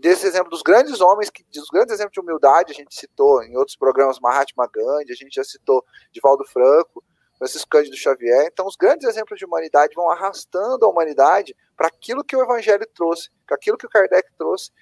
desse 0.02 0.26
exemplo 0.26 0.50
dos 0.50 0.62
grandes 0.62 1.00
homens, 1.00 1.30
que, 1.30 1.44
dos 1.44 1.68
grandes 1.68 1.94
exemplos 1.94 2.12
de 2.12 2.20
humildade, 2.20 2.72
a 2.72 2.74
gente 2.74 2.92
citou 2.92 3.40
em 3.44 3.56
outros 3.56 3.76
programas 3.76 4.18
Mahatma 4.18 4.68
Gandhi, 4.68 5.12
a 5.12 5.14
gente 5.14 5.36
já 5.36 5.44
citou 5.44 5.84
Divaldo 6.10 6.44
Franco, 6.44 7.04
Francisco 7.38 7.68
Cândido 7.70 7.96
Xavier. 7.96 8.48
Então, 8.52 8.66
os 8.66 8.74
grandes 8.74 9.06
exemplos 9.06 9.38
de 9.38 9.44
humanidade 9.44 9.94
vão 9.94 10.10
arrastando 10.10 10.84
a 10.84 10.88
humanidade 10.88 11.56
para 11.76 11.86
aquilo 11.86 12.24
que 12.24 12.34
o 12.34 12.42
Evangelho 12.42 12.84
trouxe, 12.92 13.30
para 13.46 13.54
aquilo 13.54 13.78
que 13.78 13.86
o 13.86 13.88
Kardec 13.88 14.28
trouxe, 14.36 14.72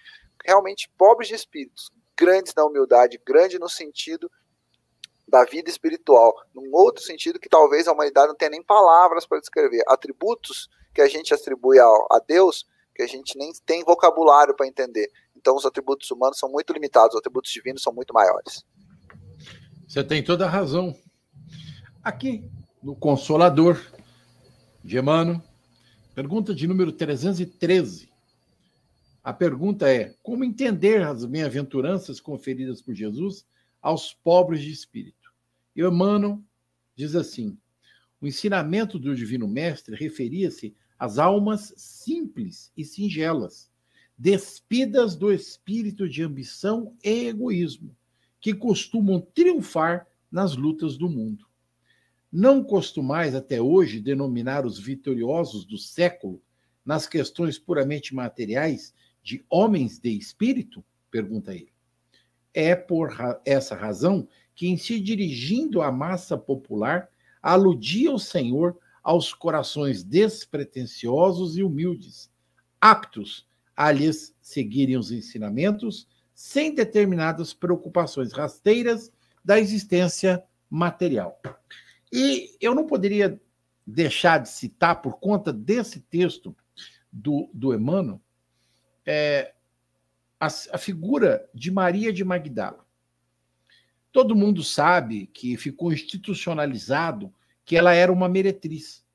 realmente 0.42 0.90
pobres 0.96 1.28
de 1.28 1.34
espíritos, 1.34 1.90
grandes 2.18 2.54
na 2.54 2.64
humildade, 2.64 3.20
grande 3.22 3.58
no 3.58 3.68
sentido 3.68 4.30
da 5.28 5.44
vida 5.44 5.68
espiritual, 5.68 6.34
num 6.54 6.70
outro 6.72 7.04
sentido 7.04 7.38
que 7.38 7.48
talvez 7.48 7.86
a 7.86 7.92
humanidade 7.92 8.28
não 8.28 8.34
tenha 8.34 8.52
nem 8.52 8.62
palavras 8.62 9.26
para 9.26 9.38
descrever, 9.38 9.82
atributos 9.86 10.70
que 10.94 11.02
a 11.02 11.08
gente 11.08 11.34
atribui 11.34 11.78
a, 11.78 11.84
a 11.84 12.20
Deus 12.26 12.66
que 13.00 13.04
a 13.04 13.06
gente 13.06 13.38
nem 13.38 13.50
tem 13.64 13.82
vocabulário 13.82 14.54
para 14.54 14.66
entender. 14.66 15.10
Então, 15.34 15.56
os 15.56 15.64
atributos 15.64 16.10
humanos 16.10 16.38
são 16.38 16.50
muito 16.50 16.70
limitados, 16.70 17.14
os 17.14 17.18
atributos 17.18 17.50
divinos 17.50 17.82
são 17.82 17.94
muito 17.94 18.12
maiores. 18.12 18.62
Você 19.88 20.04
tem 20.04 20.22
toda 20.22 20.44
a 20.44 20.50
razão. 20.50 20.94
Aqui, 22.04 22.44
no 22.82 22.94
Consolador 22.94 23.80
de 24.84 24.98
Emmanuel, 24.98 25.42
pergunta 26.14 26.54
de 26.54 26.66
número 26.66 26.92
313. 26.92 28.10
A 29.24 29.32
pergunta 29.32 29.90
é: 29.90 30.14
como 30.22 30.44
entender 30.44 31.02
as 31.02 31.24
bem-aventuranças 31.24 32.20
conferidas 32.20 32.82
por 32.82 32.94
Jesus 32.94 33.46
aos 33.80 34.12
pobres 34.12 34.60
de 34.60 34.70
espírito? 34.70 35.32
E 35.74 35.80
Emmanuel 35.80 36.38
diz 36.94 37.14
assim: 37.14 37.58
o 38.20 38.26
ensinamento 38.26 38.98
do 38.98 39.14
Divino 39.14 39.48
Mestre 39.48 39.96
referia-se 39.96 40.76
as 41.00 41.18
almas 41.18 41.72
simples 41.78 42.70
e 42.76 42.84
singelas, 42.84 43.70
despidas 44.18 45.16
do 45.16 45.32
espírito 45.32 46.06
de 46.06 46.22
ambição 46.22 46.94
e 47.02 47.26
egoísmo, 47.26 47.96
que 48.38 48.52
costumam 48.52 49.18
triunfar 49.18 50.06
nas 50.30 50.54
lutas 50.54 50.98
do 50.98 51.08
mundo. 51.08 51.46
Não 52.30 52.62
costumais 52.62 53.34
até 53.34 53.62
hoje 53.62 53.98
denominar 53.98 54.66
os 54.66 54.78
vitoriosos 54.78 55.64
do 55.64 55.78
século, 55.78 56.42
nas 56.84 57.06
questões 57.06 57.58
puramente 57.58 58.14
materiais, 58.14 58.94
de 59.22 59.42
homens 59.48 59.98
de 59.98 60.10
espírito? 60.10 60.84
pergunta 61.10 61.54
ele. 61.54 61.72
É 62.52 62.76
por 62.76 63.16
essa 63.46 63.74
razão 63.74 64.28
que, 64.54 64.68
em 64.68 64.76
se 64.76 65.00
dirigindo 65.00 65.80
à 65.80 65.90
massa 65.90 66.36
popular, 66.36 67.08
aludia 67.42 68.12
o 68.12 68.18
Senhor 68.18 68.78
aos 69.02 69.32
corações 69.32 70.02
despretensiosos 70.02 71.56
e 71.56 71.62
humildes, 71.62 72.30
aptos 72.80 73.48
a 73.76 73.90
lhes 73.90 74.34
seguirem 74.40 74.96
os 74.96 75.10
ensinamentos 75.10 76.06
sem 76.34 76.74
determinadas 76.74 77.52
preocupações 77.52 78.32
rasteiras 78.32 79.12
da 79.44 79.58
existência 79.58 80.42
material. 80.68 81.40
E 82.12 82.56
eu 82.60 82.74
não 82.74 82.86
poderia 82.86 83.40
deixar 83.86 84.38
de 84.38 84.48
citar, 84.48 85.00
por 85.02 85.18
conta 85.18 85.52
desse 85.52 86.00
texto 86.00 86.54
do, 87.12 87.50
do 87.52 87.74
Emmanuel, 87.74 88.20
é, 89.04 89.54
a, 90.38 90.46
a 90.46 90.78
figura 90.78 91.48
de 91.54 91.70
Maria 91.70 92.12
de 92.12 92.24
Magdala. 92.24 92.86
Todo 94.12 94.36
mundo 94.36 94.62
sabe 94.62 95.26
que 95.26 95.56
ficou 95.56 95.92
institucionalizado 95.92 97.32
que 97.70 97.76
ela 97.76 97.94
era 97.94 98.12
uma 98.12 98.28
meretriz. 98.28 99.06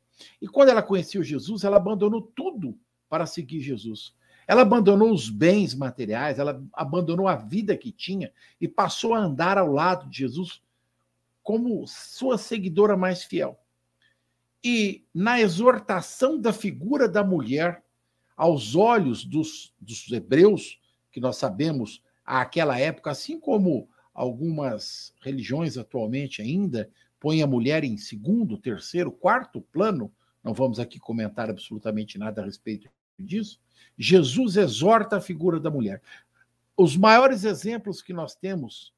E 0.41 0.47
quando 0.47 0.69
ela 0.69 0.81
conheceu 0.81 1.21
Jesus, 1.21 1.65
ela 1.65 1.75
abandonou 1.75 2.21
tudo 2.21 2.79
para 3.09 3.25
seguir 3.25 3.59
Jesus. 3.59 4.15
Ela 4.47 4.61
abandonou 4.61 5.11
os 5.11 5.29
bens 5.29 5.75
materiais, 5.75 6.39
ela 6.39 6.63
abandonou 6.71 7.27
a 7.27 7.35
vida 7.35 7.75
que 7.75 7.91
tinha 7.91 8.31
e 8.61 8.65
passou 8.65 9.13
a 9.13 9.19
andar 9.19 9.57
ao 9.57 9.73
lado 9.73 10.09
de 10.09 10.19
Jesus 10.19 10.61
como 11.43 11.85
sua 11.85 12.37
seguidora 12.37 12.95
mais 12.95 13.25
fiel. 13.25 13.59
E 14.63 15.05
na 15.13 15.37
exortação 15.41 16.39
da 16.39 16.53
figura 16.53 17.09
da 17.09 17.25
mulher, 17.25 17.83
aos 18.37 18.73
olhos 18.73 19.25
dos, 19.25 19.75
dos 19.81 20.09
hebreus, 20.09 20.79
que 21.11 21.19
nós 21.19 21.35
sabemos 21.35 22.01
àquela 22.25 22.79
época, 22.79 23.11
assim 23.11 23.37
como 23.37 23.89
algumas 24.13 25.13
religiões 25.21 25.77
atualmente 25.77 26.41
ainda, 26.41 26.89
põe 27.25 27.41
a 27.41 27.47
mulher 27.47 27.83
em 27.83 27.97
segundo, 27.97 28.55
terceiro, 28.55 29.11
quarto 29.11 29.59
plano, 29.59 30.13
não 30.43 30.53
vamos 30.53 30.79
aqui 30.79 30.99
comentar 30.99 31.49
absolutamente 31.49 32.19
nada 32.19 32.39
a 32.39 32.45
respeito 32.45 32.87
disso. 33.17 33.59
Jesus 33.97 34.57
exorta 34.57 35.17
a 35.17 35.19
figura 35.19 35.59
da 35.59 35.71
mulher. 35.71 36.03
Os 36.77 36.95
maiores 36.95 37.43
exemplos 37.43 37.99
que 37.99 38.13
nós 38.13 38.35
temos 38.35 38.93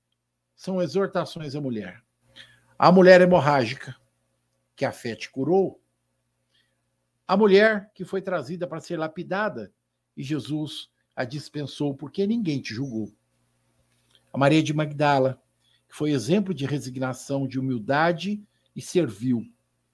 são 0.58 0.82
exortações 0.82 1.56
à 1.56 1.62
mulher. 1.62 2.04
A 2.78 2.92
mulher 2.92 3.22
hemorrágica, 3.22 3.96
que 4.76 4.84
a 4.84 4.92
fé 4.92 5.16
te 5.16 5.32
curou. 5.32 5.82
A 7.26 7.38
mulher 7.38 7.94
que 7.96 8.04
foi 8.04 8.22
trazida 8.22 8.68
para 8.68 8.82
ser 8.82 8.98
lapidada 8.98 9.72
e 10.18 10.22
Jesus 10.22 10.90
a 11.16 11.24
dispensou 11.24 11.96
porque 11.96 12.28
ninguém 12.28 12.60
te 12.60 12.74
julgou. 12.74 13.10
A 14.34 14.38
Maria 14.38 14.62
de 14.62 14.74
Magdala, 14.74 15.42
que 15.88 15.96
foi 15.96 16.12
exemplo 16.12 16.54
de 16.54 16.66
resignação, 16.66 17.48
de 17.48 17.60
humildade 17.60 18.42
e 18.76 18.82
serviu, 18.82 19.46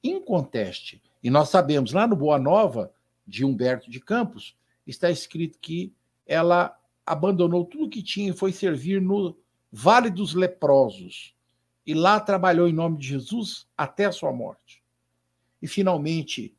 inconteste. 0.03 1.01
E 1.23 1.29
nós 1.29 1.49
sabemos, 1.49 1.93
lá 1.93 2.05
no 2.05 2.15
Boa 2.15 2.37
Nova, 2.37 2.93
de 3.25 3.45
Humberto 3.45 3.89
de 3.89 3.99
Campos, 3.99 4.57
está 4.85 5.09
escrito 5.09 5.57
que 5.59 5.93
ela 6.25 6.77
abandonou 7.05 7.65
tudo 7.65 7.89
que 7.89 8.03
tinha 8.03 8.31
e 8.31 8.35
foi 8.35 8.51
servir 8.51 9.01
no 9.01 9.37
Vale 9.71 10.09
dos 10.09 10.33
Leprosos. 10.33 11.35
E 11.85 11.93
lá 11.93 12.19
trabalhou 12.19 12.67
em 12.67 12.73
nome 12.73 12.97
de 12.97 13.07
Jesus 13.07 13.67
até 13.77 14.05
a 14.05 14.11
sua 14.11 14.31
morte. 14.31 14.83
E 15.61 15.67
finalmente, 15.67 16.55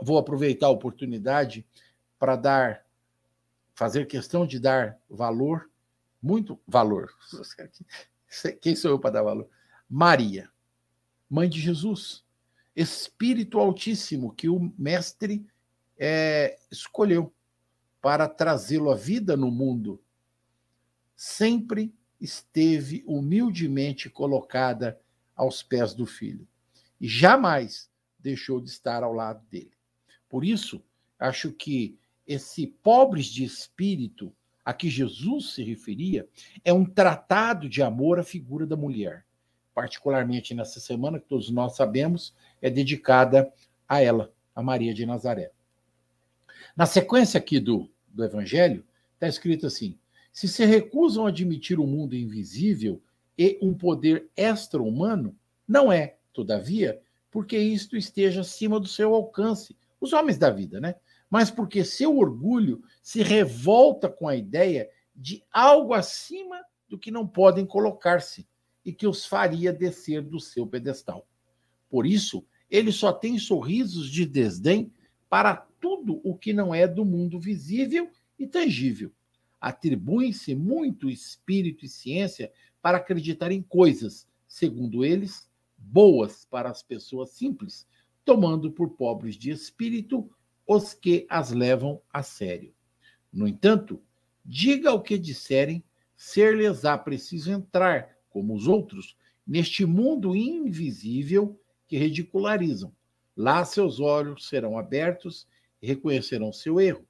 vou 0.00 0.18
aproveitar 0.18 0.66
a 0.66 0.70
oportunidade 0.70 1.66
para 2.18 2.36
dar, 2.36 2.86
fazer 3.74 4.06
questão 4.06 4.46
de 4.46 4.58
dar 4.58 4.98
valor 5.08 5.70
muito 6.22 6.60
valor. 6.66 7.12
Quem 8.60 8.76
sou 8.76 8.92
eu 8.92 8.98
para 8.98 9.10
dar 9.10 9.22
valor? 9.22 9.48
Maria, 9.88 10.50
mãe 11.28 11.48
de 11.48 11.60
Jesus, 11.60 12.24
Espírito 12.74 13.58
Altíssimo 13.58 14.32
que 14.34 14.48
o 14.48 14.72
Mestre 14.78 15.46
é, 15.98 16.58
escolheu 16.70 17.34
para 18.00 18.28
trazê-lo 18.28 18.90
à 18.90 18.94
vida 18.94 19.36
no 19.36 19.50
mundo, 19.50 20.02
sempre 21.14 21.94
esteve 22.20 23.04
humildemente 23.06 24.08
colocada 24.08 25.00
aos 25.36 25.62
pés 25.62 25.92
do 25.92 26.06
Filho 26.06 26.46
e 27.00 27.08
jamais 27.08 27.90
deixou 28.18 28.60
de 28.60 28.70
estar 28.70 29.02
ao 29.02 29.12
lado 29.12 29.44
dele. 29.50 29.72
Por 30.28 30.44
isso, 30.44 30.82
acho 31.18 31.52
que 31.52 31.98
esse 32.26 32.66
pobres 32.66 33.26
de 33.26 33.44
espírito 33.44 34.34
a 34.64 34.72
que 34.72 34.88
Jesus 34.88 35.54
se 35.54 35.62
referia 35.62 36.28
é 36.64 36.72
um 36.72 36.84
tratado 36.84 37.68
de 37.68 37.82
amor 37.82 38.18
à 38.18 38.22
figura 38.22 38.66
da 38.66 38.76
mulher. 38.76 39.24
Particularmente 39.74 40.54
nessa 40.54 40.80
semana, 40.80 41.18
que 41.18 41.26
todos 41.26 41.50
nós 41.50 41.76
sabemos, 41.76 42.34
é 42.60 42.68
dedicada 42.68 43.52
a 43.88 44.00
ela, 44.00 44.32
a 44.54 44.62
Maria 44.62 44.92
de 44.92 45.06
Nazaré. 45.06 45.50
Na 46.76 46.86
sequência 46.86 47.38
aqui 47.38 47.58
do, 47.58 47.90
do 48.08 48.24
Evangelho, 48.24 48.84
está 49.14 49.26
escrito 49.26 49.66
assim: 49.66 49.98
se 50.32 50.46
se 50.46 50.64
recusam 50.64 51.26
a 51.26 51.28
admitir 51.28 51.78
o 51.78 51.84
um 51.84 51.86
mundo 51.86 52.14
invisível 52.14 53.00
e 53.36 53.58
um 53.62 53.74
poder 53.74 54.28
extra-humano, 54.36 55.34
não 55.66 55.92
é, 55.92 56.16
todavia, 56.32 57.00
porque 57.30 57.58
isto 57.58 57.96
esteja 57.96 58.42
acima 58.42 58.78
do 58.78 58.86
seu 58.86 59.14
alcance. 59.14 59.76
Os 60.00 60.12
homens 60.12 60.36
da 60.36 60.50
vida, 60.50 60.80
né? 60.80 60.96
Mas 61.32 61.50
porque 61.50 61.82
seu 61.82 62.18
orgulho 62.18 62.82
se 63.00 63.22
revolta 63.22 64.06
com 64.06 64.28
a 64.28 64.36
ideia 64.36 64.90
de 65.16 65.42
algo 65.50 65.94
acima 65.94 66.60
do 66.86 66.98
que 66.98 67.10
não 67.10 67.26
podem 67.26 67.64
colocar-se 67.64 68.46
e 68.84 68.92
que 68.92 69.06
os 69.06 69.24
faria 69.24 69.72
descer 69.72 70.20
do 70.20 70.38
seu 70.38 70.66
pedestal. 70.66 71.26
Por 71.88 72.06
isso, 72.06 72.44
ele 72.70 72.92
só 72.92 73.14
tem 73.14 73.38
sorrisos 73.38 74.10
de 74.10 74.26
desdém 74.26 74.92
para 75.30 75.56
tudo 75.80 76.20
o 76.22 76.36
que 76.36 76.52
não 76.52 76.74
é 76.74 76.86
do 76.86 77.02
mundo 77.02 77.40
visível 77.40 78.10
e 78.38 78.46
tangível. 78.46 79.10
Atribuem-se 79.58 80.54
muito 80.54 81.08
espírito 81.08 81.86
e 81.86 81.88
ciência 81.88 82.52
para 82.82 82.98
acreditar 82.98 83.50
em 83.50 83.62
coisas, 83.62 84.28
segundo 84.46 85.02
eles, 85.02 85.48
boas 85.78 86.44
para 86.44 86.68
as 86.68 86.82
pessoas 86.82 87.30
simples, 87.30 87.86
tomando 88.22 88.70
por 88.70 88.90
pobres 88.90 89.34
de 89.34 89.50
espírito 89.50 90.28
os 90.72 90.94
que 90.94 91.26
as 91.28 91.50
levam 91.50 92.00
a 92.12 92.22
sério. 92.22 92.74
No 93.32 93.46
entanto, 93.46 94.02
diga 94.44 94.92
o 94.92 95.02
que 95.02 95.18
disserem, 95.18 95.84
ser-lhes-á 96.16 96.96
preciso 96.96 97.52
entrar, 97.52 98.16
como 98.30 98.54
os 98.54 98.66
outros, 98.66 99.16
neste 99.46 99.84
mundo 99.84 100.34
invisível 100.34 101.60
que 101.86 101.98
ridicularizam. 101.98 102.92
Lá 103.36 103.64
seus 103.64 104.00
olhos 104.00 104.48
serão 104.48 104.78
abertos 104.78 105.46
e 105.80 105.86
reconhecerão 105.86 106.52
seu 106.52 106.80
erro. 106.80 107.06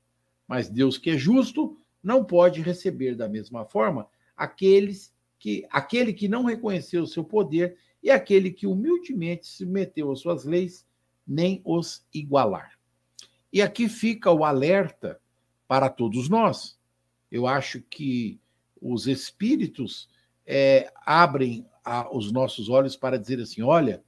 Mas 0.47 0.69
Deus, 0.69 0.99
que 0.99 1.11
é 1.11 1.17
justo, 1.17 1.79
não 2.03 2.25
pode 2.25 2.61
receber 2.61 3.15
da 3.15 3.29
mesma 3.29 3.65
forma 3.65 4.09
aqueles 4.37 5.15
que 5.39 5.67
aquele 5.71 6.13
que 6.13 6.29
não 6.29 6.45
reconheceu 6.45 7.03
o 7.03 7.07
seu 7.07 7.25
poder 7.25 7.77
e 8.03 8.11
aquele 8.11 8.51
que 8.51 8.67
humildemente 8.67 9.47
se 9.47 9.65
meteu 9.65 10.11
às 10.11 10.21
suas 10.21 10.45
leis, 10.45 10.87
nem 11.27 11.61
os 11.65 12.05
igualar. 12.13 12.73
E 13.53 13.61
aqui 13.61 13.89
fica 13.89 14.31
o 14.31 14.45
alerta 14.45 15.21
para 15.69 15.91
todos 15.91 16.29
nós. 16.29 16.79
Eu 17.31 17.47
acho 17.47 17.83
que 17.83 18.41
os 18.81 19.07
espíritos 19.07 20.09
é, 20.47 20.93
abrem 21.05 21.67
a, 21.85 22.15
os 22.15 22.33
nossos 22.33 22.69
olhos 22.69 22.97
para 22.97 23.19
dizer 23.19 23.41
assim: 23.41 23.63
olha, 23.63 24.03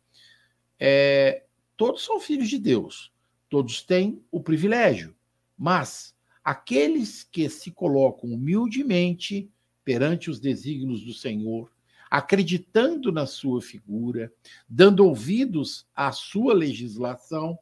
é, 0.78 1.44
todos 1.76 2.04
são 2.04 2.18
filhos 2.20 2.48
de 2.48 2.58
Deus, 2.58 3.12
todos 3.48 3.82
têm 3.82 4.22
o 4.30 4.42
privilégio, 4.42 5.14
mas 5.56 6.14
aqueles 6.42 7.24
que 7.24 7.48
se 7.48 7.70
colocam 7.70 8.30
humildemente 8.30 9.50
perante 9.84 10.30
os 10.30 10.40
desígnios 10.40 11.04
do 11.04 11.12
Senhor, 11.12 11.70
acreditando 12.10 13.12
na 13.12 13.26
sua 13.26 13.60
figura, 13.60 14.32
dando 14.68 15.06
ouvidos 15.06 15.86
à 15.94 16.12
sua 16.12 16.54
legislação, 16.54 17.58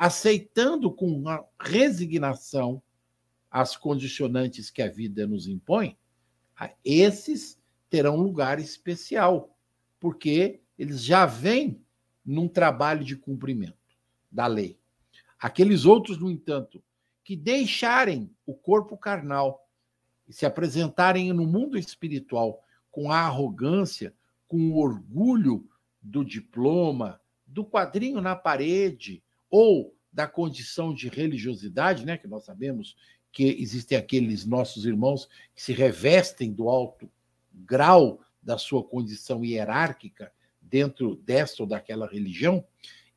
aceitando 0.00 0.90
com 0.90 1.22
resignação 1.60 2.82
as 3.50 3.76
condicionantes 3.76 4.70
que 4.70 4.80
a 4.80 4.88
vida 4.88 5.26
nos 5.26 5.46
impõe, 5.46 5.94
esses 6.82 7.60
terão 7.90 8.16
lugar 8.16 8.58
especial, 8.58 9.54
porque 9.98 10.62
eles 10.78 11.04
já 11.04 11.26
vêm 11.26 11.84
num 12.24 12.48
trabalho 12.48 13.04
de 13.04 13.14
cumprimento 13.14 13.76
da 14.32 14.46
lei. 14.46 14.78
Aqueles 15.38 15.84
outros, 15.84 16.18
no 16.18 16.30
entanto, 16.30 16.82
que 17.22 17.36
deixarem 17.36 18.34
o 18.46 18.54
corpo 18.54 18.96
carnal 18.96 19.68
e 20.26 20.32
se 20.32 20.46
apresentarem 20.46 21.30
no 21.34 21.44
mundo 21.44 21.76
espiritual 21.76 22.64
com 22.90 23.12
a 23.12 23.18
arrogância, 23.18 24.14
com 24.48 24.70
o 24.70 24.78
orgulho 24.78 25.68
do 26.00 26.24
diploma, 26.24 27.20
do 27.46 27.66
quadrinho 27.66 28.22
na 28.22 28.34
parede, 28.34 29.22
ou 29.50 29.94
da 30.12 30.26
condição 30.26 30.92
de 30.94 31.08
religiosidade, 31.08 32.04
né, 32.04 32.16
que 32.16 32.26
nós 32.26 32.44
sabemos 32.44 32.96
que 33.32 33.44
existem 33.60 33.96
aqueles 33.96 34.44
nossos 34.44 34.84
irmãos 34.84 35.28
que 35.54 35.62
se 35.62 35.72
revestem 35.72 36.52
do 36.52 36.68
alto 36.68 37.10
grau 37.52 38.20
da 38.42 38.58
sua 38.58 38.82
condição 38.82 39.44
hierárquica 39.44 40.32
dentro 40.60 41.16
desta 41.16 41.62
ou 41.62 41.68
daquela 41.68 42.06
religião 42.06 42.64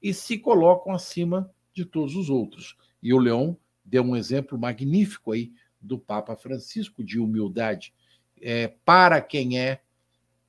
e 0.01 0.13
se 0.13 0.37
colocam 0.37 0.93
acima 0.93 1.51
de 1.73 1.85
todos 1.85 2.15
os 2.15 2.29
outros. 2.29 2.77
E 3.01 3.13
o 3.13 3.19
Leão 3.19 3.57
deu 3.83 4.03
um 4.03 4.15
exemplo 4.15 4.57
magnífico 4.57 5.31
aí 5.31 5.53
do 5.79 5.97
Papa 5.97 6.35
Francisco 6.35 7.03
de 7.03 7.19
humildade 7.19 7.93
é, 8.41 8.67
para 8.67 9.21
quem 9.21 9.59
é, 9.59 9.81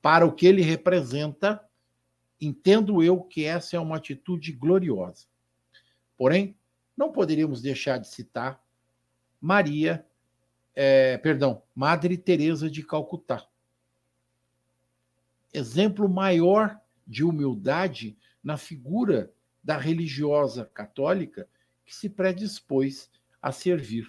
para 0.01 0.25
o 0.25 0.31
que 0.31 0.45
ele 0.45 0.61
representa. 0.61 1.61
Entendo 2.39 3.01
eu 3.01 3.21
que 3.21 3.45
essa 3.45 3.77
é 3.77 3.79
uma 3.79 3.97
atitude 3.97 4.51
gloriosa. 4.51 5.25
Porém, 6.17 6.57
não 6.95 7.11
poderíamos 7.11 7.61
deixar 7.61 7.97
de 7.97 8.07
citar 8.07 8.63
Maria, 9.39 10.05
é, 10.73 11.17
perdão, 11.17 11.61
Madre 11.73 12.17
Teresa 12.17 12.69
de 12.69 12.83
Calcutá. 12.83 13.47
Exemplo 15.53 16.09
maior 16.09 16.79
de 17.05 17.23
humildade 17.23 18.17
na 18.43 18.57
figura 18.57 19.31
da 19.63 19.77
religiosa 19.77 20.65
católica 20.65 21.47
que 21.85 21.95
se 21.95 22.09
predispôs 22.09 23.09
a 23.41 23.51
servir. 23.51 24.07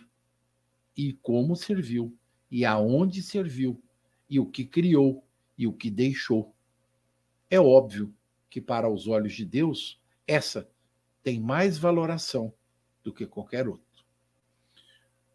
E 0.96 1.12
como 1.12 1.54
serviu, 1.54 2.16
e 2.50 2.64
aonde 2.64 3.22
serviu, 3.22 3.82
e 4.28 4.40
o 4.40 4.46
que 4.46 4.64
criou, 4.64 5.24
e 5.58 5.66
o 5.66 5.72
que 5.72 5.90
deixou. 5.90 6.54
É 7.50 7.60
óbvio 7.60 8.14
que, 8.48 8.60
para 8.60 8.88
os 8.88 9.06
olhos 9.06 9.34
de 9.34 9.44
Deus, 9.44 10.00
essa 10.26 10.68
tem 11.26 11.40
mais 11.40 11.76
valoração 11.76 12.54
do 13.02 13.12
que 13.12 13.26
qualquer 13.26 13.66
outro. 13.66 14.04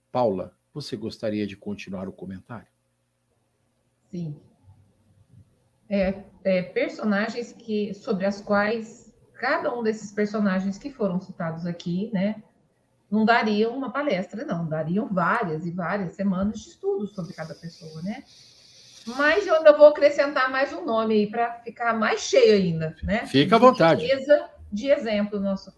Paula, 0.09 0.55
você 0.73 0.95
gostaria 0.95 1.45
de 1.45 1.57
continuar 1.57 2.07
o 2.07 2.13
comentário? 2.13 2.69
Sim. 4.09 4.39
é, 5.89 6.23
é, 6.45 6.61
personagens 6.63 7.51
que 7.51 7.93
sobre 7.93 8.25
as 8.25 8.39
quais 8.39 9.13
cada 9.33 9.77
um 9.77 9.83
desses 9.83 10.13
personagens 10.13 10.77
que 10.77 10.89
foram 10.89 11.19
citados 11.19 11.65
aqui, 11.65 12.09
né, 12.13 12.41
não 13.09 13.25
dariam 13.25 13.75
uma 13.75 13.91
palestra, 13.91 14.45
não, 14.45 14.65
dariam 14.65 15.09
várias 15.09 15.65
e 15.65 15.71
várias 15.71 16.13
semanas 16.13 16.61
de 16.61 16.69
estudo 16.69 17.05
sobre 17.07 17.33
cada 17.33 17.53
pessoa, 17.53 18.01
né? 18.01 18.23
Mas 19.17 19.45
eu 19.45 19.55
ainda 19.55 19.75
vou 19.75 19.87
acrescentar 19.87 20.49
mais 20.49 20.71
um 20.71 20.85
nome 20.85 21.15
aí 21.15 21.29
para 21.29 21.59
ficar 21.59 21.93
mais 21.99 22.21
cheio 22.21 22.53
ainda, 22.53 22.95
né? 23.03 23.25
Fica 23.25 23.57
à 23.57 23.59
vontade. 23.59 24.07
De 24.71 24.89
exemplo, 24.89 25.39
nosso 25.39 25.71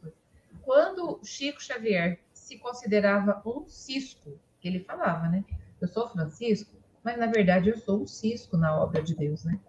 quando 0.62 1.20
Chico 1.24 1.62
Xavier 1.62 2.20
se 2.32 2.58
considerava 2.58 3.42
um 3.46 3.66
cisco, 3.68 4.40
ele 4.64 4.80
falava, 4.80 5.28
né? 5.28 5.44
Eu 5.82 5.88
sou 5.88 6.08
Francisco, 6.08 6.72
mas 7.04 7.18
na 7.18 7.26
verdade 7.26 7.70
eu 7.70 7.78
sou 7.78 8.04
um 8.04 8.08
cisco 8.08 8.56
na 8.56 8.78
obra 8.80 9.02
de 9.02 9.16
Deus, 9.16 9.44
né? 9.44 9.60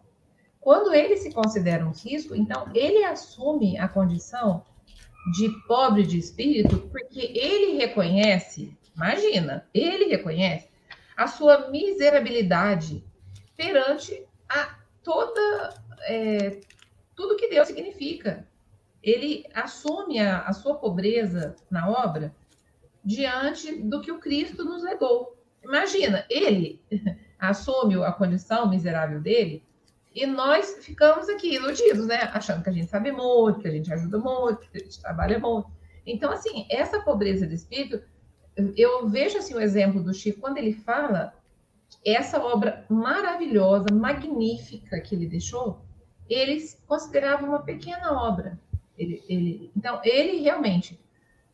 Quando 0.61 0.95
ele 0.95 1.17
se 1.17 1.33
considera 1.33 1.85
um 1.85 1.93
cisco, 1.93 2.35
então 2.35 2.71
ele 2.75 3.05
assume 3.05 3.77
a 3.77 3.89
condição 3.89 4.65
de 5.33 5.49
pobre 5.67 6.05
de 6.05 6.19
espírito, 6.19 6.79
porque 6.89 7.21
ele 7.21 7.77
reconhece, 7.77 8.77
imagina, 8.95 9.67
ele 9.75 10.07
reconhece 10.07 10.69
a 11.17 11.27
sua 11.27 11.71
miserabilidade 11.71 13.05
perante 13.57 14.25
a 14.49 14.79
toda 15.03 15.75
é, 16.03 16.61
tudo 17.15 17.37
que 17.37 17.49
Deus 17.49 17.67
significa. 17.69 18.47
Ele 19.05 19.45
assume 19.53 20.19
a, 20.19 20.41
a 20.41 20.53
sua 20.55 20.77
pobreza 20.77 21.55
na 21.71 21.89
obra 21.89 22.35
diante 23.05 23.83
do 23.83 24.01
que 24.01 24.11
o 24.11 24.19
Cristo 24.19 24.65
nos 24.65 24.83
legou. 24.83 25.37
Imagina, 25.63 26.25
ele 26.31 26.81
assume 27.39 28.03
a 28.03 28.11
condição 28.11 28.69
miserável 28.69 29.21
dele 29.21 29.63
e 30.15 30.27
nós 30.27 30.79
ficamos 30.81 31.29
aqui 31.29 31.55
iludidos, 31.55 32.07
né? 32.07 32.31
Achando 32.33 32.63
que 32.63 32.71
a 32.71 32.73
gente 32.73 32.89
sabe 32.89 33.13
muito, 33.13 33.61
que 33.61 33.69
a 33.69 33.71
gente 33.71 33.93
ajuda 33.93 34.19
muito, 34.19 34.71
que 34.71 34.79
a 34.79 34.81
gente 34.81 35.01
trabalha 35.01 35.39
muito. 35.39 35.69
Então, 36.07 36.31
assim, 36.31 36.67
essa 36.71 37.03
pobreza 37.03 37.47
de 37.47 37.55
espírito, 37.55 38.03
eu 38.77 39.09
vejo 39.09 39.39
assim 39.39 39.55
o 39.55 39.61
exemplo 39.61 40.03
do 40.03 40.15
Chico 40.15 40.41
quando 40.41 40.59
ele 40.59 40.73
fala 40.73 41.35
essa 42.05 42.43
obra 42.43 42.85
maravilhosa, 42.89 43.87
magnífica 43.93 45.01
que 45.01 45.15
ele 45.15 45.27
deixou, 45.27 45.85
ele 46.29 46.63
considerava 46.87 47.45
uma 47.45 47.63
pequena 47.63 48.13
obra. 48.13 48.59
Ele, 48.97 49.23
ele, 49.29 49.71
então, 49.77 50.01
ele 50.05 50.41
realmente, 50.41 50.99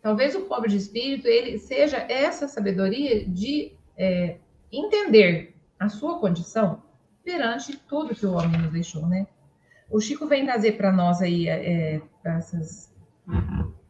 talvez 0.02 0.34
o 0.34 0.42
pobre 0.42 0.70
de 0.70 0.76
espírito, 0.76 1.26
ele 1.26 1.58
seja 1.58 1.96
essa 1.96 2.46
sabedoria 2.46 3.24
de 3.24 3.72
é, 3.96 4.36
entender 4.70 5.54
a 5.78 5.88
sua 5.88 6.18
condição 6.18 6.82
perante 7.24 7.76
tudo 7.88 8.14
que 8.14 8.26
o 8.26 8.32
homem 8.32 8.60
nos 8.60 8.72
deixou, 8.72 9.06
né? 9.06 9.26
O 9.90 10.00
Chico 10.00 10.26
vem 10.26 10.44
trazer 10.44 10.72
para 10.72 10.92
nós 10.92 11.20
aí 11.20 11.48
é, 11.48 12.00
essas, 12.24 12.94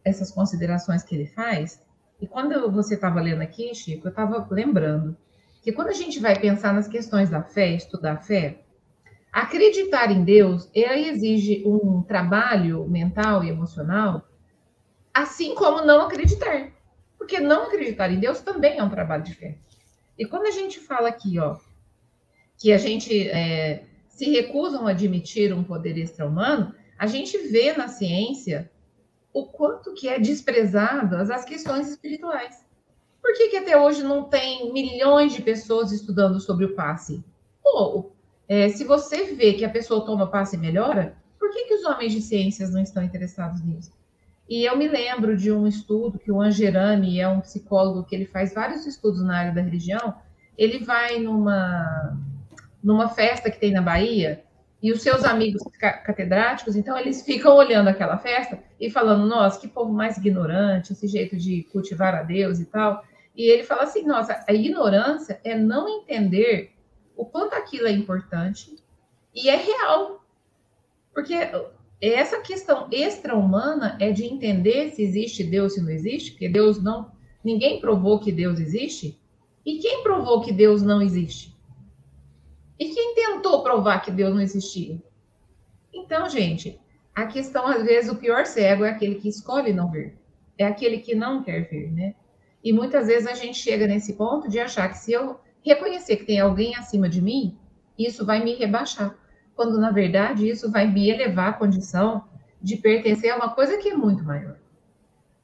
essas 0.05 0.31
considerações 0.31 1.03
que 1.03 1.15
ele 1.15 1.27
faz. 1.27 1.83
E 2.21 2.27
quando 2.27 2.71
você 2.71 2.95
estava 2.95 3.21
lendo 3.21 3.43
aqui, 3.43 3.75
Chico, 3.75 4.07
eu 4.07 4.11
estava 4.11 4.47
lembrando 4.51 5.17
que 5.63 5.73
quando 5.73 5.89
a 5.89 5.93
gente 5.93 6.19
vai 6.19 6.39
pensar 6.39 6.73
nas 6.73 6.89
questões 6.89 7.29
da 7.29 7.43
fé, 7.43 7.75
estudar 7.75 8.13
a 8.13 8.17
fé, 8.19 8.63
acreditar 9.33 10.11
em 10.11 10.25
Deus, 10.25 10.69
exige 10.75 11.63
um 11.67 12.03
trabalho 12.03 12.89
mental 12.89 13.45
e 13.45 13.49
emocional, 13.49 14.29
assim 15.13 15.55
como 15.55 15.85
não 15.85 16.03
acreditar. 16.03 16.73
Porque 17.17 17.39
não 17.39 17.65
acreditar 17.65 18.11
em 18.11 18.19
Deus 18.19 18.41
também 18.41 18.79
é 18.79 18.83
um 18.83 18.91
trabalho 18.91 19.23
de 19.23 19.35
fé. 19.35 19.59
E 20.19 20.25
quando 20.25 20.47
a 20.47 20.51
gente 20.51 20.81
fala 20.81 21.09
aqui, 21.09 21.39
ó, 21.39 21.59
que 22.59 22.73
a 22.73 22.79
gente 22.79 23.29
é, 23.29 23.85
se 24.09 24.31
recusam 24.31 24.87
a 24.87 24.91
admitir 24.91 25.53
um 25.53 25.65
poder 25.65 25.97
extra-humano, 25.97 26.75
a 26.99 27.07
gente 27.07 27.39
vê 27.39 27.73
na 27.73 27.89
ciência 27.89 28.71
o 29.33 29.47
quanto 29.47 29.95
que 29.95 30.09
é 30.09 30.19
desprezadas 30.19 31.31
as 31.31 31.45
questões 31.45 31.89
espirituais. 31.89 32.63
Por 33.23 33.33
que, 33.35 33.49
que 33.49 33.57
até 33.57 33.79
hoje 33.79 34.03
não 34.03 34.25
tem 34.25 34.73
milhões 34.73 35.33
de 35.33 35.43
pessoas 35.43 35.93
estudando 35.93 36.41
sobre 36.41 36.65
o 36.65 36.75
passe? 36.75 37.25
Pô, 37.63 38.11
é, 38.51 38.69
se 38.69 38.83
você 38.83 39.33
vê 39.33 39.53
que 39.53 39.65
a 39.65 39.71
pessoa 39.71 40.05
toma 40.05 40.27
passe 40.27 40.57
e 40.57 40.59
melhora, 40.59 41.15
por 41.39 41.51
que, 41.53 41.67
que 41.67 41.75
os 41.75 41.85
homens 41.85 42.13
de 42.13 42.21
ciências 42.21 42.73
não 42.73 42.83
estão 42.83 43.01
interessados 43.01 43.63
nisso? 43.63 43.93
E 44.49 44.65
eu 44.65 44.77
me 44.77 44.89
lembro 44.89 45.37
de 45.37 45.53
um 45.53 45.69
estudo 45.69 46.19
que 46.19 46.33
o 46.33 46.43
Angerani 46.43 47.21
é 47.21 47.29
um 47.29 47.41
psicólogo 47.41 48.03
que 48.03 48.13
ele 48.13 48.27
faz 48.27 48.53
vários 48.53 48.85
estudos 48.85 49.23
na 49.23 49.39
área 49.39 49.53
da 49.53 49.61
religião. 49.63 50.17
Ele 50.59 50.85
vai 50.85 51.21
numa 51.21 52.19
numa 52.83 53.09
festa 53.09 53.51
que 53.51 53.61
tem 53.61 53.71
na 53.71 53.83
Bahia, 53.83 54.43
e 54.83 54.91
os 54.91 55.03
seus 55.03 55.25
amigos 55.25 55.63
catedráticos, 55.81 56.75
então 56.75 56.99
eles 56.99 57.23
ficam 57.23 57.55
olhando 57.55 57.89
aquela 57.89 58.17
festa 58.17 58.59
e 58.81 58.91
falando, 58.91 59.27
nossa, 59.27 59.61
que 59.61 59.69
povo 59.69 59.93
mais 59.93 60.17
ignorante, 60.17 60.93
esse 60.93 61.07
jeito 61.07 61.37
de 61.37 61.65
cultivar 61.71 62.15
a 62.15 62.23
Deus 62.23 62.59
e 62.59 62.65
tal. 62.65 63.05
E 63.37 63.45
ele 63.51 63.63
fala 63.63 63.83
assim, 63.83 64.03
nossa, 64.05 64.43
a 64.49 64.53
ignorância 64.53 65.39
é 65.45 65.55
não 65.55 65.87
entender 65.87 66.73
o 67.21 67.27
quanto 67.27 67.53
aquilo 67.53 67.87
é 67.87 67.93
importante 67.93 68.75
e 69.35 69.51
é 69.51 69.57
real. 69.57 70.25
Porque 71.13 71.35
essa 72.01 72.41
questão 72.41 72.89
extra-humana 72.91 73.99
é 74.01 74.11
de 74.11 74.25
entender 74.25 74.91
se 74.93 75.03
existe 75.03 75.45
Deus, 75.45 75.75
se 75.75 75.83
não 75.83 75.91
existe, 75.91 76.31
porque 76.31 76.49
Deus 76.49 76.83
não. 76.83 77.13
Ninguém 77.45 77.79
provou 77.79 78.19
que 78.19 78.33
Deus 78.33 78.59
existe. 78.59 79.21
E 79.67 79.79
quem 79.81 80.03
provou 80.03 80.41
que 80.41 80.51
Deus 80.51 80.81
não 80.81 81.03
existe? 81.03 81.55
E 82.79 82.89
quem 82.89 83.15
tentou 83.15 83.63
provar 83.63 84.01
que 84.01 84.11
Deus 84.11 84.33
não 84.33 84.41
existia? 84.41 84.99
Então, 85.93 86.27
gente, 86.27 86.81
a 87.15 87.27
questão, 87.27 87.67
às 87.67 87.83
vezes, 87.83 88.11
o 88.11 88.17
pior 88.17 88.47
cego 88.47 88.83
é 88.83 88.89
aquele 88.89 89.17
que 89.17 89.29
escolhe 89.29 89.75
não 89.75 89.91
ver. 89.91 90.17
É 90.57 90.65
aquele 90.65 91.01
que 91.01 91.15
não 91.15 91.43
quer 91.43 91.69
ver, 91.69 91.93
né? 91.93 92.15
E 92.65 92.73
muitas 92.73 93.09
vezes 93.09 93.27
a 93.27 93.35
gente 93.35 93.59
chega 93.59 93.87
nesse 93.87 94.15
ponto 94.15 94.49
de 94.49 94.59
achar 94.59 94.89
que 94.89 94.97
se 94.97 95.13
eu 95.13 95.39
reconhecer 95.63 96.17
que 96.17 96.25
tem 96.25 96.41
alguém 96.41 96.75
acima 96.77 97.09
de 97.09 97.21
mim, 97.21 97.59
isso 97.99 98.25
vai 98.25 98.43
me 98.43 98.55
rebaixar. 98.55 99.15
Quando, 99.55 99.79
na 99.79 99.91
verdade, 99.91 100.49
isso 100.49 100.71
vai 100.71 100.87
me 100.87 101.11
elevar 101.11 101.51
à 101.51 101.53
condição 101.53 102.25
de 102.63 102.77
pertencer 102.77 103.31
a 103.31 103.37
uma 103.37 103.51
coisa 103.55 103.79
que 103.79 103.89
é 103.89 103.95
muito 103.95 104.25
maior. 104.25 104.57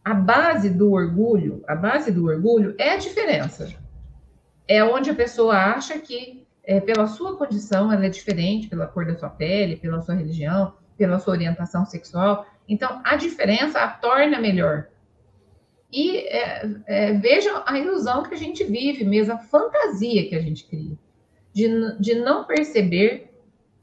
A 0.05 0.15
base 0.15 0.71
do 0.71 0.93
orgulho, 0.93 1.63
a 1.67 1.75
base 1.75 2.13
do 2.13 2.27
orgulho 2.27 2.75
é 2.79 2.95
a 2.95 2.97
diferença. 2.97 3.75
É 4.69 4.83
onde 4.85 5.11
a 5.11 5.15
pessoa 5.15 5.57
acha 5.57 5.99
que 5.99 6.47
é, 6.63 6.81
pela 6.81 7.07
sua 7.07 7.37
condição, 7.37 7.93
ela 7.93 8.07
é 8.07 8.09
diferente, 8.09 8.69
pela 8.69 8.87
cor 8.87 9.07
da 9.07 9.17
sua 9.17 9.31
pele, 9.31 9.77
pela 9.77 10.01
sua 10.03 10.15
religião, 10.15 10.75
pela 10.97 11.19
sua 11.19 11.35
orientação 11.35 11.85
sexual. 11.85 12.47
Então, 12.69 13.01
a 13.05 13.17
diferença 13.17 13.79
a 13.81 13.89
torna 13.89 14.41
melhor. 14.41 14.89
E 15.97 16.19
é, 16.19 16.71
é, 16.87 17.13
veja 17.15 17.63
a 17.65 17.79
ilusão 17.79 18.23
que 18.23 18.35
a 18.35 18.37
gente 18.37 18.63
vive 18.63 19.03
mesmo, 19.03 19.33
a 19.33 19.39
fantasia 19.39 20.29
que 20.29 20.35
a 20.35 20.43
gente 20.43 20.67
cria, 20.67 20.95
de, 21.55 21.99
de 21.99 22.17
não 22.17 22.45
perceber 22.45 23.35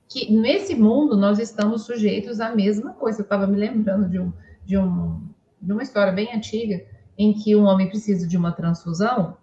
que 0.08 0.32
nesse 0.32 0.76
mundo 0.76 1.18
nós 1.18 1.40
estamos 1.40 1.86
sujeitos 1.86 2.40
à 2.40 2.54
mesma 2.54 2.94
coisa. 2.94 3.22
Eu 3.22 3.24
estava 3.24 3.48
me 3.48 3.58
lembrando 3.58 4.08
de, 4.08 4.20
um, 4.20 4.32
de, 4.64 4.78
um, 4.78 5.28
de 5.60 5.74
uma 5.74 5.82
história 5.82 6.14
bem 6.14 6.32
antiga, 6.36 6.86
em 7.18 7.34
que 7.34 7.56
um 7.56 7.64
homem 7.64 7.90
precisa 7.90 8.28
de 8.28 8.38
uma 8.38 8.52
transfusão, 8.52 9.36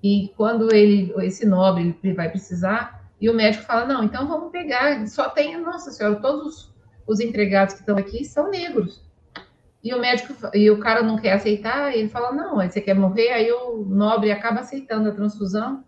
e 0.00 0.32
quando 0.36 0.72
ele, 0.72 1.12
esse 1.24 1.44
nobre, 1.44 1.98
ele 2.04 2.14
vai 2.14 2.30
precisar, 2.30 3.10
e 3.20 3.28
o 3.28 3.34
médico 3.34 3.64
fala: 3.64 3.84
não, 3.84 4.04
então 4.04 4.28
vamos 4.28 4.52
pegar, 4.52 5.04
só 5.08 5.28
tem, 5.28 5.60
nossa 5.60 5.90
senhora, 5.90 6.20
todos 6.20 6.46
os, 6.46 6.74
os 7.04 7.18
empregados 7.18 7.74
que 7.74 7.80
estão 7.80 7.96
aqui 7.96 8.24
são 8.24 8.48
negros. 8.48 9.04
E 9.86 9.94
o 9.94 10.00
médico, 10.00 10.34
e 10.52 10.68
o 10.68 10.80
cara 10.80 11.02
não 11.02 11.16
quer 11.16 11.34
aceitar, 11.34 11.96
ele 11.96 12.08
fala: 12.08 12.32
não, 12.32 12.56
você 12.56 12.80
quer 12.80 12.94
morrer? 12.94 13.30
Aí 13.30 13.52
o 13.52 13.84
nobre 13.84 14.32
acaba 14.32 14.60
aceitando 14.60 15.08
a 15.08 15.12
transfusão, 15.12 15.84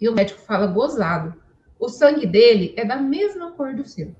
e 0.00 0.08
o 0.08 0.14
médico 0.14 0.40
fala: 0.40 0.66
gozado, 0.66 1.34
o 1.78 1.88
sangue 1.88 2.26
dele 2.26 2.74
é 2.76 2.84
da 2.84 2.96
mesma 2.96 3.52
cor 3.52 3.74
do 3.74 3.86
seu. 3.86 4.12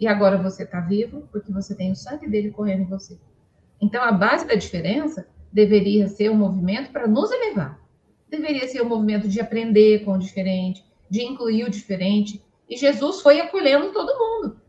E 0.00 0.06
agora 0.06 0.38
você 0.38 0.62
está 0.62 0.80
vivo 0.80 1.28
porque 1.30 1.52
você 1.52 1.74
tem 1.74 1.92
o 1.92 1.96
sangue 1.96 2.26
dele 2.26 2.50
correndo 2.50 2.82
em 2.82 2.86
você. 2.86 3.18
Então, 3.80 4.02
a 4.02 4.12
base 4.12 4.46
da 4.46 4.54
diferença 4.54 5.26
deveria 5.52 6.08
ser 6.08 6.30
um 6.30 6.36
movimento 6.36 6.90
para 6.90 7.06
nos 7.06 7.30
elevar 7.30 7.82
deveria 8.32 8.66
ser 8.66 8.80
um 8.80 8.88
movimento 8.88 9.28
de 9.28 9.38
aprender 9.40 10.04
com 10.06 10.14
o 10.14 10.18
diferente, 10.18 10.82
de 11.10 11.22
incluir 11.22 11.64
o 11.64 11.70
diferente. 11.70 12.42
E 12.66 12.78
Jesus 12.78 13.20
foi 13.20 13.38
acolhendo 13.38 13.92
todo 13.92 14.18
mundo. 14.18 14.61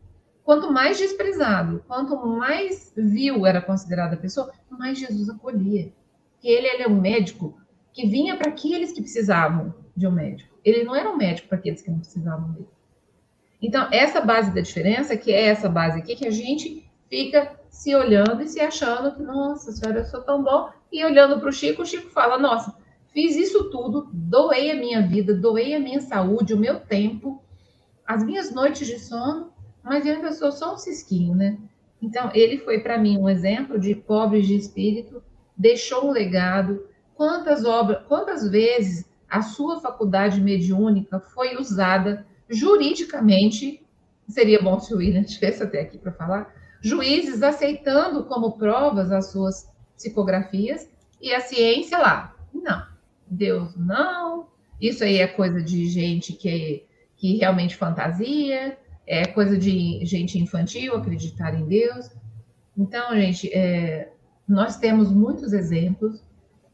Quanto 0.44 0.70
mais 0.70 0.98
desprezado, 0.98 1.82
quanto 1.88 2.16
mais 2.26 2.92
vil 2.96 3.46
era 3.46 3.62
considerada 3.62 4.14
a 4.14 4.18
pessoa, 4.18 4.52
mais 4.70 4.98
Jesus 4.98 5.28
acolhia. 5.28 5.92
Que 6.38 6.48
ele, 6.48 6.66
ele 6.66 6.82
é 6.82 6.88
um 6.88 7.00
médico 7.00 7.58
que 7.92 8.06
vinha 8.06 8.36
para 8.36 8.50
aqueles 8.50 8.92
que 8.92 9.00
precisavam 9.00 9.74
de 9.96 10.06
um 10.06 10.10
médico. 10.10 10.54
Ele 10.64 10.84
não 10.84 10.94
era 10.94 11.10
um 11.10 11.16
médico 11.16 11.48
para 11.48 11.58
aqueles 11.58 11.80
que 11.80 11.90
não 11.90 11.98
precisavam 11.98 12.52
dele. 12.52 12.68
Então, 13.62 13.88
essa 13.90 14.20
base 14.20 14.54
da 14.54 14.60
diferença, 14.60 15.16
que 15.16 15.32
é 15.32 15.46
essa 15.46 15.68
base 15.68 15.98
aqui, 15.98 16.14
que 16.14 16.26
a 16.26 16.30
gente 16.30 16.86
fica 17.08 17.58
se 17.70 17.94
olhando 17.94 18.42
e 18.42 18.48
se 18.48 18.60
achando 18.60 19.14
que, 19.14 19.22
nossa 19.22 19.72
senhora, 19.72 20.00
eu 20.00 20.04
sou 20.04 20.20
tão 20.22 20.42
bom. 20.42 20.68
E 20.92 21.04
olhando 21.04 21.40
para 21.40 21.48
o 21.48 21.52
Chico, 21.52 21.82
o 21.82 21.86
Chico 21.86 22.10
fala, 22.10 22.38
nossa, 22.38 22.76
Fiz 23.14 23.36
isso 23.36 23.70
tudo, 23.70 24.10
doei 24.12 24.72
a 24.72 24.74
minha 24.74 25.00
vida, 25.00 25.32
doei 25.32 25.72
a 25.72 25.78
minha 25.78 26.00
saúde, 26.00 26.52
o 26.52 26.58
meu 26.58 26.80
tempo, 26.80 27.40
as 28.04 28.24
minhas 28.24 28.52
noites 28.52 28.88
de 28.88 28.98
sono, 28.98 29.52
mas 29.84 30.06
eu 30.06 30.14
ainda 30.14 30.32
sou 30.32 30.50
só 30.50 30.74
um 30.74 30.78
cisquinho, 30.78 31.34
né? 31.34 31.58
Então, 32.00 32.30
ele 32.34 32.58
foi 32.58 32.80
para 32.80 32.98
mim 32.98 33.18
um 33.18 33.28
exemplo 33.28 33.78
de 33.78 33.94
pobre 33.94 34.40
de 34.42 34.56
espírito, 34.56 35.22
deixou 35.56 36.08
um 36.08 36.10
legado. 36.10 36.86
Quantas 37.14 37.64
obras, 37.64 38.02
quantas 38.08 38.48
vezes 38.48 39.08
a 39.28 39.42
sua 39.42 39.80
faculdade 39.80 40.40
mediúnica 40.40 41.20
foi 41.20 41.56
usada 41.56 42.26
juridicamente? 42.48 43.82
Seria 44.26 44.60
bom 44.60 44.80
se 44.80 44.92
o 44.94 44.96
William 44.96 45.20
estivesse 45.22 45.62
até 45.62 45.82
aqui 45.82 45.98
para 45.98 46.12
falar. 46.12 46.54
Juízes 46.80 47.42
aceitando 47.42 48.24
como 48.24 48.58
provas 48.58 49.12
as 49.12 49.30
suas 49.30 49.70
psicografias 49.94 50.90
e 51.20 51.32
a 51.32 51.40
ciência 51.40 51.98
lá. 51.98 52.34
Não, 52.52 52.86
Deus 53.26 53.74
não. 53.76 54.48
Isso 54.80 55.04
aí 55.04 55.18
é 55.18 55.26
coisa 55.26 55.62
de 55.62 55.86
gente 55.88 56.32
que, 56.32 56.84
que 57.16 57.36
realmente 57.36 57.76
fantasia, 57.76 58.76
é 59.06 59.26
coisa 59.26 59.58
de 59.58 60.04
gente 60.04 60.38
infantil 60.38 60.94
acreditar 60.94 61.54
em 61.54 61.66
Deus. 61.66 62.10
Então, 62.76 63.14
gente, 63.14 63.52
é, 63.52 64.12
nós 64.48 64.76
temos 64.76 65.10
muitos 65.10 65.52
exemplos 65.52 66.22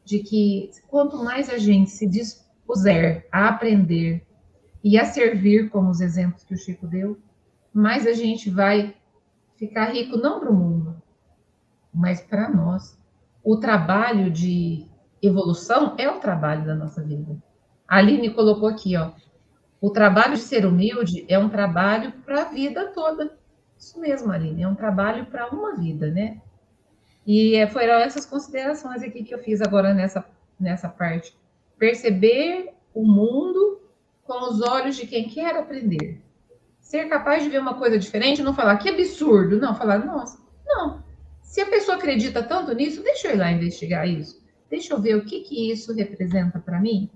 de 0.05 0.21
que 0.21 0.71
quanto 0.89 1.23
mais 1.23 1.51
a 1.51 1.59
gente 1.59 1.91
se 1.91 2.07
dispuser 2.07 3.27
a 3.31 3.49
aprender 3.49 4.27
e 4.83 4.99
a 4.99 5.05
servir, 5.05 5.69
como 5.71 5.91
os 5.91 6.01
exemplos 6.01 6.43
que 6.45 6.55
o 6.55 6.57
Chico 6.57 6.87
deu, 6.87 7.19
mais 7.73 8.07
a 8.07 8.13
gente 8.13 8.51
vai 8.51 8.95
ficar 9.57 9.93
rico 9.93 10.17
não 10.17 10.41
para 10.41 10.51
o 10.51 10.55
mundo, 10.55 11.01
mas 11.93 12.21
para 12.21 12.49
nós. 12.49 12.99
O 13.43 13.57
trabalho 13.57 14.31
de 14.31 14.87
evolução 15.23 15.95
é 15.99 16.11
o 16.11 16.19
trabalho 16.19 16.65
da 16.65 16.75
nossa 16.75 17.03
vida. 17.03 17.37
A 17.87 17.99
Aline 17.99 18.31
colocou 18.31 18.69
aqui, 18.69 18.97
ó, 18.97 19.13
o 19.81 19.91
trabalho 19.91 20.35
de 20.35 20.41
ser 20.41 20.67
humilde 20.67 21.25
é 21.29 21.39
um 21.39 21.49
trabalho 21.49 22.13
para 22.25 22.43
a 22.43 22.45
vida 22.45 22.89
toda. 22.89 23.37
Isso 23.79 23.99
mesmo, 23.99 24.31
Aline, 24.31 24.63
é 24.63 24.69
um 24.69 24.75
trabalho 24.75 25.25
para 25.27 25.49
uma 25.49 25.75
vida, 25.75 26.11
né? 26.11 26.41
E 27.27 27.55
é, 27.57 27.67
foram 27.67 27.95
essas 27.95 28.27
considerações 28.27 29.03
aqui 29.03 29.25
que 29.25 29.35
eu 29.35 29.39
fiz 29.39 29.63
agora 29.63 29.95
nessa, 29.95 30.25
nessa 30.59 30.89
parte. 30.89 31.35
Perceber 31.79 32.75
o 32.93 33.07
mundo 33.07 33.81
com 34.25 34.51
os 34.51 34.61
olhos 34.61 34.97
de 34.97 35.07
quem 35.07 35.29
quer 35.29 35.57
aprender. 35.57 36.21
Ser 36.79 37.09
capaz 37.09 37.43
de 37.43 37.49
ver 37.49 37.61
uma 37.61 37.75
coisa 37.75 37.99
diferente, 37.99 38.43
não 38.43 38.55
falar 38.55 38.77
que 38.77 38.89
absurdo, 38.89 39.59
não, 39.59 39.75
falar, 39.75 40.05
nossa, 40.05 40.39
não. 40.67 41.03
Se 41.43 41.61
a 41.61 41.67
pessoa 41.67 41.97
acredita 41.97 42.43
tanto 42.43 42.75
nisso, 42.75 43.03
deixa 43.03 43.29
eu 43.29 43.35
ir 43.35 43.39
lá 43.39 43.51
investigar 43.51 44.07
isso. 44.07 44.41
Deixa 44.69 44.93
eu 44.93 45.01
ver 45.01 45.17
o 45.17 45.25
que, 45.25 45.41
que 45.41 45.71
isso 45.73 45.93
representa 45.95 46.59
para 46.59 46.81
mim. 46.81 47.11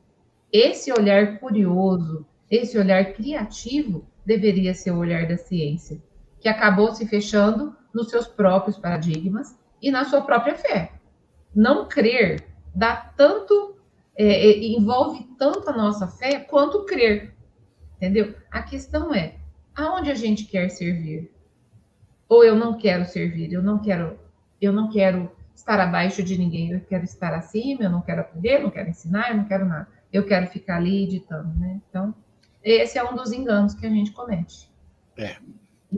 Esse 0.53 0.93
olhar 0.93 1.39
curioso, 1.39 2.27
esse 2.57 2.79
olhar 2.79 3.13
criativo 3.13 4.07
deveria 4.25 4.75
ser 4.75 4.91
o 4.91 4.99
olhar 4.99 5.27
da 5.27 5.37
ciência, 5.37 6.01
que 6.41 6.49
acabou 6.49 6.95
se 6.95 7.07
fechando 7.07 7.77
nos 7.93 8.11
seus 8.11 8.27
próprios 8.27 8.79
paradigmas 8.79 9.57
e 9.81 9.91
na 9.91 10.05
sua 10.05 10.23
própria 10.23 10.55
fé. 10.57 10.93
Não 11.55 11.87
crer 11.87 12.45
dá 12.75 12.97
tanto, 13.17 13.77
é, 14.17 14.25
é, 14.25 14.67
envolve 14.67 15.25
tanto 15.39 15.69
a 15.71 15.77
nossa 15.77 16.07
fé 16.09 16.41
quanto 16.41 16.85
crer, 16.85 17.33
entendeu? 17.97 18.35
A 18.51 18.63
questão 18.63 19.15
é, 19.15 19.37
aonde 19.75 20.11
a 20.11 20.15
gente 20.15 20.45
quer 20.45 20.69
servir? 20.71 21.31
Ou 22.29 22.43
eu 22.43 22.57
não 22.57 22.77
quero 22.77 23.05
servir, 23.05 23.53
eu 23.53 23.63
não 23.63 23.79
quero, 23.79 24.19
eu 24.61 24.73
não 24.73 24.91
quero 24.91 25.31
estar 25.55 25.79
abaixo 25.79 26.23
de 26.23 26.37
ninguém, 26.37 26.73
eu 26.73 26.81
quero 26.81 27.05
estar 27.05 27.33
acima, 27.33 27.85
eu 27.85 27.91
não 27.91 28.01
quero 28.01 28.23
aprender, 28.23 28.57
eu 28.57 28.63
não 28.63 28.71
quero 28.71 28.91
ensinar, 28.91 29.31
eu 29.31 29.37
não 29.37 29.45
quero 29.45 29.67
nada. 29.67 29.87
Eu 30.13 30.25
quero 30.25 30.47
ficar 30.49 30.77
ali 30.77 31.05
editando, 31.05 31.59
né? 31.59 31.81
Então, 31.89 32.15
esse 32.65 32.99
é 32.99 33.05
um 33.05 33.15
dos 33.15 33.33
enganos 33.33 33.75
que 33.75 33.87
a 33.87 33.91
gente 33.91 34.13
comete. 34.13 34.71
É. 35.17 35.37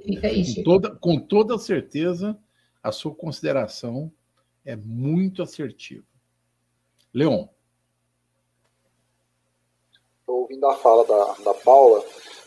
Fica 0.05 0.27
aí, 0.27 0.55
com, 0.57 0.63
toda, 0.63 0.97
com 0.97 1.21
toda 1.21 1.59
certeza, 1.59 2.39
a 2.83 2.93
sua 2.93 3.15
consideração 3.15 4.13
é 4.65 4.77
muito 4.77 5.43
assertiva. 5.43 6.05
Leon. 7.15 7.47
Estou 10.21 10.41
ouvindo 10.41 10.67
a 10.67 10.77
fala 10.77 11.07
da, 11.07 11.45
da 11.45 11.55
Paula, 11.55 12.05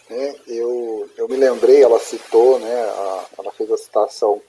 né, 0.09 0.35
eu, 0.47 1.09
eu 1.17 1.27
me 1.29 1.37
lembrei, 1.37 1.81
ela 1.81 1.99
citou, 1.99 2.59
né, 2.59 2.73
a, 2.73 3.29
ela 3.37 3.51
fez 3.53 3.71
a 3.71 3.77
citação 3.77 4.41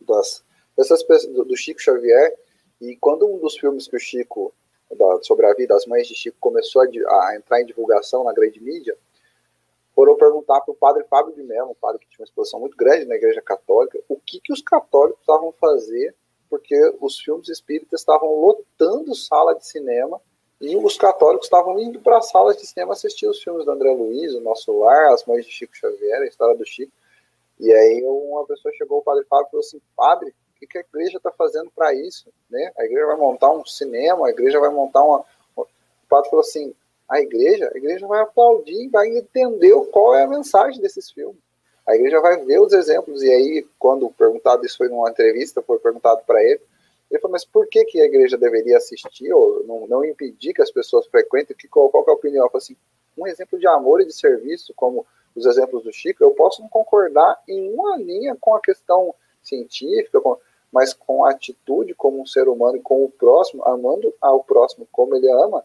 das, 0.00 0.44
dessas, 0.76 1.04
do, 1.26 1.44
do 1.44 1.56
Chico 1.56 1.80
Xavier, 1.80 2.32
e 2.80 2.96
quando 2.96 3.26
um 3.26 3.38
dos 3.38 3.56
filmes 3.56 3.88
que 3.88 3.96
o 3.96 4.00
Chico 4.00 4.54
da, 4.96 5.22
sobre 5.22 5.46
a 5.46 5.54
vida 5.54 5.74
das 5.74 5.86
mães 5.86 6.06
de 6.06 6.14
Chico 6.14 6.36
começou 6.40 6.82
a, 6.82 6.84
a, 6.84 7.36
entrar 7.36 7.60
em 7.60 7.66
divulgação 7.66 8.24
na 8.24 8.32
grande 8.32 8.60
mídia, 8.60 8.96
foram 9.94 10.16
perguntar 10.16 10.60
para 10.60 10.72
o 10.72 10.76
padre 10.76 11.04
Fábio 11.04 11.34
de 11.34 11.42
Mello, 11.42 11.70
um 11.70 11.74
padre 11.74 11.98
que 11.98 12.08
tinha 12.08 12.20
uma 12.20 12.24
exposição 12.24 12.60
muito 12.60 12.76
grande 12.76 13.04
na 13.04 13.16
Igreja 13.16 13.42
Católica, 13.42 13.98
o 14.08 14.16
que, 14.16 14.40
que 14.40 14.52
os 14.52 14.62
católicos 14.62 15.20
estavam 15.20 15.52
fazer, 15.52 16.14
porque 16.48 16.76
os 17.00 17.18
filmes 17.18 17.48
espíritas 17.48 18.00
estavam 18.00 18.40
lotando 18.40 19.14
sala 19.14 19.54
de 19.54 19.66
cinema 19.66 20.20
e 20.60 20.76
os 20.76 20.96
católicos 20.96 21.46
estavam 21.46 21.78
indo 21.78 22.00
para 22.00 22.18
as 22.18 22.30
salas 22.30 22.56
de 22.56 22.66
cinema 22.66 22.92
assistir 22.92 23.28
os 23.28 23.42
filmes 23.42 23.64
do 23.64 23.70
André 23.70 23.92
Luiz, 23.92 24.34
O 24.34 24.40
Nosso 24.40 24.76
Lar, 24.78 25.12
As 25.12 25.24
Mães 25.24 25.44
de 25.44 25.52
Chico 25.52 25.76
Xavier, 25.76 26.22
a 26.22 26.26
história 26.26 26.56
do 26.56 26.66
Chico. 26.66 26.92
E 27.60 27.72
aí 27.72 28.02
uma 28.04 28.44
pessoa 28.46 28.72
chegou, 28.74 28.98
o 28.98 29.02
padre 29.02 29.24
Fábio, 29.24 29.46
e 29.46 29.50
falou 29.50 29.64
assim: 29.64 29.80
Padre, 29.96 30.34
que, 30.58 30.66
que 30.66 30.78
a 30.78 30.80
igreja 30.80 31.18
está 31.18 31.30
fazendo 31.30 31.70
para 31.74 31.94
isso? 31.94 32.28
Né? 32.50 32.72
A 32.78 32.84
igreja 32.84 33.06
vai 33.06 33.16
montar 33.16 33.50
um 33.52 33.64
cinema, 33.64 34.26
a 34.26 34.30
igreja 34.30 34.58
vai 34.58 34.70
montar 34.70 35.02
uma. 35.02 35.24
O 35.56 35.66
padre 36.08 36.30
falou 36.30 36.44
assim: 36.44 36.74
a 37.08 37.20
igreja, 37.20 37.70
a 37.72 37.78
igreja 37.78 38.06
vai 38.06 38.20
aplaudir, 38.20 38.88
vai 38.88 39.08
entender 39.16 39.74
qual 39.90 40.14
é 40.14 40.24
a 40.24 40.28
mensagem 40.28 40.80
desses 40.80 41.10
filmes. 41.10 41.40
A 41.86 41.94
igreja 41.94 42.20
vai 42.20 42.36
ver 42.44 42.60
os 42.60 42.72
exemplos. 42.72 43.22
E 43.22 43.30
aí, 43.30 43.66
quando 43.78 44.10
perguntado 44.10 44.64
isso 44.66 44.76
foi 44.76 44.88
numa 44.88 45.10
entrevista, 45.10 45.62
foi 45.62 45.78
perguntado 45.78 46.22
para 46.26 46.42
ele, 46.42 46.60
ele 47.10 47.20
falou: 47.20 47.32
mas 47.32 47.44
por 47.44 47.66
que, 47.68 47.84
que 47.84 48.00
a 48.00 48.04
igreja 48.04 48.36
deveria 48.36 48.76
assistir 48.76 49.32
ou 49.32 49.64
não, 49.64 49.86
não 49.86 50.04
impedir 50.04 50.52
que 50.52 50.62
as 50.62 50.70
pessoas 50.70 51.06
frequentem? 51.06 51.56
Que, 51.56 51.68
qual, 51.68 51.88
qual 51.88 52.04
é 52.06 52.10
a 52.10 52.14
opinião? 52.14 52.48
Falei 52.48 52.62
assim: 52.62 52.76
um 53.16 53.26
exemplo 53.26 53.58
de 53.58 53.66
amor 53.66 54.00
e 54.00 54.06
de 54.06 54.12
serviço, 54.12 54.72
como 54.74 55.06
os 55.34 55.46
exemplos 55.46 55.84
do 55.84 55.92
Chico, 55.92 56.22
eu 56.22 56.32
posso 56.32 56.60
não 56.60 56.68
concordar 56.68 57.40
em 57.46 57.72
uma 57.72 57.96
linha 57.96 58.36
com 58.40 58.54
a 58.54 58.60
questão 58.60 59.14
científica, 59.42 60.20
com, 60.20 60.36
mas 60.72 60.92
com 60.92 61.24
atitude 61.24 61.94
como 61.94 62.20
um 62.20 62.26
ser 62.26 62.48
humano 62.48 62.76
e 62.76 62.82
com 62.82 63.04
o 63.04 63.10
próximo, 63.10 63.64
amando 63.64 64.14
ao 64.20 64.44
próximo 64.44 64.86
como 64.92 65.16
ele 65.16 65.30
ama, 65.30 65.64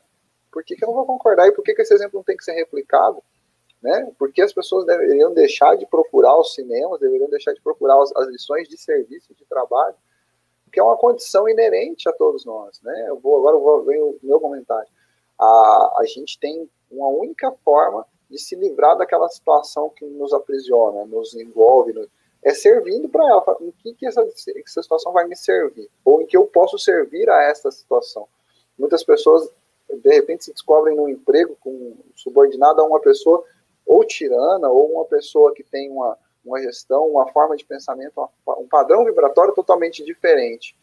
por 0.51 0.63
que, 0.63 0.75
que 0.75 0.83
eu 0.83 0.87
não 0.87 0.95
vou 0.95 1.05
concordar? 1.05 1.47
E 1.47 1.51
por 1.51 1.63
que, 1.63 1.73
que 1.73 1.81
esse 1.81 1.93
exemplo 1.93 2.17
não 2.17 2.23
tem 2.23 2.37
que 2.37 2.43
ser 2.43 2.53
replicado? 2.53 3.21
Né? 3.81 4.11
Porque 4.17 4.41
as 4.41 4.53
pessoas 4.53 4.85
deveriam 4.85 5.33
deixar 5.33 5.75
de 5.75 5.85
procurar 5.85 6.39
os 6.39 6.53
cinemas, 6.53 6.99
deveriam 6.99 7.29
deixar 7.29 7.53
de 7.53 7.61
procurar 7.61 8.01
as, 8.01 8.15
as 8.15 8.27
lições 8.27 8.69
de 8.69 8.77
serviço, 8.77 9.33
de 9.33 9.45
trabalho, 9.45 9.95
que 10.71 10.79
é 10.79 10.83
uma 10.83 10.95
condição 10.95 11.49
inerente 11.49 12.07
a 12.07 12.13
todos 12.13 12.45
nós. 12.45 12.81
Né? 12.81 13.05
Eu 13.07 13.19
vou, 13.19 13.37
agora 13.37 13.57
eu 13.57 13.61
vou, 13.61 13.83
vem 13.83 14.01
o 14.01 14.17
meu 14.23 14.39
comentário. 14.39 14.87
A, 15.37 15.99
a 15.99 16.03
gente 16.05 16.39
tem 16.39 16.69
uma 16.89 17.07
única 17.09 17.51
forma 17.65 18.05
de 18.29 18.39
se 18.39 18.55
livrar 18.55 18.97
daquela 18.97 19.27
situação 19.27 19.89
que 19.89 20.05
nos 20.05 20.33
aprisiona, 20.33 21.05
nos 21.05 21.35
envolve, 21.35 21.93
nos, 21.93 22.07
é 22.43 22.53
servindo 22.53 23.07
para 23.09 23.25
ela. 23.27 23.57
Em 23.61 23.71
que, 23.71 23.93
que 23.93 24.05
essa, 24.05 24.21
essa 24.21 24.81
situação 24.81 25.11
vai 25.11 25.27
me 25.27 25.35
servir? 25.35 25.89
Ou 26.03 26.21
em 26.21 26.25
que 26.25 26.35
eu 26.35 26.45
posso 26.45 26.77
servir 26.77 27.29
a 27.29 27.41
essa 27.43 27.71
situação? 27.71 28.27
Muitas 28.77 29.03
pessoas, 29.03 29.49
de 29.89 30.09
repente, 30.09 30.45
se 30.45 30.53
descobrem 30.53 30.95
no 30.95 31.07
emprego 31.07 31.55
com, 31.61 31.95
subordinado 32.15 32.81
a 32.81 32.85
uma 32.85 32.99
pessoa 32.99 33.43
ou 33.85 34.03
tirana, 34.03 34.69
ou 34.69 34.93
uma 34.93 35.05
pessoa 35.05 35.53
que 35.53 35.63
tem 35.63 35.89
uma, 35.89 36.17
uma 36.43 36.61
gestão, 36.61 37.07
uma 37.07 37.27
forma 37.31 37.55
de 37.55 37.65
pensamento, 37.65 38.29
um 38.47 38.67
padrão 38.67 39.05
vibratório 39.05 39.53
totalmente 39.53 40.03
diferente. 40.03 40.75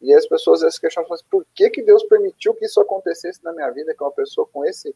E 0.00 0.14
as 0.14 0.26
pessoas 0.26 0.62
vezes 0.62 0.78
questionam 0.78 1.12
assim, 1.12 1.24
por 1.30 1.44
que, 1.54 1.68
que 1.70 1.82
Deus 1.82 2.02
permitiu 2.04 2.54
que 2.54 2.64
isso 2.64 2.80
acontecesse 2.80 3.42
na 3.44 3.52
minha 3.52 3.70
vida, 3.70 3.94
que 3.94 4.02
uma 4.02 4.12
pessoa 4.12 4.48
com 4.50 4.64
esse 4.64 4.94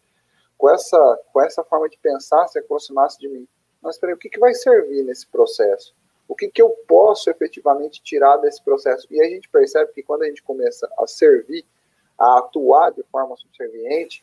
com 0.56 0.70
essa 0.70 1.20
com 1.32 1.42
essa 1.42 1.64
forma 1.64 1.88
de 1.88 1.98
pensar 1.98 2.46
se 2.46 2.58
aproximasse 2.58 3.18
de 3.18 3.28
mim. 3.28 3.46
Mas 3.82 3.98
peraí, 3.98 4.14
o 4.14 4.18
que, 4.18 4.30
que 4.30 4.38
vai 4.38 4.54
servir 4.54 5.02
nesse 5.02 5.26
processo? 5.26 5.94
O 6.28 6.34
que, 6.34 6.48
que 6.48 6.62
eu 6.62 6.70
posso 6.88 7.30
efetivamente 7.30 8.02
tirar 8.02 8.36
desse 8.38 8.62
processo? 8.62 9.06
E 9.10 9.20
a 9.20 9.28
gente 9.28 9.48
percebe 9.48 9.92
que 9.92 10.02
quando 10.02 10.22
a 10.22 10.26
gente 10.26 10.42
começa 10.42 10.88
a 10.98 11.06
servir, 11.06 11.64
a 12.18 12.38
atuar 12.38 12.92
de 12.92 13.02
forma 13.04 13.36
subserviente, 13.36 14.22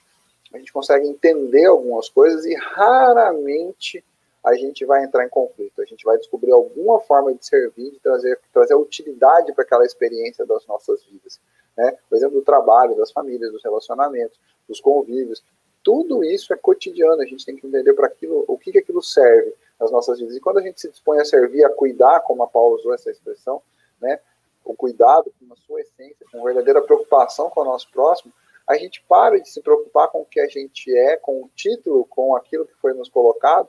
a 0.53 0.57
gente 0.57 0.73
consegue 0.73 1.07
entender 1.07 1.65
algumas 1.65 2.09
coisas 2.09 2.45
e 2.45 2.55
raramente 2.55 4.03
a 4.43 4.55
gente 4.55 4.85
vai 4.85 5.03
entrar 5.03 5.25
em 5.25 5.29
conflito. 5.29 5.81
A 5.81 5.85
gente 5.85 6.03
vai 6.03 6.17
descobrir 6.17 6.51
alguma 6.51 6.99
forma 6.99 7.33
de 7.33 7.45
servir, 7.45 7.91
de 7.91 7.99
trazer, 7.99 8.39
trazer 8.51 8.73
utilidade 8.75 9.53
para 9.53 9.63
aquela 9.63 9.85
experiência 9.85 10.45
das 10.45 10.65
nossas 10.65 11.03
vidas. 11.05 11.39
Né? 11.77 11.95
Por 12.09 12.15
exemplo, 12.15 12.39
do 12.39 12.43
trabalho, 12.43 12.95
das 12.95 13.11
famílias, 13.11 13.51
dos 13.51 13.63
relacionamentos, 13.63 14.39
dos 14.67 14.79
convívios. 14.79 15.43
Tudo 15.83 16.23
isso 16.23 16.53
é 16.53 16.57
cotidiano. 16.57 17.21
A 17.21 17.25
gente 17.25 17.45
tem 17.45 17.55
que 17.55 17.67
entender 17.67 17.93
para 17.93 18.07
aquilo, 18.07 18.43
o 18.47 18.57
que, 18.57 18.71
que 18.71 18.79
aquilo 18.79 19.01
serve 19.01 19.53
nas 19.81 19.91
nossas 19.91 20.19
vidas. 20.19 20.35
E 20.35 20.39
quando 20.39 20.59
a 20.59 20.61
gente 20.61 20.79
se 20.79 20.89
dispõe 20.89 21.19
a 21.19 21.25
servir, 21.25 21.65
a 21.65 21.69
cuidar, 21.69 22.19
como 22.19 22.43
a 22.43 22.47
Paula 22.47 22.75
usou 22.75 22.93
essa 22.93 23.09
expressão, 23.09 23.61
né, 23.99 24.19
o 24.63 24.75
cuidado 24.75 25.33
com 25.39 25.51
a 25.51 25.57
sua 25.57 25.81
essência, 25.81 26.25
com 26.31 26.43
verdadeira 26.43 26.81
preocupação 26.83 27.49
com 27.49 27.61
o 27.61 27.65
nosso 27.65 27.89
próximo, 27.91 28.31
a 28.67 28.77
gente 28.77 29.03
para 29.09 29.41
de 29.41 29.49
se 29.49 29.59
preocupar 29.59 30.07
com 30.09 30.21
o 30.21 30.25
que 30.25 30.39
a 30.39 30.47
gente 30.47 30.95
é, 30.95 31.17
com 31.17 31.41
o 31.41 31.49
título, 31.55 32.05
com 32.05 32.35
aquilo 32.35 32.65
que 32.65 32.75
foi 32.75 32.93
nos 32.93 33.09
colocado, 33.09 33.67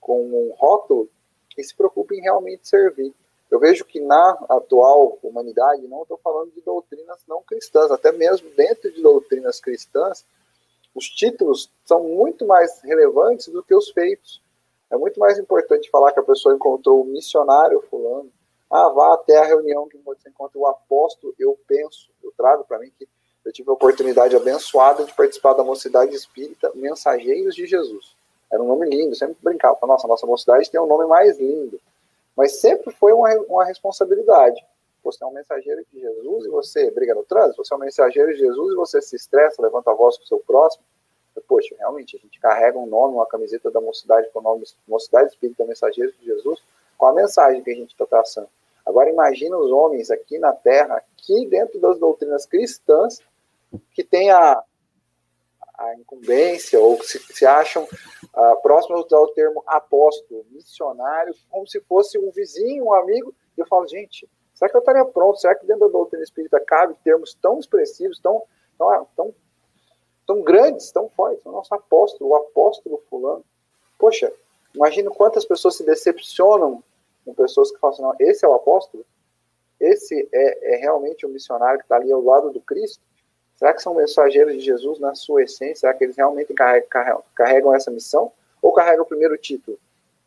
com 0.00 0.22
um 0.22 0.54
rótulo 0.56 1.10
e 1.58 1.64
se 1.64 1.74
preocupe 1.74 2.14
em 2.14 2.22
realmente 2.22 2.68
servir. 2.68 3.12
Eu 3.50 3.58
vejo 3.58 3.84
que 3.84 4.00
na 4.00 4.30
atual 4.48 5.18
humanidade, 5.22 5.86
não 5.86 6.02
estou 6.02 6.18
falando 6.18 6.52
de 6.52 6.62
doutrinas 6.62 7.18
não 7.28 7.42
cristãs, 7.42 7.90
até 7.90 8.12
mesmo 8.12 8.48
dentro 8.50 8.90
de 8.90 9.02
doutrinas 9.02 9.60
cristãs, 9.60 10.24
os 10.94 11.08
títulos 11.08 11.70
são 11.84 12.04
muito 12.04 12.46
mais 12.46 12.80
relevantes 12.82 13.48
do 13.48 13.62
que 13.62 13.74
os 13.74 13.90
feitos. 13.90 14.40
É 14.92 14.96
muito 14.96 15.18
mais 15.18 15.38
importante 15.38 15.88
falar 15.88 16.12
que 16.12 16.20
a 16.20 16.22
pessoa 16.22 16.54
encontrou 16.54 17.00
o 17.00 17.06
missionário 17.06 17.80
fulano. 17.88 18.30
Ah, 18.70 18.90
vá 18.90 19.14
até 19.14 19.38
a 19.38 19.44
reunião 19.44 19.88
que 19.88 19.96
você 19.96 20.28
encontra 20.28 20.58
o 20.58 20.66
apóstolo, 20.66 21.34
eu 21.38 21.58
penso, 21.66 22.10
eu 22.22 22.30
trago 22.36 22.64
para 22.64 22.78
mim 22.78 22.92
que 22.98 23.08
eu 23.44 23.52
tive 23.52 23.70
a 23.70 23.72
oportunidade 23.72 24.36
abençoada 24.36 25.04
de 25.04 25.12
participar 25.14 25.54
da 25.54 25.64
Mocidade 25.64 26.14
Espírita 26.14 26.70
Mensageiros 26.74 27.54
de 27.54 27.66
Jesus. 27.66 28.14
Era 28.52 28.62
um 28.62 28.66
nome 28.66 28.86
lindo, 28.88 29.16
sempre 29.16 29.36
brincava, 29.42 29.78
nossa, 29.86 30.06
nossa 30.06 30.26
mocidade 30.26 30.70
tem 30.70 30.80
um 30.80 30.86
nome 30.86 31.06
mais 31.06 31.38
lindo. 31.38 31.80
Mas 32.36 32.60
sempre 32.60 32.92
foi 32.92 33.12
uma, 33.12 33.30
uma 33.48 33.64
responsabilidade. 33.64 34.62
Você 35.02 35.24
é 35.24 35.26
um 35.26 35.32
mensageiro 35.32 35.84
de 35.90 36.00
Jesus 36.00 36.44
e 36.44 36.48
você 36.48 36.90
briga 36.90 37.14
no 37.14 37.24
trânsito, 37.24 37.64
você 37.64 37.72
é 37.72 37.76
um 37.76 37.80
mensageiro 37.80 38.32
de 38.32 38.38
Jesus 38.38 38.72
e 38.72 38.76
você 38.76 39.00
se 39.00 39.16
estressa, 39.16 39.62
levanta 39.62 39.90
a 39.90 39.94
voz 39.94 40.18
com 40.18 40.24
o 40.24 40.26
seu 40.26 40.38
próximo. 40.46 40.84
Poxa, 41.46 41.74
realmente, 41.78 42.16
a 42.16 42.20
gente 42.20 42.40
carrega 42.40 42.78
um 42.78 42.86
nome, 42.86 43.14
uma 43.14 43.26
camiseta 43.26 43.70
da 43.70 43.80
mocidade 43.80 44.28
com 44.32 44.40
o 44.40 44.42
nome 44.42 44.64
Mocidade 44.86 45.30
Espírita 45.30 45.64
Mensageiro 45.64 46.12
de 46.12 46.24
Jesus, 46.24 46.62
com 46.96 47.06
a 47.06 47.12
mensagem 47.12 47.62
que 47.62 47.70
a 47.70 47.74
gente 47.74 47.90
está 47.90 48.06
traçando. 48.06 48.48
Agora 48.84 49.10
imagina 49.10 49.56
os 49.56 49.70
homens 49.70 50.10
aqui 50.10 50.38
na 50.38 50.52
Terra, 50.52 50.96
aqui 50.96 51.46
dentro 51.46 51.80
das 51.80 51.98
doutrinas 51.98 52.46
cristãs, 52.46 53.20
que 53.92 54.02
têm 54.02 54.30
a, 54.30 54.62
a 55.78 55.94
incumbência, 55.94 56.80
ou 56.80 57.02
se, 57.02 57.18
se 57.18 57.46
acham 57.46 57.84
uh, 57.84 58.62
próximos 58.62 59.10
ao 59.12 59.28
termo 59.28 59.62
apóstolo, 59.66 60.44
missionário, 60.50 61.34
como 61.50 61.66
se 61.66 61.80
fosse 61.80 62.18
um 62.18 62.30
vizinho, 62.30 62.86
um 62.86 62.94
amigo, 62.94 63.34
e 63.56 63.60
eu 63.60 63.66
falo, 63.66 63.86
gente, 63.86 64.28
será 64.54 64.70
que 64.70 64.76
eu 64.76 64.80
estaria 64.80 65.04
pronto? 65.04 65.38
Será 65.38 65.54
que 65.54 65.66
dentro 65.66 65.86
da 65.86 65.92
doutrina 65.92 66.22
espírita 66.22 66.60
cabe 66.60 66.94
termos 67.04 67.34
tão 67.34 67.58
expressivos, 67.58 68.18
tão, 68.20 68.42
tão, 68.78 69.08
tão, 69.16 69.34
tão 70.32 70.40
grandes, 70.40 70.90
tão 70.90 71.08
fortes? 71.10 71.44
O 71.44 71.52
nosso 71.52 71.74
apóstolo, 71.74 72.30
o 72.30 72.34
apóstolo 72.34 73.02
fulano. 73.10 73.44
Poxa, 73.98 74.32
imagina 74.74 75.10
quantas 75.10 75.44
pessoas 75.44 75.76
se 75.76 75.84
decepcionam 75.84 76.82
com 77.24 77.34
pessoas 77.34 77.70
que 77.70 77.78
falam 77.78 77.94
assim, 77.94 78.02
não, 78.02 78.14
esse 78.18 78.44
é 78.44 78.48
o 78.48 78.54
apóstolo? 78.54 79.04
Esse 79.78 80.28
é, 80.32 80.74
é 80.74 80.76
realmente 80.76 81.26
o 81.26 81.28
missionário 81.28 81.78
que 81.78 81.84
está 81.84 81.96
ali 81.96 82.10
ao 82.10 82.22
lado 82.22 82.50
do 82.50 82.60
Cristo? 82.60 83.02
Será 83.56 83.74
que 83.74 83.82
são 83.82 83.94
mensageiros 83.94 84.54
de 84.54 84.60
Jesus 84.60 84.98
na 84.98 85.14
sua 85.14 85.42
essência? 85.42 85.76
Será 85.76 85.94
que 85.94 86.04
eles 86.04 86.16
realmente 86.16 86.54
carregam, 86.54 87.74
essa 87.74 87.90
missão? 87.90 88.32
Ou 88.60 88.72
carregam 88.72 89.04
o 89.04 89.08
primeiro 89.08 89.36
título? 89.36 89.78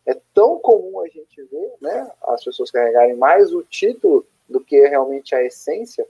É 0.05 0.15
tão 0.33 0.59
comum 0.59 1.01
a 1.01 1.07
gente 1.07 1.41
ver 1.43 1.73
né, 1.81 2.11
as 2.27 2.43
pessoas 2.43 2.69
carregarem 2.69 3.15
mais 3.15 3.53
o 3.53 3.63
título 3.63 4.25
do 4.47 4.61
que 4.61 4.87
realmente 4.87 5.33
a 5.33 5.43
essência. 5.43 6.07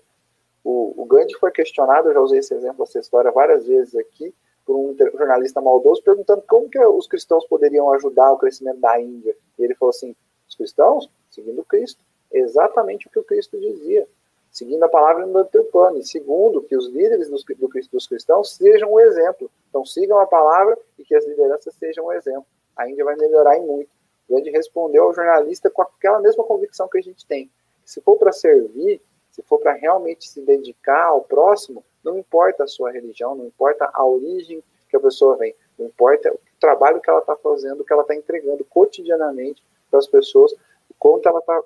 O, 0.65 1.03
o 1.03 1.05
Gandhi 1.05 1.35
foi 1.39 1.51
questionado, 1.51 2.09
eu 2.09 2.13
já 2.15 2.19
usei 2.19 2.39
esse 2.39 2.53
exemplo, 2.53 2.83
essa 2.83 2.99
história 2.99 3.31
várias 3.31 3.67
vezes 3.67 3.95
aqui, 3.95 4.33
por 4.65 4.75
um 4.75 4.95
jornalista 4.97 5.61
maldoso, 5.61 6.01
perguntando 6.03 6.43
como 6.47 6.67
que 6.67 6.79
os 6.79 7.07
cristãos 7.07 7.45
poderiam 7.45 7.93
ajudar 7.93 8.31
o 8.31 8.37
crescimento 8.37 8.79
da 8.79 8.99
Índia. 8.99 9.37
E 9.59 9.63
ele 9.63 9.75
falou 9.75 9.91
assim, 9.91 10.15
os 10.49 10.55
cristãos, 10.55 11.07
seguindo 11.29 11.63
Cristo, 11.63 12.03
exatamente 12.33 13.07
o 13.07 13.11
que 13.11 13.19
o 13.19 13.23
Cristo 13.23 13.59
dizia 13.59 14.07
seguindo 14.55 14.81
a 14.83 14.89
palavra 14.89 15.27
do 15.27 15.97
e 15.97 16.03
segundo, 16.03 16.61
que 16.61 16.77
os 16.77 16.87
líderes 16.87 17.29
dos, 17.29 17.43
do, 17.43 17.69
dos 17.91 18.07
cristãos 18.07 18.55
sejam 18.55 18.89
o 18.89 18.95
um 18.95 18.99
exemplo. 19.01 19.51
Então, 19.67 19.85
sigam 19.85 20.17
a 20.17 20.25
palavra 20.25 20.77
e 20.97 21.03
que 21.03 21.13
as 21.13 21.27
lideranças 21.27 21.75
sejam 21.75 22.05
o 22.05 22.07
um 22.07 22.13
exemplo. 22.13 22.45
A 22.77 22.89
Índia 22.89 23.03
vai 23.03 23.17
melhorar 23.17 23.57
em 23.57 23.65
muito. 23.65 23.89
Ele 24.29 24.49
respondeu 24.51 25.03
ao 25.03 25.13
jornalista 25.13 25.69
com 25.69 25.81
aquela 25.81 26.21
mesma 26.21 26.41
convicção 26.45 26.87
que 26.87 26.97
a 26.97 27.01
gente 27.01 27.25
tem. 27.27 27.51
Se 27.83 27.99
for 27.99 28.17
para 28.17 28.31
servir, 28.31 29.01
se 29.35 29.41
for 29.41 29.59
para 29.59 29.73
realmente 29.73 30.29
se 30.29 30.39
dedicar 30.39 31.07
ao 31.07 31.21
próximo, 31.21 31.83
não 32.01 32.17
importa 32.17 32.63
a 32.63 32.67
sua 32.67 32.89
religião, 32.89 33.35
não 33.35 33.45
importa 33.45 33.89
a 33.93 34.05
origem 34.05 34.63
que 34.89 34.95
a 34.95 34.99
pessoa 34.99 35.35
vem, 35.35 35.53
não 35.77 35.87
importa 35.87 36.33
o 36.33 36.39
trabalho 36.57 37.01
que 37.01 37.09
ela 37.09 37.19
está 37.19 37.35
fazendo, 37.35 37.81
o 37.81 37.83
que 37.83 37.91
ela 37.91 38.03
está 38.03 38.15
entregando 38.15 38.63
cotidianamente 38.63 39.61
para 39.91 39.99
as 39.99 40.07
pessoas, 40.07 40.55
quanto 40.97 41.27
ela 41.27 41.39
está 41.39 41.61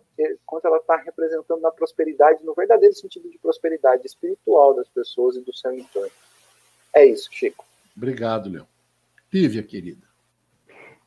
quanto 0.48 0.66
ela 0.66 0.80
tá 0.80 0.96
representando 0.96 1.62
na 1.62 1.70
prosperidade, 1.70 2.44
no 2.44 2.56
verdadeiro 2.56 2.96
sentido 2.96 3.30
de 3.30 3.38
prosperidade 3.38 4.04
espiritual 4.04 4.74
das 4.74 4.88
pessoas 4.90 5.36
e 5.36 5.42
do 5.42 5.54
seu 5.54 5.72
entorno. 5.72 6.12
É 6.92 7.06
isso, 7.06 7.30
Chico. 7.32 7.64
Obrigado, 7.96 8.50
Leão. 8.50 8.68
Lívia, 9.32 9.62
querida. 9.62 10.09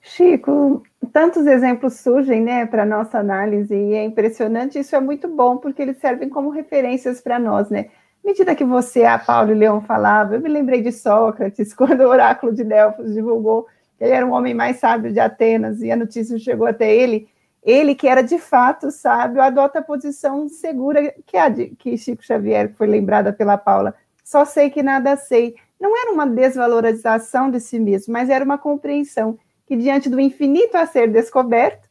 Chico, 0.03 0.83
tantos 1.13 1.47
exemplos 1.47 1.95
surgem, 2.01 2.43
né, 2.43 2.67
para 2.67 2.85
nossa 2.85 3.19
análise 3.19 3.75
e 3.75 3.95
é 3.95 4.05
impressionante. 4.05 4.79
Isso 4.79 4.95
é 4.95 5.01
muito 5.01 5.29
bom 5.29 5.57
porque 5.57 5.81
eles 5.81 5.99
servem 5.99 6.29
como 6.29 6.51
referências 6.51 7.21
para 7.21 7.39
nós, 7.39 7.71
né? 7.71 7.87
À 8.25 8.29
medida 8.29 8.55
que 8.55 8.65
você, 8.65 9.05
a 9.05 9.19
Paulo 9.19 9.53
e 9.53 9.55
Leão 9.55 9.81
falava, 9.81 10.35
eu 10.35 10.41
me 10.41 10.49
lembrei 10.49 10.83
de 10.83 10.93
Sócrates 10.93 11.73
quando 11.75 12.03
o 12.03 12.09
oráculo 12.09 12.53
de 12.53 12.65
Delfos 12.65 13.15
divulgou 13.15 13.67
que 13.97 14.05
ele 14.05 14.13
era 14.13 14.27
o 14.27 14.33
homem 14.33 14.55
mais 14.55 14.79
sábio 14.79 15.13
de 15.13 15.21
Atenas 15.21 15.81
e 15.81 15.91
a 15.91 15.97
notícia 15.97 16.39
chegou 16.39 16.67
até 16.67 16.95
ele 16.95 17.29
ele, 17.63 17.95
que 17.95 18.09
era 18.09 18.23
de 18.23 18.39
fato 18.39 18.91
sábio, 18.91 19.41
adota 19.41 19.79
a 19.79 19.83
posição 19.83 20.49
segura 20.49 21.15
que 21.25 21.37
a 21.37 21.49
de, 21.49 21.69
que 21.77 21.97
Chico 21.97 22.25
Xavier, 22.25 22.71
que 22.71 22.77
foi 22.77 22.89
lembrada 22.89 23.33
pela 23.33 23.57
Paula, 23.57 23.95
só 24.25 24.45
sei 24.45 24.69
que 24.69 24.83
nada 24.83 25.17
sei. 25.17 25.55
Não 25.81 25.97
era 25.97 26.13
uma 26.13 26.27
desvalorização 26.27 27.51
de 27.51 27.61
si 27.61 27.79
mesmo, 27.79 28.13
mas 28.13 28.29
era 28.29 28.45
uma 28.45 28.59
compreensão 28.59 29.39
que, 29.67 29.77
diante 29.77 30.09
do 30.09 30.21
infinito 30.21 30.77
a 30.77 30.87
ser 30.87 31.11
descoberto, 31.11 31.89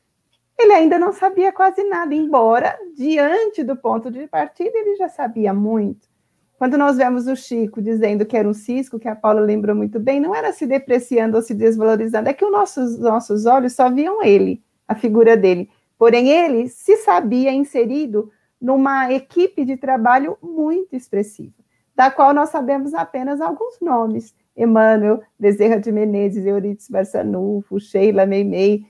ele 0.58 0.74
ainda 0.74 1.00
não 1.00 1.12
sabia 1.12 1.52
quase 1.52 1.84
nada, 1.84 2.14
embora, 2.14 2.78
diante 2.96 3.64
do 3.64 3.76
ponto 3.76 4.12
de 4.12 4.28
partida, 4.28 4.78
ele 4.78 4.96
já 4.96 5.10
sabia 5.10 5.54
muito. 5.54 6.12
Quando 6.58 6.78
nós 6.78 6.98
vemos 6.98 7.26
o 7.26 7.36
Chico 7.36 7.82
dizendo 7.82 8.24
que 8.24 8.38
era 8.38 8.48
um 8.48 8.54
cisco, 8.54 9.00
que 9.00 9.08
a 9.08 9.16
Paula 9.16 9.42
lembrou 9.42 9.76
muito 9.76 10.00
bem, 10.00 10.20
não 10.20 10.36
era 10.36 10.54
se 10.54 10.68
depreciando 10.68 11.36
ou 11.36 11.42
se 11.42 11.56
desvalorizando, 11.56 12.30
é 12.30 12.34
que 12.34 12.46
os 12.46 12.52
nossos, 12.52 13.00
nossos 13.00 13.48
olhos 13.48 13.74
só 13.74 13.90
viam 13.90 14.24
ele 14.24 14.62
a 14.88 14.94
figura 14.94 15.36
dele. 15.36 15.72
Porém, 15.98 16.30
ele 16.30 16.70
se 16.70 16.98
sabia 16.98 17.52
inserido 17.52 18.32
numa 18.62 19.12
equipe 19.12 19.66
de 19.66 19.76
trabalho 19.76 20.38
muito 20.40 20.96
expressiva, 20.96 21.56
da 21.96 22.12
qual 22.12 22.32
nós 22.32 22.50
sabemos 22.50 22.94
apenas 22.94 23.42
alguns 23.42 23.80
nomes: 23.82 24.36
Emmanuel, 24.62 25.22
Bezerra 25.40 25.80
de 25.80 25.92
Menezes, 25.92 26.46
Euridice 26.46 26.92
Barçanufo, 26.92 27.80
Sheila 27.80 28.26
Meimei. 28.26 28.86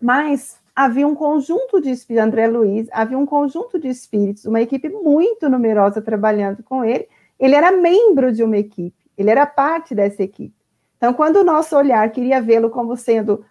Mas 0.00 0.58
havia 0.74 1.06
um 1.06 1.14
conjunto 1.14 1.80
de 1.80 1.90
espíritos, 1.90 2.26
André 2.26 2.46
Luiz, 2.46 2.88
havia 2.92 3.18
um 3.18 3.26
conjunto 3.26 3.78
de 3.78 3.88
espíritos, 3.88 4.44
uma 4.44 4.60
equipe 4.60 4.88
muito 4.88 5.48
numerosa 5.48 6.00
trabalhando 6.00 6.62
com 6.62 6.84
ele. 6.84 7.08
Ele 7.38 7.54
era 7.54 7.72
membro 7.72 8.32
de 8.32 8.42
uma 8.42 8.56
equipe, 8.56 9.10
ele 9.16 9.30
era 9.30 9.44
parte 9.44 9.94
dessa 9.94 10.22
equipe. 10.22 10.54
Então, 10.96 11.12
quando 11.12 11.36
o 11.36 11.44
nosso 11.44 11.76
olhar 11.76 12.08
queria 12.12 12.40
vê-lo 12.40 12.70
como 12.70 12.96
sendo 12.96 13.44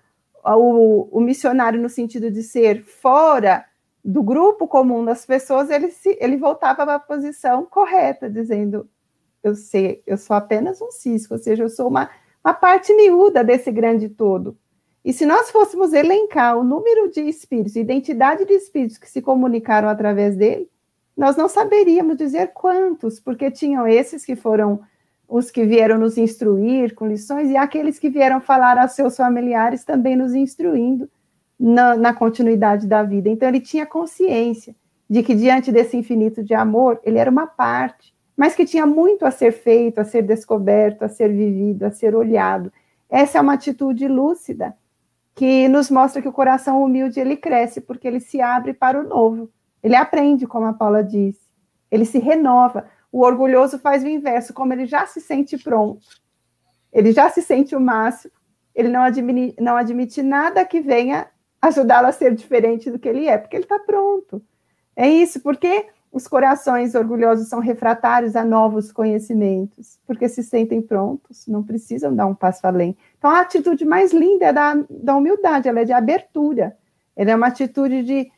o, 0.43 1.17
o, 1.17 1.19
missionário 1.19 1.81
no 1.81 1.89
sentido 1.89 2.31
de 2.31 2.41
ser 2.41 2.83
fora 2.83 3.65
do 4.03 4.23
grupo 4.23 4.67
comum 4.67 5.03
das 5.03 5.25
pessoas, 5.25 5.69
ele, 5.69 5.91
se, 5.91 6.17
ele 6.19 6.37
voltava 6.37 6.85
para 6.85 6.95
a 6.95 6.99
posição 6.99 7.65
correta, 7.65 8.29
dizendo: 8.29 8.89
eu 9.43 9.55
sei, 9.55 10.01
eu 10.05 10.17
sou 10.17 10.35
apenas 10.35 10.81
um 10.81 10.91
cisco, 10.91 11.33
ou 11.33 11.39
seja, 11.39 11.63
eu 11.63 11.69
sou 11.69 11.87
uma, 11.87 12.09
uma 12.43 12.53
parte 12.53 12.93
miúda 12.93 13.43
desse 13.43 13.71
grande 13.71 14.09
todo. 14.09 14.57
E 15.03 15.11
se 15.11 15.25
nós 15.25 15.49
fôssemos 15.49 15.93
elencar 15.93 16.57
o 16.57 16.63
número 16.63 17.09
de 17.09 17.21
espíritos, 17.21 17.75
identidade 17.75 18.45
de 18.45 18.53
espíritos 18.53 18.97
que 18.97 19.09
se 19.09 19.21
comunicaram 19.21 19.89
através 19.89 20.35
dele, 20.35 20.69
nós 21.17 21.35
não 21.35 21.49
saberíamos 21.49 22.17
dizer 22.17 22.51
quantos, 22.53 23.19
porque 23.19 23.49
tinham 23.49 23.87
esses 23.87 24.23
que 24.23 24.35
foram 24.35 24.81
os 25.27 25.49
que 25.49 25.65
vieram 25.65 25.97
nos 25.97 26.17
instruir 26.17 26.93
com 26.93 27.07
lições 27.07 27.49
e 27.49 27.55
aqueles 27.55 27.97
que 27.97 28.09
vieram 28.09 28.41
falar 28.41 28.77
aos 28.77 28.91
seus 28.91 29.15
familiares 29.15 29.85
também 29.85 30.15
nos 30.15 30.33
instruindo 30.33 31.09
na, 31.57 31.95
na, 31.95 32.13
continuidade 32.13 32.85
da 32.85 33.01
vida. 33.01 33.29
Então, 33.29 33.47
ele 33.47 33.61
tinha 33.61 33.85
consciência 33.85 34.75
de 35.09 35.23
que, 35.23 35.33
diante 35.33 35.71
desse 35.71 35.95
infinito 35.95 36.43
de 36.43 36.53
amor, 36.53 36.99
ele 37.03 37.17
era 37.17 37.31
uma 37.31 37.47
parte, 37.47 38.13
mas 38.41 38.55
que 38.55 38.65
tinha 38.65 38.87
muito 38.87 39.23
a 39.23 39.29
ser 39.29 39.51
feito, 39.51 40.01
a 40.01 40.03
ser 40.03 40.23
descoberto, 40.23 41.03
a 41.03 41.07
ser 41.07 41.29
vivido, 41.29 41.83
a 41.83 41.91
ser 41.91 42.15
olhado. 42.15 42.73
Essa 43.07 43.37
é 43.37 43.41
uma 43.41 43.53
atitude 43.53 44.07
lúcida 44.07 44.75
que 45.35 45.67
nos 45.67 45.91
mostra 45.91 46.23
que 46.23 46.27
o 46.27 46.33
coração 46.33 46.81
humilde 46.81 47.19
ele 47.19 47.37
cresce 47.37 47.79
porque 47.79 48.07
ele 48.07 48.19
se 48.19 48.41
abre 48.41 48.73
para 48.73 48.99
o 48.99 49.03
novo. 49.03 49.47
Ele 49.83 49.95
aprende, 49.95 50.47
como 50.47 50.65
a 50.65 50.73
Paula 50.73 51.03
disse, 51.03 51.47
ele 51.91 52.03
se 52.03 52.17
renova. 52.17 52.87
O 53.11 53.23
orgulhoso 53.23 53.77
faz 53.77 54.03
o 54.03 54.07
inverso, 54.07 54.55
como 54.55 54.73
ele 54.73 54.87
já 54.87 55.05
se 55.05 55.21
sente 55.21 55.55
pronto, 55.55 56.01
ele 56.91 57.11
já 57.11 57.29
se 57.29 57.43
sente 57.43 57.75
o 57.75 57.79
máximo, 57.79 58.33
ele 58.73 58.89
não 58.89 59.03
admite, 59.03 59.55
não 59.61 59.77
admite 59.77 60.23
nada 60.23 60.65
que 60.65 60.81
venha 60.81 61.27
ajudá-lo 61.61 62.07
a 62.07 62.11
ser 62.11 62.33
diferente 62.33 62.89
do 62.89 62.97
que 62.97 63.07
ele 63.07 63.27
é, 63.27 63.37
porque 63.37 63.55
ele 63.55 63.65
está 63.65 63.77
pronto. 63.77 64.41
É 64.95 65.07
isso, 65.07 65.41
porque 65.41 65.85
os 66.11 66.27
corações 66.27 66.93
orgulhosos 66.93 67.47
são 67.47 67.59
refratários 67.59 68.35
a 68.35 68.43
novos 68.43 68.91
conhecimentos, 68.91 69.97
porque 70.05 70.27
se 70.27 70.43
sentem 70.43 70.81
prontos, 70.81 71.47
não 71.47 71.63
precisam 71.63 72.13
dar 72.13 72.25
um 72.25 72.35
passo 72.35 72.67
além. 72.67 72.97
Então, 73.17 73.29
a 73.29 73.39
atitude 73.39 73.85
mais 73.85 74.11
linda 74.11 74.47
é 74.47 74.53
da, 74.53 74.77
da 74.89 75.15
humildade, 75.15 75.69
ela 75.69 75.79
é 75.79 75.85
de 75.85 75.93
abertura, 75.93 76.75
ela 77.15 77.31
é 77.31 77.35
uma 77.35 77.47
atitude 77.47 78.03
de, 78.03 78.29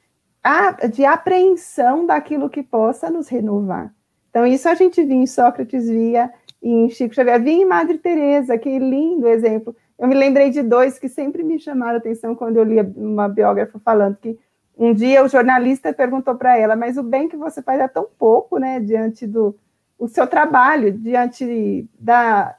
de 0.91 1.03
apreensão 1.03 2.05
daquilo 2.05 2.49
que 2.49 2.61
possa 2.61 3.09
nos 3.09 3.27
renovar. 3.27 3.91
Então, 4.29 4.45
isso 4.45 4.69
a 4.69 4.75
gente 4.75 5.03
via 5.03 5.15
em 5.15 5.25
Sócrates, 5.27 5.89
via 5.89 6.31
em 6.61 6.89
Chico 6.89 7.15
Xavier, 7.15 7.41
via 7.41 7.53
em 7.53 7.65
Madre 7.65 7.97
Teresa, 7.97 8.57
que 8.57 8.77
lindo 8.77 9.27
exemplo. 9.27 9.75
Eu 9.97 10.07
me 10.07 10.15
lembrei 10.15 10.49
de 10.49 10.61
dois 10.61 10.99
que 10.99 11.09
sempre 11.09 11.43
me 11.43 11.59
chamaram 11.59 11.95
a 11.95 11.97
atenção 11.97 12.35
quando 12.35 12.57
eu 12.57 12.63
li 12.63 12.79
uma 12.95 13.27
biógrafa 13.27 13.79
falando 13.79 14.17
que 14.17 14.37
um 14.77 14.93
dia 14.93 15.23
o 15.23 15.27
jornalista 15.27 15.93
perguntou 15.93 16.35
para 16.35 16.57
ela, 16.57 16.75
mas 16.75 16.97
o 16.97 17.03
bem 17.03 17.27
que 17.29 17.37
você 17.37 17.61
faz 17.61 17.79
é 17.79 17.87
tão 17.87 18.07
pouco, 18.17 18.57
né, 18.57 18.79
diante 18.79 19.27
do 19.27 19.55
o 19.97 20.07
seu 20.07 20.27
trabalho, 20.27 20.91
diante 20.91 21.87
da 21.97 22.57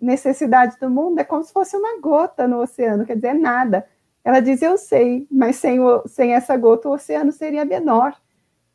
necessidade 0.00 0.76
do 0.78 0.90
mundo, 0.90 1.20
é 1.20 1.24
como 1.24 1.42
se 1.42 1.52
fosse 1.52 1.76
uma 1.76 1.98
gota 2.00 2.46
no 2.46 2.60
oceano, 2.60 3.06
quer 3.06 3.14
dizer, 3.14 3.34
nada. 3.34 3.86
Ela 4.24 4.40
diz, 4.40 4.60
eu 4.60 4.76
sei, 4.76 5.26
mas 5.30 5.56
sem, 5.56 5.80
o, 5.80 6.06
sem 6.06 6.34
essa 6.34 6.56
gota 6.56 6.88
o 6.88 6.92
oceano 6.92 7.32
seria 7.32 7.64
menor. 7.64 8.14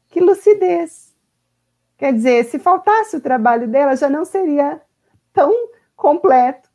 Que 0.07 0.19
lucidez! 0.19 1.15
Quer 1.97 2.13
dizer, 2.13 2.45
se 2.45 2.57
faltasse 2.57 3.17
o 3.17 3.21
trabalho 3.21 3.67
dela, 3.67 3.95
já 3.95 4.09
não 4.09 4.23
seria 4.23 4.81
tão 5.33 5.53
completo. 5.95 6.69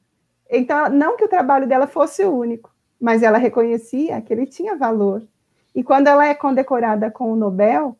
Então, 0.50 0.90
não 0.90 1.16
que 1.16 1.24
o 1.24 1.28
trabalho 1.28 1.66
dela 1.66 1.86
fosse 1.86 2.24
único, 2.24 2.74
mas 3.00 3.22
ela 3.22 3.38
reconhecia 3.38 4.20
que 4.20 4.32
ele 4.32 4.46
tinha 4.46 4.76
valor 4.76 5.26
e 5.74 5.82
quando 5.82 6.06
ela 6.06 6.26
é 6.26 6.34
condecorada 6.34 7.10
com 7.10 7.32
o 7.32 7.36
Nobel, 7.36 7.96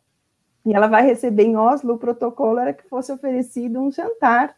e 0.65 0.73
ela 0.73 0.87
vai 0.87 1.05
receber 1.05 1.43
em 1.43 1.57
Oslo, 1.57 1.95
o 1.95 1.97
protocolo 1.97 2.59
era 2.59 2.73
que 2.73 2.87
fosse 2.87 3.11
oferecido 3.11 3.81
um 3.81 3.91
jantar 3.91 4.55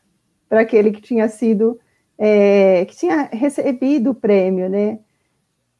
para 0.47 0.61
aquele 0.61 0.91
que 0.91 1.01
tinha 1.01 1.27
sido, 1.27 1.79
é, 2.17 2.85
que 2.85 2.95
tinha 2.95 3.23
recebido 3.31 4.11
o 4.11 4.15
prêmio, 4.15 4.69
né? 4.69 4.99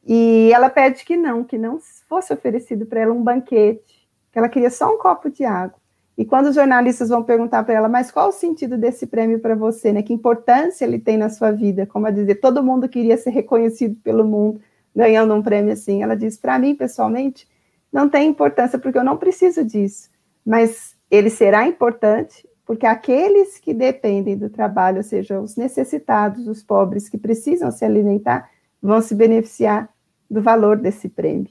E 0.04 0.50
ela 0.52 0.68
pede 0.70 1.04
que 1.04 1.16
não, 1.16 1.44
que 1.44 1.58
não 1.58 1.78
fosse 2.08 2.32
oferecido 2.32 2.86
para 2.86 3.00
ela 3.00 3.12
um 3.12 3.22
banquete, 3.22 4.08
que 4.32 4.38
ela 4.38 4.48
queria 4.48 4.70
só 4.70 4.92
um 4.92 4.98
copo 4.98 5.30
de 5.30 5.44
água. 5.44 5.78
E 6.18 6.24
quando 6.24 6.46
os 6.46 6.54
jornalistas 6.54 7.10
vão 7.10 7.22
perguntar 7.22 7.62
para 7.64 7.74
ela, 7.74 7.88
mas 7.88 8.10
qual 8.10 8.30
o 8.30 8.32
sentido 8.32 8.78
desse 8.78 9.06
prêmio 9.06 9.38
para 9.38 9.54
você, 9.54 9.92
né? 9.92 10.02
Que 10.02 10.12
importância 10.12 10.84
ele 10.84 10.98
tem 10.98 11.16
na 11.16 11.28
sua 11.28 11.52
vida? 11.52 11.86
Como 11.86 12.06
a 12.06 12.10
dizer, 12.10 12.36
todo 12.36 12.64
mundo 12.64 12.88
queria 12.88 13.16
ser 13.16 13.30
reconhecido 13.30 13.96
pelo 14.02 14.24
mundo 14.24 14.60
ganhando 14.96 15.34
um 15.34 15.42
prêmio 15.42 15.74
assim. 15.74 16.02
Ela 16.02 16.16
diz: 16.16 16.38
para 16.38 16.58
mim, 16.58 16.74
pessoalmente, 16.74 17.46
não 17.92 18.08
tem 18.08 18.30
importância, 18.30 18.78
porque 18.78 18.98
eu 18.98 19.04
não 19.04 19.18
preciso 19.18 19.62
disso, 19.62 20.08
mas 20.44 20.96
ele 21.10 21.28
será 21.28 21.66
importante 21.66 22.48
porque 22.64 22.84
aqueles 22.84 23.58
que 23.58 23.72
dependem 23.72 24.36
do 24.36 24.50
trabalho, 24.50 24.96
ou 24.96 25.02
seja, 25.04 25.40
os 25.40 25.54
necessitados, 25.54 26.48
os 26.48 26.64
pobres 26.64 27.08
que 27.08 27.16
precisam 27.16 27.70
se 27.70 27.84
alimentar, 27.84 28.50
vão 28.82 29.00
se 29.00 29.14
beneficiar 29.14 29.88
do 30.28 30.42
valor 30.42 30.76
desse 30.76 31.08
prêmio. 31.08 31.48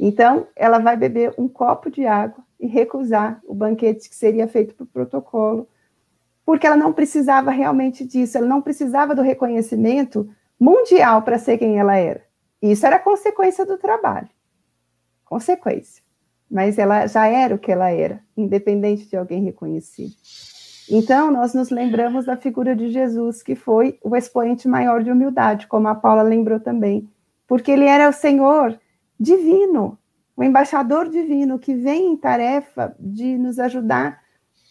Então, 0.00 0.46
ela 0.56 0.78
vai 0.78 0.96
beber 0.96 1.34
um 1.36 1.46
copo 1.46 1.90
de 1.90 2.06
água 2.06 2.42
e 2.58 2.66
recusar 2.66 3.42
o 3.46 3.54
banquete 3.54 4.08
que 4.08 4.16
seria 4.16 4.48
feito 4.48 4.74
por 4.74 4.86
protocolo, 4.86 5.68
porque 6.46 6.66
ela 6.66 6.78
não 6.78 6.94
precisava 6.94 7.50
realmente 7.50 8.02
disso, 8.02 8.38
ela 8.38 8.46
não 8.46 8.62
precisava 8.62 9.14
do 9.14 9.20
reconhecimento 9.20 10.30
mundial 10.58 11.20
para 11.20 11.38
ser 11.38 11.58
quem 11.58 11.78
ela 11.78 11.94
era. 11.96 12.22
Isso 12.62 12.86
era 12.86 12.98
consequência 12.98 13.66
do 13.66 13.76
trabalho. 13.76 14.28
Consequência. 15.24 16.02
Mas 16.48 16.78
ela 16.78 17.06
já 17.06 17.26
era 17.26 17.54
o 17.54 17.58
que 17.58 17.72
ela 17.72 17.90
era, 17.90 18.22
independente 18.36 19.08
de 19.08 19.16
alguém 19.16 19.42
reconhecer. 19.42 20.08
Então, 20.90 21.30
nós 21.30 21.54
nos 21.54 21.70
lembramos 21.70 22.26
da 22.26 22.36
figura 22.36 22.76
de 22.76 22.90
Jesus, 22.90 23.42
que 23.42 23.54
foi 23.54 23.98
o 24.02 24.14
expoente 24.14 24.68
maior 24.68 25.02
de 25.02 25.10
humildade, 25.10 25.66
como 25.66 25.88
a 25.88 25.94
Paula 25.94 26.22
lembrou 26.22 26.60
também, 26.60 27.08
porque 27.46 27.70
ele 27.70 27.86
era 27.86 28.08
o 28.08 28.12
Senhor 28.12 28.78
divino, 29.18 29.98
o 30.36 30.42
embaixador 30.42 31.08
divino 31.08 31.58
que 31.58 31.74
vem 31.74 32.12
em 32.12 32.16
tarefa 32.16 32.94
de 32.98 33.38
nos 33.38 33.58
ajudar 33.58 34.20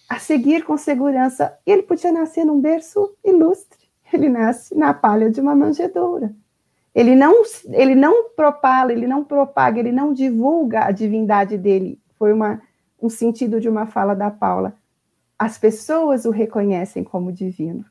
a 0.10 0.20
seguir 0.20 0.64
com 0.64 0.78
segurança. 0.78 1.58
Ele 1.66 1.84
podia 1.84 2.12
nascer 2.12 2.46
num 2.46 2.60
berço 2.60 3.16
ilustre, 3.24 3.80
ele 4.12 4.30
nasce 4.30 4.76
na 4.76 4.94
palha 4.94 5.30
de 5.30 5.40
uma 5.40 5.56
manjedoura. 5.56 6.36
Ele 6.94 7.16
não, 7.16 7.44
ele 7.70 7.96
não 7.96 8.30
propala, 8.30 8.92
ele 8.92 9.08
não 9.08 9.24
propaga, 9.24 9.80
ele 9.80 9.92
não 9.92 10.14
divulga 10.14 10.86
a 10.86 10.92
divindade 10.92 11.58
dele. 11.58 12.00
Foi 12.18 12.34
uma, 12.34 12.62
um 13.02 13.10
sentido 13.10 13.60
de 13.60 13.70
uma 13.70 13.86
fala 13.86 14.14
da 14.14 14.30
Paula. 14.30 14.76
As 15.40 15.58
pessoas 15.58 16.26
o 16.26 16.30
reconhecem 16.30 17.04
como 17.04 17.32
divino, 17.32 17.86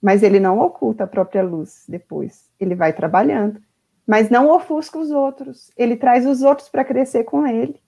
mas 0.00 0.22
ele 0.22 0.38
não 0.38 0.60
oculta 0.60 1.04
a 1.04 1.06
própria 1.06 1.42
luz 1.42 1.84
depois. 1.88 2.48
Ele 2.60 2.74
vai 2.74 2.92
trabalhando, 2.92 3.60
mas 4.06 4.28
não 4.28 4.50
ofusca 4.50 4.98
os 4.98 5.10
outros. 5.10 5.72
Ele 5.76 5.96
traz 5.96 6.26
os 6.26 6.42
outros 6.42 6.68
para 6.68 6.84
crescer 6.84 7.24
com 7.24 7.46
ele. 7.46 7.80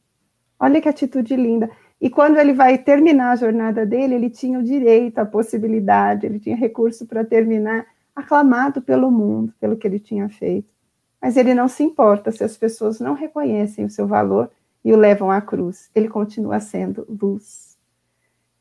Olha 0.59 0.81
que 0.81 0.89
atitude 0.89 1.37
linda. 1.37 1.71
E 2.01 2.11
quando 2.11 2.39
ele 2.39 2.53
vai 2.53 2.79
terminar 2.79 3.33
a 3.33 3.37
jornada 3.37 3.87
dele, 3.87 4.15
ele 4.15 4.31
tinha 4.31 4.59
o 4.59 4.63
direito, 4.63 5.19
a 5.19 5.27
possibilidade, 5.27 6.27
ele 6.27 6.41
tinha 6.41 6.57
recurso 6.57 7.07
para 7.07 7.25
terminar 7.25 7.87
aclamado 8.17 8.81
pelo 8.81 9.11
mundo, 9.11 9.53
pelo 9.61 9.77
que 9.77 9.87
ele 9.87 10.01
tinha 10.01 10.29
feito. 10.29 10.73
Mas 11.21 11.37
ele 11.37 11.55
não 11.55 11.69
se 11.69 11.83
importa 11.83 12.33
se 12.33 12.43
as 12.43 12.57
pessoas 12.57 12.99
não 12.99 13.15
reconhecem 13.15 13.85
o 13.85 13.91
seu 13.91 14.07
valor 14.07 14.51
e 14.83 14.93
o 14.93 14.97
levam 14.97 15.31
à 15.31 15.41
cruz. 15.41 15.91
Ele 15.95 16.09
continua 16.09 16.59
sendo 16.59 17.07
luz. 17.09 17.77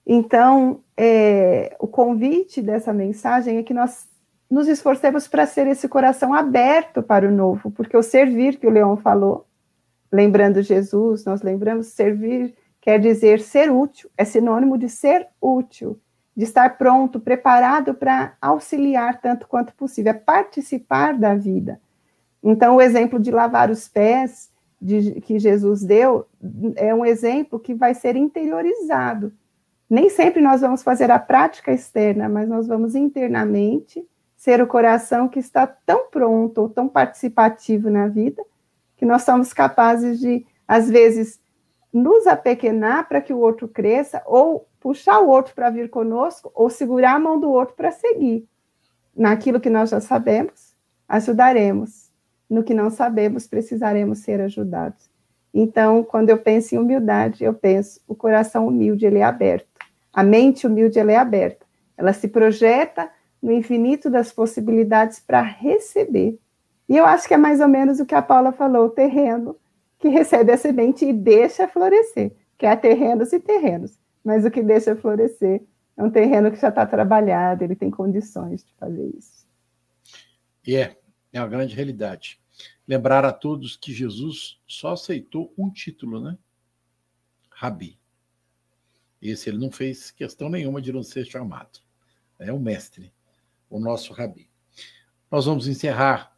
Então, 0.05 0.81
é, 0.97 1.75
o 1.79 1.87
convite 1.87 2.61
dessa 2.61 2.93
mensagem 2.93 3.57
é 3.57 3.63
que 3.63 3.73
nós 3.73 4.07
nos 4.51 4.67
esforcemos 4.67 5.27
para 5.27 5.47
ser 5.47 5.65
esse 5.67 5.87
coração 5.87 6.33
aberto 6.33 7.01
para 7.01 7.27
o 7.27 7.31
novo, 7.31 7.71
porque 7.71 7.97
o 7.97 8.03
servir 8.03 8.57
que 8.57 8.67
o 8.67 8.69
Leão 8.69 8.95
falou, 8.95 9.47
lembrando 10.11 10.61
Jesus, 10.61 11.25
nós 11.25 11.41
lembramos 11.41 11.87
servir 11.87 12.53
quer 12.85 12.99
dizer 12.99 13.41
ser 13.41 13.71
útil, 13.71 14.11
é 14.15 14.23
sinônimo 14.23 14.77
de 14.77 14.87
ser 14.87 15.27
útil 15.41 15.99
de 16.35 16.43
estar 16.43 16.77
pronto, 16.77 17.19
preparado 17.19 17.93
para 17.93 18.33
auxiliar 18.41 19.21
tanto 19.21 19.47
quanto 19.47 19.73
possível, 19.73 20.11
é 20.11 20.13
participar 20.13 21.17
da 21.17 21.33
vida. 21.33 21.79
Então, 22.43 22.75
o 22.75 22.81
exemplo 22.81 23.19
de 23.19 23.31
lavar 23.31 23.71
os 23.71 23.87
pés 23.87 24.49
de, 24.81 25.21
que 25.21 25.39
Jesus 25.39 25.81
deu 25.83 26.27
é 26.75 26.93
um 26.93 27.05
exemplo 27.05 27.59
que 27.59 27.73
vai 27.73 27.93
ser 27.93 28.15
interiorizado. 28.15 29.33
Nem 29.89 30.09
sempre 30.09 30.41
nós 30.41 30.61
vamos 30.61 30.83
fazer 30.83 31.09
a 31.09 31.19
prática 31.19 31.71
externa, 31.71 32.27
mas 32.27 32.47
nós 32.47 32.67
vamos 32.67 32.95
internamente 32.95 34.05
ser 34.35 34.61
o 34.61 34.67
coração 34.67 35.27
que 35.27 35.39
está 35.39 35.65
tão 35.65 36.09
pronto 36.09 36.61
ou 36.61 36.69
tão 36.69 36.87
participativo 36.87 37.89
na 37.89 38.07
vida 38.07 38.43
que 38.97 39.05
nós 39.05 39.23
somos 39.23 39.53
capazes 39.53 40.19
de, 40.19 40.45
às 40.67 40.89
vezes, 40.89 41.39
nos 41.91 42.27
apequenar 42.27 43.07
para 43.07 43.21
que 43.21 43.33
o 43.33 43.39
outro 43.39 43.67
cresça 43.67 44.21
ou 44.25 44.67
puxar 44.85 45.19
o 45.19 45.29
outro 45.29 45.55
para 45.55 45.71
vir 45.71 45.89
conosco 45.89 46.51
ou 46.53 46.69
segurar 46.69 47.15
a 47.15 47.19
mão 47.19 47.39
do 47.39 47.49
outro 47.49 47.73
para 47.73 47.89
seguir. 47.89 48.47
Naquilo 49.17 49.59
que 49.59 49.67
nós 49.67 49.89
já 49.89 49.99
sabemos, 49.99 50.75
ajudaremos. 51.09 52.11
No 52.47 52.63
que 52.63 52.71
não 52.71 52.91
sabemos, 52.91 53.47
precisaremos 53.47 54.19
ser 54.19 54.39
ajudados. 54.41 55.09
Então, 55.51 56.03
quando 56.03 56.29
eu 56.29 56.37
penso 56.37 56.75
em 56.75 56.77
humildade, 56.77 57.43
eu 57.43 57.51
penso 57.51 57.99
o 58.07 58.13
coração 58.13 58.67
humilde, 58.67 59.07
ele 59.07 59.17
é 59.17 59.23
aberto. 59.23 59.65
A 60.13 60.21
mente 60.21 60.67
humilde, 60.67 60.99
ela 60.99 61.11
é 61.11 61.15
aberta. 61.15 61.65
Ela 61.97 62.13
se 62.13 62.27
projeta 62.27 63.09
no 63.41 63.51
infinito 63.51 64.07
das 64.07 64.31
possibilidades 64.31 65.19
para 65.19 65.41
receber. 65.41 66.37
E 66.87 66.95
eu 66.95 67.07
acho 67.07 67.27
que 67.27 67.33
é 67.33 67.37
mais 67.37 67.59
ou 67.59 67.67
menos 67.67 67.99
o 67.99 68.05
que 68.05 68.13
a 68.13 68.21
Paula 68.21 68.51
falou, 68.51 68.85
o 68.85 68.91
terreno 68.91 69.55
que 69.97 70.09
recebe 70.09 70.51
a 70.51 70.57
semente 70.57 71.05
e 71.05 71.11
deixa 71.11 71.67
florescer, 71.67 72.33
que 72.55 72.67
há 72.67 72.77
terrenos 72.77 73.33
e 73.33 73.39
terrenos 73.39 74.04
mas 74.25 74.43
o 74.43 74.49
que 74.49 74.63
deixa 74.63 74.95
florescer 74.95 75.63
é 75.95 76.03
um 76.03 76.09
terreno 76.09 76.51
que 76.51 76.59
já 76.59 76.69
está 76.69 76.83
trabalhado, 76.83 77.63
ele 77.63 77.75
tem 77.75 77.91
condições 77.91 78.65
de 78.65 78.73
fazer 78.73 79.15
isso. 79.15 79.47
E 80.65 80.75
é, 80.75 80.99
é 81.31 81.39
uma 81.39 81.47
grande 81.47 81.75
realidade. 81.75 82.41
Lembrar 82.87 83.23
a 83.23 83.31
todos 83.31 83.77
que 83.77 83.93
Jesus 83.93 84.59
só 84.67 84.93
aceitou 84.93 85.53
um 85.55 85.69
título, 85.69 86.19
né? 86.19 86.37
Rabi. 87.51 87.99
Esse 89.21 89.49
ele 89.49 89.59
não 89.59 89.71
fez 89.71 90.09
questão 90.09 90.49
nenhuma 90.49 90.81
de 90.81 90.91
não 90.91 91.03
ser 91.03 91.25
chamado. 91.25 91.79
É 92.39 92.51
o 92.51 92.59
mestre, 92.59 93.13
o 93.69 93.79
nosso 93.79 94.11
Rabi. 94.11 94.49
Nós 95.31 95.45
vamos 95.45 95.67
encerrar 95.67 96.35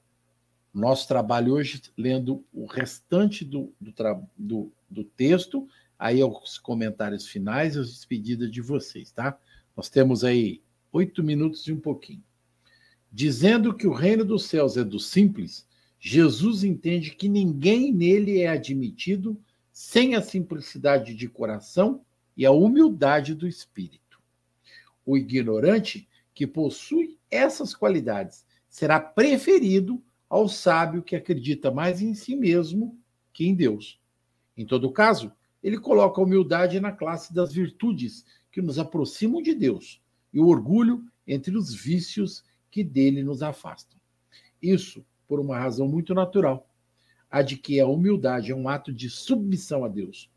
nosso 0.73 1.07
trabalho 1.07 1.53
hoje 1.53 1.81
lendo 1.97 2.45
o 2.53 2.65
restante 2.65 3.43
do, 3.43 3.73
do, 3.79 3.93
do, 4.37 4.71
do 4.89 5.03
texto 5.03 5.67
aí 5.97 6.23
os 6.23 6.57
comentários 6.57 7.27
finais 7.27 7.75
e 7.75 7.79
as 7.79 7.89
despedidas 7.89 8.51
de 8.51 8.61
vocês, 8.61 9.11
tá? 9.11 9.37
Nós 9.75 9.89
temos 9.89 10.23
aí 10.23 10.61
oito 10.91 11.23
minutos 11.23 11.67
e 11.67 11.71
um 11.71 11.79
pouquinho. 11.79 12.23
Dizendo 13.11 13.73
que 13.73 13.87
o 13.87 13.93
reino 13.93 14.23
dos 14.25 14.45
céus 14.45 14.77
é 14.77 14.83
do 14.83 14.99
simples, 14.99 15.67
Jesus 15.99 16.63
entende 16.63 17.11
que 17.11 17.27
ninguém 17.27 17.91
nele 17.91 18.41
é 18.41 18.49
admitido 18.49 19.39
sem 19.71 20.15
a 20.15 20.21
simplicidade 20.21 21.13
de 21.13 21.27
coração 21.27 22.01
e 22.35 22.45
a 22.45 22.51
humildade 22.51 23.33
do 23.33 23.47
espírito. 23.47 24.21
O 25.05 25.17
ignorante 25.17 26.07
que 26.33 26.45
possui 26.45 27.17
essas 27.31 27.73
qualidades 27.73 28.45
será 28.69 28.99
preferido 28.99 30.03
ao 30.29 30.47
sábio 30.47 31.01
que 31.01 31.15
acredita 31.15 31.71
mais 31.71 32.01
em 32.01 32.13
si 32.13 32.35
mesmo 32.35 32.97
que 33.33 33.47
em 33.47 33.55
Deus. 33.55 33.99
Em 34.55 34.65
todo 34.65 34.91
caso, 34.91 35.31
ele 35.67 35.77
coloca 35.77 36.21
a 36.21 36.23
humildade 36.23 36.79
na 36.79 36.93
classe 36.93 37.33
das 37.33 37.51
virtudes 37.51 38.25
que 38.49 38.61
nos 38.61 38.79
aproximam 38.79 39.41
de 39.41 39.53
Deus 39.53 40.01
e 40.31 40.39
o 40.39 40.47
orgulho 40.47 41.03
entre 41.27 41.57
os 41.57 41.75
vícios 41.75 42.41
que 42.71 42.85
dele 42.85 43.21
nos 43.21 43.43
afastam. 43.43 43.99
Isso 44.61 45.05
por 45.27 45.41
uma 45.41 45.59
razão 45.59 45.85
muito 45.85 46.13
natural, 46.13 46.69
a 47.29 47.41
de 47.41 47.57
que 47.57 47.81
a 47.81 47.85
humildade 47.85 48.49
é 48.49 48.55
um 48.55 48.69
ato 48.69 48.93
de 48.93 49.09
submissão 49.09 49.83
a 49.83 49.89
Deus, 49.89 50.31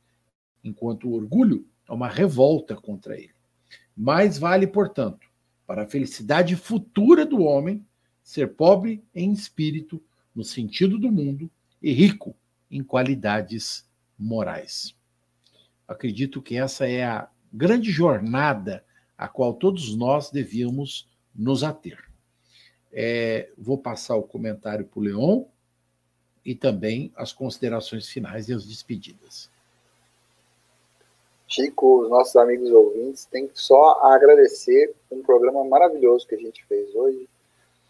enquanto 0.65 1.09
o 1.09 1.13
orgulho 1.13 1.65
é 1.89 1.93
uma 1.93 2.09
revolta 2.09 2.75
contra 2.75 3.17
ele. 3.17 3.35
Mais 3.97 4.37
vale, 4.37 4.67
portanto, 4.67 5.29
para 5.65 5.85
a 5.85 5.89
felicidade 5.89 6.57
futura 6.57 7.25
do 7.25 7.43
homem 7.43 7.87
ser 8.21 8.57
pobre 8.57 9.01
em 9.15 9.31
espírito, 9.33 10.03
no 10.35 10.43
sentido 10.43 10.99
do 10.99 11.13
mundo, 11.13 11.49
e 11.81 11.93
rico 11.93 12.35
em 12.69 12.83
qualidades 12.83 13.89
morais. 14.19 14.99
Acredito 15.91 16.41
que 16.41 16.57
essa 16.57 16.89
é 16.89 17.03
a 17.03 17.29
grande 17.53 17.91
jornada 17.91 18.85
a 19.19 19.27
qual 19.27 19.53
todos 19.53 19.93
nós 19.97 20.31
devíamos 20.31 21.11
nos 21.35 21.65
ater. 21.65 21.99
É, 22.93 23.51
vou 23.59 23.77
passar 23.77 24.15
o 24.15 24.23
comentário 24.23 24.85
para 24.87 25.01
o 25.01 25.03
Leon 25.03 25.43
e 26.45 26.55
também 26.55 27.13
as 27.17 27.33
considerações 27.33 28.09
finais 28.09 28.49
e 28.49 28.55
as 28.55 28.65
despedidas. 28.65 29.51
Chico, 31.49 32.03
os 32.03 32.09
nossos 32.09 32.37
amigos 32.37 32.71
ouvintes, 32.71 33.25
tem 33.25 33.51
só 33.53 33.99
a 34.05 34.15
agradecer 34.15 34.95
um 35.11 35.21
programa 35.21 35.65
maravilhoso 35.65 36.25
que 36.25 36.37
a 36.37 36.41
gente 36.41 36.65
fez 36.67 36.95
hoje 36.95 37.29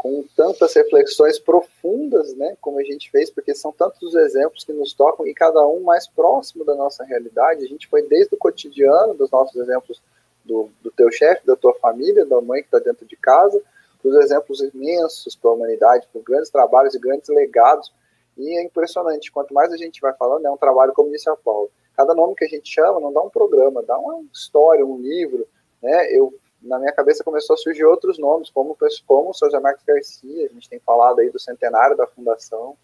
com 0.00 0.24
tantas 0.34 0.72
reflexões 0.72 1.38
profundas, 1.38 2.34
né, 2.34 2.56
como 2.58 2.78
a 2.78 2.82
gente 2.82 3.10
fez, 3.10 3.28
porque 3.28 3.54
são 3.54 3.70
tantos 3.70 4.00
os 4.00 4.14
exemplos 4.14 4.64
que 4.64 4.72
nos 4.72 4.94
tocam 4.94 5.26
e 5.26 5.34
cada 5.34 5.60
um 5.66 5.80
mais 5.80 6.08
próximo 6.08 6.64
da 6.64 6.74
nossa 6.74 7.04
realidade. 7.04 7.66
A 7.66 7.68
gente 7.68 7.86
foi 7.86 8.00
desde 8.08 8.34
o 8.34 8.38
cotidiano, 8.38 9.12
dos 9.12 9.30
nossos 9.30 9.54
exemplos 9.56 10.00
do, 10.42 10.70
do 10.82 10.90
teu 10.90 11.12
chefe, 11.12 11.46
da 11.46 11.54
tua 11.54 11.74
família, 11.74 12.24
da 12.24 12.40
mãe 12.40 12.62
que 12.62 12.68
está 12.68 12.78
dentro 12.78 13.04
de 13.04 13.14
casa, 13.14 13.60
para 14.00 14.10
os 14.10 14.24
exemplos 14.24 14.62
imensos 14.62 15.36
para 15.36 15.50
a 15.50 15.52
humanidade, 15.52 16.08
para 16.10 16.22
grandes 16.22 16.48
trabalhos 16.48 16.94
e 16.94 16.98
grandes 16.98 17.28
legados. 17.28 17.92
E 18.38 18.58
é 18.58 18.64
impressionante, 18.64 19.30
quanto 19.30 19.52
mais 19.52 19.70
a 19.70 19.76
gente 19.76 20.00
vai 20.00 20.14
falando, 20.14 20.46
é 20.46 20.50
um 20.50 20.56
trabalho 20.56 20.94
como 20.94 21.10
disse 21.10 21.28
a 21.28 21.36
Paulo. 21.36 21.70
Cada 21.94 22.14
nome 22.14 22.34
que 22.34 22.46
a 22.46 22.48
gente 22.48 22.72
chama 22.72 23.00
não 23.00 23.12
dá 23.12 23.20
um 23.20 23.28
programa, 23.28 23.82
dá 23.82 23.98
uma 23.98 24.22
história, 24.32 24.82
um 24.82 24.96
livro. 24.96 25.46
Né? 25.82 26.10
Eu 26.10 26.32
na 26.62 26.78
minha 26.78 26.92
cabeça 26.92 27.24
começou 27.24 27.54
a 27.54 27.56
surgir 27.56 27.84
outros 27.84 28.18
nomes, 28.18 28.50
como, 28.50 28.76
como 29.06 29.30
o 29.30 29.34
Sr. 29.34 29.46
José 29.46 29.60
Marcos 29.60 29.84
Garcia, 29.84 30.46
a 30.46 30.48
gente 30.48 30.68
tem 30.68 30.78
falado 30.80 31.20
aí 31.20 31.30
do 31.30 31.38
centenário 31.38 31.96
da 31.96 32.06
fundação, 32.06 32.76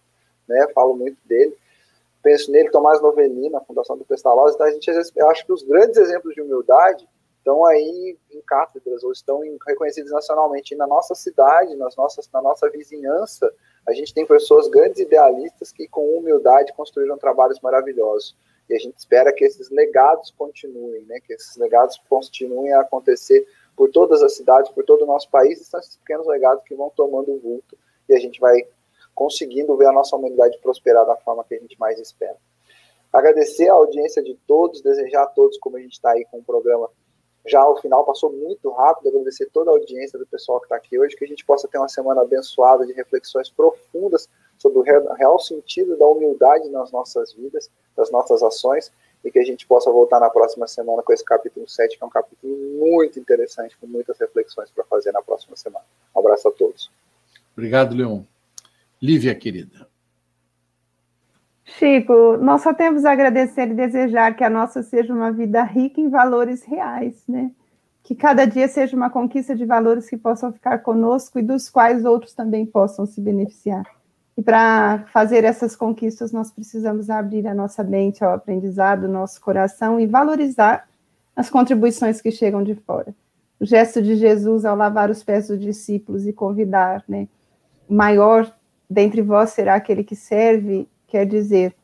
né, 0.49 0.67
falo 0.75 0.95
muito 0.95 1.19
dele, 1.25 1.57
penso 2.23 2.51
nele, 2.51 2.71
Tomás 2.71 3.01
Novelli, 3.01 3.51
na 3.51 3.61
fundação 3.61 3.97
do 3.97 4.05
Pestalozzi, 4.05 4.55
então 4.55 4.67
a 4.67 4.71
gente, 4.71 4.91
eu 5.17 5.31
acho 5.31 5.45
que 5.45 5.53
os 5.53 5.63
grandes 5.63 5.97
exemplos 5.97 6.35
de 6.35 6.41
humildade 6.41 7.09
estão 7.39 7.65
aí 7.65 8.17
em 8.33 8.41
cátedras, 8.41 9.05
ou 9.05 9.13
estão 9.13 9.45
em, 9.45 9.57
reconhecidos 9.65 10.11
nacionalmente, 10.11 10.75
e 10.75 10.77
na 10.77 10.87
nossa 10.87 11.15
cidade, 11.15 11.77
nas 11.77 11.95
nossas, 11.95 12.29
na 12.33 12.43
nossa 12.43 12.69
vizinhança, 12.69 13.53
a 13.87 13.93
gente 13.93 14.13
tem 14.13 14.27
pessoas 14.27 14.69
grandes 14.69 14.99
idealistas 14.99 15.71
que 15.71 15.87
com 15.87 16.19
humildade 16.19 16.73
construíram 16.73 17.17
trabalhos 17.17 17.61
maravilhosos. 17.61 18.37
E 18.69 18.75
a 18.75 18.79
gente 18.79 18.99
espera 18.99 19.33
que 19.33 19.45
esses 19.45 19.71
legados 19.71 20.33
continuem, 20.37 21.03
né? 21.03 21.21
que 21.21 21.33
esses 21.33 21.57
legados 21.57 22.01
continuem 22.09 22.73
a 22.73 22.81
acontecer 22.81 23.47
por 23.77 23.91
todas 23.91 24.23
as 24.23 24.35
cidades, 24.35 24.71
por 24.71 24.85
todo 24.85 25.03
o 25.03 25.07
nosso 25.07 25.31
país, 25.31 25.61
esses 25.61 25.97
pequenos 25.97 26.27
legados 26.27 26.65
que 26.65 26.75
vão 26.75 26.91
tomando 26.97 27.39
vulto 27.39 27.77
e 28.09 28.15
a 28.15 28.19
gente 28.19 28.41
vai 28.41 28.67
conseguindo 29.15 29.77
ver 29.77 29.87
a 29.87 29.93
nossa 29.93 30.17
humanidade 30.17 30.59
prosperar 30.59 31.07
da 31.07 31.17
forma 31.17 31.45
que 31.45 31.55
a 31.55 31.59
gente 31.59 31.79
mais 31.79 31.99
espera. 31.99 32.37
Agradecer 33.13 33.69
a 33.69 33.75
audiência 33.75 34.23
de 34.23 34.35
todos, 34.47 34.83
desejar 34.83 35.23
a 35.23 35.27
todos, 35.27 35.59
como 35.59 35.77
a 35.77 35.81
gente 35.81 35.93
está 35.93 36.11
aí 36.11 36.25
com 36.31 36.39
o 36.39 36.45
programa 36.45 36.91
já 37.47 37.61
ao 37.61 37.81
final, 37.81 38.05
passou 38.05 38.33
muito 38.33 38.69
rápido, 38.71 39.09
agradecer 39.09 39.49
toda 39.53 39.71
a 39.71 39.75
audiência 39.75 40.19
do 40.19 40.27
pessoal 40.27 40.59
que 40.59 40.67
está 40.67 40.77
aqui 40.77 40.99
hoje, 40.99 41.15
que 41.15 41.25
a 41.25 41.29
gente 41.29 41.45
possa 41.45 41.69
ter 41.69 41.79
uma 41.79 41.89
semana 41.89 42.23
abençoada 42.23 42.85
de 42.85 42.93
reflexões 42.93 43.49
profundas 43.49 44.29
sobre 44.59 44.79
o 44.79 44.83
real 44.83 45.39
sentido 45.39 45.97
da 45.97 46.07
humildade 46.07 46.69
nas 46.71 46.91
nossas 46.91 47.33
vidas, 47.33 47.71
das 47.97 48.11
nossas 48.11 48.43
ações, 48.43 48.93
e 49.25 49.31
que 49.31 49.39
a 49.39 49.45
gente 49.45 49.67
possa 49.67 49.91
voltar 49.91 50.21
na 50.21 50.31
próxima 50.31 50.67
semana 50.67 51.03
com 51.03 51.13
esse 51.13 51.25
capítulo 51.25 51.69
7, 51.69 51.99
que 51.99 52.05
é 52.05 52.07
um 52.07 52.11
capítulo 52.11 52.57
muito 52.79 53.19
interessante, 53.19 53.77
com 53.77 53.87
muitas 53.87 54.19
reflexões 54.19 54.71
para 54.71 54.85
fazer 54.85 55.13
na 55.13 55.23
próxima 55.23 55.57
semana. 55.57 55.85
Um 56.15 56.21
abraço 56.21 56.49
a 56.49 56.53
todos. 56.53 56.91
Obrigado, 57.53 57.95
Leon. 57.95 58.23
Lívia, 59.01 59.35
querida. 59.35 59.89
Chico, 61.65 62.37
nós 62.37 62.63
só 62.63 62.73
temos 62.73 63.05
a 63.05 63.11
agradecer 63.13 63.69
e 63.69 63.75
desejar 63.75 64.37
que 64.37 64.45
a 64.45 64.51
nossa 64.51 64.83
seja 64.83 65.13
uma 65.13 65.33
vida 65.33 65.63
rica 65.65 66.01
em 66.01 66.09
valores 66.09 66.63
reais, 66.63 67.25
né? 67.29 67.51
Que 68.05 68.15
cada 68.15 68.45
dia 68.45 68.69
seja 68.69 68.97
uma 68.97 69.11
conquista 69.11 69.55
de 69.55 69.65
valores 69.65 70.09
que 70.09 70.17
possam 70.17 70.53
ficar 70.53 70.79
conosco 70.79 71.39
e 71.39 71.43
dos 71.43 71.69
quais 71.69 72.05
outros 72.05 72.33
também 72.35 72.65
possam 72.65 73.05
se 73.05 73.21
beneficiar. 73.21 73.85
E 74.37 74.43
para 74.43 75.05
fazer 75.13 75.45
essas 75.45 75.75
conquistas, 75.75 76.31
nós 76.31 76.51
precisamos 76.51 77.09
abrir 77.09 77.47
a 77.47 77.55
nossa 77.55 77.83
mente 77.83 78.23
ao 78.23 78.35
aprendizado, 78.35 79.09
nosso 79.09 79.41
coração 79.41 79.99
e 79.99 80.07
valorizar 80.07 80.87
as 81.35 81.49
contribuições 81.49 82.21
que 82.21 82.31
chegam 82.31 82.63
de 82.63 82.75
fora. 82.75 83.15
O 83.59 83.65
gesto 83.65 84.03
de 84.03 84.17
Jesus 84.17 84.67
ao 84.67 84.77
lavar 84.77 85.11
os 85.11 85.23
pés 85.23 85.49
dos 85.49 85.59
discípulos 85.59 86.27
e 86.27 86.33
convidar, 86.33 87.03
né? 87.09 87.27
Maior 87.89 88.53
dentre 88.89 89.23
vós 89.23 89.51
será 89.51 89.75
aquele 89.75 90.05
que 90.05 90.15
serve, 90.15 90.87
quer 91.09 91.25
dizer, 91.25 91.75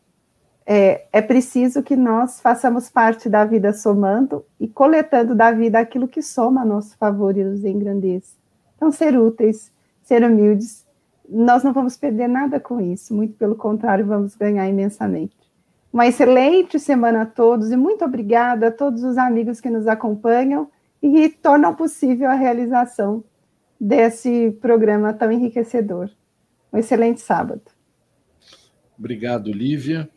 é, 0.66 1.06
é 1.12 1.20
preciso 1.22 1.82
que 1.82 1.96
nós 1.96 2.40
façamos 2.40 2.88
parte 2.88 3.28
da 3.28 3.44
vida 3.44 3.72
somando 3.72 4.44
e 4.60 4.68
coletando 4.68 5.34
da 5.34 5.50
vida 5.50 5.78
aquilo 5.78 6.06
que 6.06 6.22
soma 6.22 6.62
a 6.62 6.64
nosso 6.64 6.96
favor 6.96 7.36
e 7.36 7.42
nos 7.42 7.64
engrandece. 7.64 8.34
Então, 8.76 8.92
ser 8.92 9.18
úteis, 9.18 9.72
ser 10.02 10.22
humildes 10.22 10.84
nós 11.32 11.64
não 11.64 11.72
vamos 11.72 11.96
perder 11.96 12.28
nada 12.28 12.60
com 12.60 12.80
isso, 12.80 13.14
muito 13.14 13.34
pelo 13.34 13.56
contrário, 13.56 14.06
vamos 14.06 14.36
ganhar 14.36 14.68
imensamente. 14.68 15.36
Uma 15.92 16.06
excelente 16.06 16.78
semana 16.78 17.22
a 17.22 17.26
todos 17.26 17.70
e 17.70 17.76
muito 17.76 18.04
obrigada 18.04 18.68
a 18.68 18.70
todos 18.70 19.02
os 19.02 19.18
amigos 19.18 19.60
que 19.60 19.70
nos 19.70 19.86
acompanham 19.86 20.70
e 21.02 21.28
tornam 21.28 21.74
possível 21.74 22.30
a 22.30 22.34
realização 22.34 23.24
desse 23.80 24.52
programa 24.60 25.12
tão 25.12 25.32
enriquecedor. 25.32 26.10
Um 26.72 26.78
excelente 26.78 27.20
sábado. 27.20 27.62
Obrigado, 28.98 29.50
Lívia. 29.50 30.08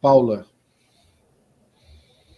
Paula. 0.00 0.46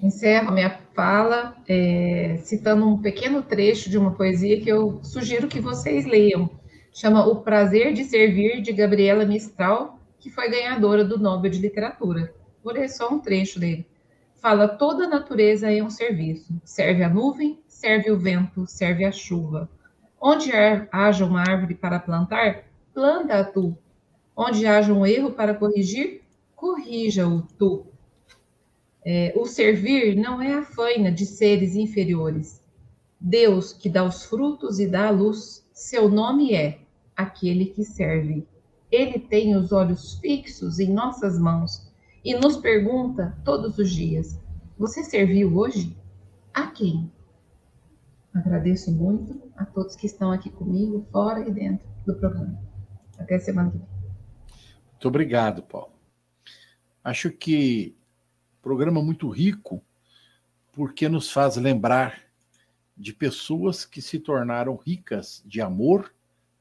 Encerro 0.00 0.52
minha 0.52 0.78
fala 0.94 1.56
é, 1.68 2.38
citando 2.44 2.86
um 2.86 2.98
pequeno 2.98 3.42
trecho 3.42 3.90
de 3.90 3.98
uma 3.98 4.12
poesia 4.12 4.60
que 4.60 4.68
eu 4.68 5.00
sugiro 5.02 5.48
que 5.48 5.60
vocês 5.60 6.06
leiam 6.06 6.48
chama 6.98 7.24
O 7.24 7.36
Prazer 7.36 7.92
de 7.92 8.02
Servir, 8.02 8.60
de 8.60 8.72
Gabriela 8.72 9.24
Mistral, 9.24 10.00
que 10.18 10.28
foi 10.28 10.50
ganhadora 10.50 11.04
do 11.04 11.16
Nobel 11.16 11.48
de 11.48 11.60
Literatura. 11.60 12.34
Vou 12.62 12.72
ler 12.72 12.88
só 12.88 13.08
um 13.08 13.20
trecho 13.20 13.60
dele. 13.60 13.86
Fala: 14.34 14.66
toda 14.66 15.04
a 15.04 15.08
natureza 15.08 15.72
é 15.72 15.80
um 15.80 15.90
serviço. 15.90 16.60
Serve 16.64 17.04
a 17.04 17.08
nuvem, 17.08 17.60
serve 17.68 18.10
o 18.10 18.18
vento, 18.18 18.66
serve 18.66 19.04
a 19.04 19.12
chuva. 19.12 19.70
Onde 20.20 20.50
haja 20.90 21.24
uma 21.24 21.42
árvore 21.42 21.76
para 21.76 22.00
plantar, 22.00 22.64
planta-a 22.92 23.44
tu. 23.44 23.78
Onde 24.36 24.66
haja 24.66 24.92
um 24.92 25.06
erro 25.06 25.30
para 25.30 25.54
corrigir, 25.54 26.22
corrija-o 26.56 27.42
tu. 27.56 27.86
É, 29.06 29.32
o 29.36 29.46
servir 29.46 30.16
não 30.16 30.42
é 30.42 30.52
a 30.54 30.64
faina 30.64 31.12
de 31.12 31.24
seres 31.24 31.76
inferiores. 31.76 32.60
Deus, 33.20 33.72
que 33.72 33.88
dá 33.88 34.02
os 34.02 34.24
frutos 34.24 34.80
e 34.80 34.86
dá 34.88 35.06
a 35.06 35.12
luz, 35.12 35.64
seu 35.72 36.08
nome 36.08 36.54
é 36.54 36.80
aquele 37.18 37.66
que 37.66 37.84
serve. 37.84 38.46
Ele 38.90 39.18
tem 39.18 39.56
os 39.56 39.72
olhos 39.72 40.14
fixos 40.20 40.78
em 40.78 40.94
nossas 40.94 41.36
mãos 41.36 41.92
e 42.24 42.32
nos 42.34 42.56
pergunta 42.56 43.36
todos 43.44 43.76
os 43.76 43.90
dias: 43.90 44.40
Você 44.78 45.02
serviu 45.02 45.54
hoje? 45.56 45.98
A 46.54 46.68
quem? 46.68 47.12
Agradeço 48.32 48.92
muito 48.92 49.42
a 49.56 49.66
todos 49.66 49.96
que 49.96 50.06
estão 50.06 50.30
aqui 50.30 50.48
comigo, 50.48 51.06
fora 51.10 51.46
e 51.46 51.52
dentro 51.52 51.86
do 52.06 52.14
programa. 52.14 52.58
Até 53.18 53.38
semana 53.38 53.70
que 53.70 53.78
vem. 53.78 53.88
Muito 54.92 55.08
obrigado, 55.08 55.62
Paulo. 55.62 55.92
Acho 57.02 57.30
que 57.30 57.96
programa 58.62 59.02
muito 59.02 59.28
rico, 59.28 59.82
porque 60.72 61.08
nos 61.08 61.30
faz 61.30 61.56
lembrar 61.56 62.22
de 62.96 63.12
pessoas 63.12 63.84
que 63.84 64.00
se 64.00 64.18
tornaram 64.18 64.76
ricas 64.76 65.42
de 65.46 65.60
amor 65.60 66.12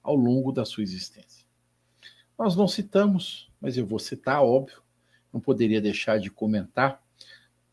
ao 0.07 0.15
longo 0.15 0.53
da 0.53 0.63
sua 0.63 0.83
existência. 0.83 1.45
Nós 2.39 2.55
não 2.55 2.65
citamos, 2.65 3.51
mas 3.59 3.75
eu 3.75 3.85
vou 3.85 3.99
citar, 3.99 4.41
óbvio, 4.41 4.81
não 5.33 5.41
poderia 5.41 5.81
deixar 5.81 6.17
de 6.17 6.31
comentar. 6.31 7.03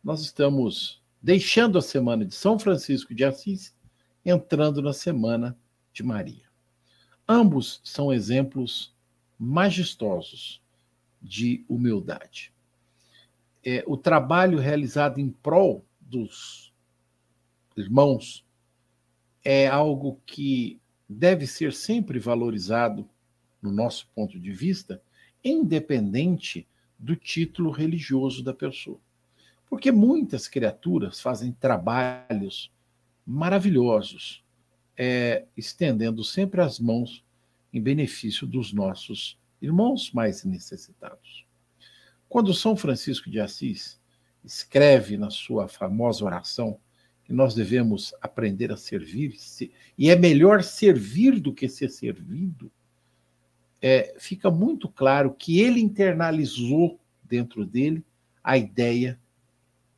Nós 0.02 0.20
estamos 0.20 1.00
deixando 1.22 1.78
a 1.78 1.82
semana 1.82 2.24
de 2.24 2.34
São 2.34 2.58
Francisco 2.58 3.14
de 3.14 3.24
Assis, 3.24 3.72
entrando 4.26 4.82
na 4.82 4.92
semana 4.92 5.56
de 5.92 6.02
Maria. 6.02 6.42
Ambos 7.28 7.80
são 7.84 8.12
exemplos 8.12 8.92
majestosos 9.38 10.60
de 11.22 11.64
humildade. 11.68 12.52
É, 13.64 13.84
o 13.86 13.96
trabalho 13.96 14.58
realizado 14.58 15.20
em 15.20 15.30
prol 15.30 15.84
dos 16.00 16.74
irmãos 17.76 18.44
é 19.44 19.68
algo 19.68 20.20
que 20.26 20.80
deve 21.08 21.46
ser 21.46 21.72
sempre 21.72 22.18
valorizado, 22.18 23.08
no 23.60 23.70
nosso 23.70 24.08
ponto 24.14 24.38
de 24.38 24.52
vista, 24.52 25.02
independente 25.42 26.66
do 26.98 27.16
título 27.16 27.70
religioso 27.70 28.42
da 28.42 28.54
pessoa. 28.54 29.00
Porque 29.68 29.90
muitas 29.90 30.46
criaturas 30.48 31.20
fazem 31.20 31.52
trabalhos 31.52 32.72
maravilhosos, 33.26 34.44
é, 34.96 35.46
estendendo 35.56 36.22
sempre 36.22 36.60
as 36.60 36.78
mãos 36.78 37.24
em 37.72 37.80
benefício 37.80 38.46
dos 38.46 38.72
nossos 38.72 39.38
irmãos 39.60 40.12
mais 40.12 40.44
necessitados. 40.44 41.44
Quando 42.28 42.54
São 42.54 42.76
Francisco 42.76 43.30
de 43.30 43.40
Assis 43.40 44.00
escreve 44.44 45.16
na 45.16 45.30
sua 45.30 45.68
famosa 45.68 46.24
oração 46.24 46.78
que 47.24 47.32
nós 47.32 47.54
devemos 47.54 48.14
aprender 48.20 48.70
a 48.70 48.76
servir, 48.76 49.34
e 49.96 50.10
é 50.10 50.16
melhor 50.16 50.62
servir 50.62 51.40
do 51.40 51.54
que 51.54 51.68
ser 51.68 51.88
servido, 51.88 52.70
é, 53.80 54.14
fica 54.18 54.50
muito 54.50 54.88
claro 54.88 55.32
que 55.32 55.60
ele 55.60 55.80
internalizou 55.80 57.00
dentro 57.22 57.64
dele 57.64 58.04
a 58.42 58.56
ideia 58.56 59.18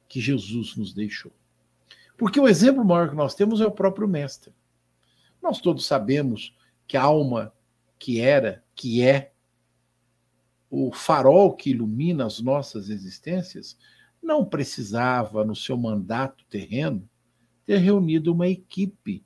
que 0.08 0.20
Jesus 0.20 0.76
nos 0.76 0.94
deixou. 0.94 1.32
Porque 2.16 2.40
o 2.40 2.48
exemplo 2.48 2.84
maior 2.84 3.10
que 3.10 3.16
nós 3.16 3.34
temos 3.34 3.60
é 3.60 3.66
o 3.66 3.70
próprio 3.70 4.08
Mestre. 4.08 4.52
Nós 5.42 5.60
todos 5.60 5.84
sabemos 5.84 6.56
que 6.86 6.96
a 6.96 7.02
alma 7.02 7.52
que 7.98 8.20
era, 8.20 8.64
que 8.74 9.02
é, 9.02 9.32
o 10.70 10.92
farol 10.92 11.54
que 11.54 11.70
ilumina 11.70 12.26
as 12.26 12.40
nossas 12.40 12.88
existências, 12.88 13.76
não 14.22 14.44
precisava, 14.44 15.44
no 15.44 15.54
seu 15.54 15.76
mandato 15.76 16.44
terreno, 16.46 17.08
ter 17.66 17.78
reunido 17.78 18.32
uma 18.32 18.46
equipe 18.46 19.24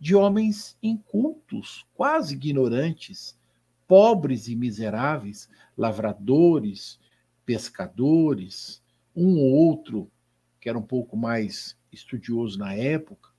de 0.00 0.14
homens 0.16 0.76
incultos, 0.82 1.86
quase 1.94 2.34
ignorantes, 2.34 3.38
pobres 3.86 4.48
e 4.48 4.56
miseráveis, 4.56 5.48
lavradores, 5.76 6.98
pescadores, 7.44 8.82
um 9.14 9.38
ou 9.38 9.52
outro 9.52 10.10
que 10.58 10.68
era 10.68 10.78
um 10.78 10.82
pouco 10.82 11.16
mais 11.16 11.78
estudioso 11.92 12.58
na 12.58 12.74
época, 12.74 13.30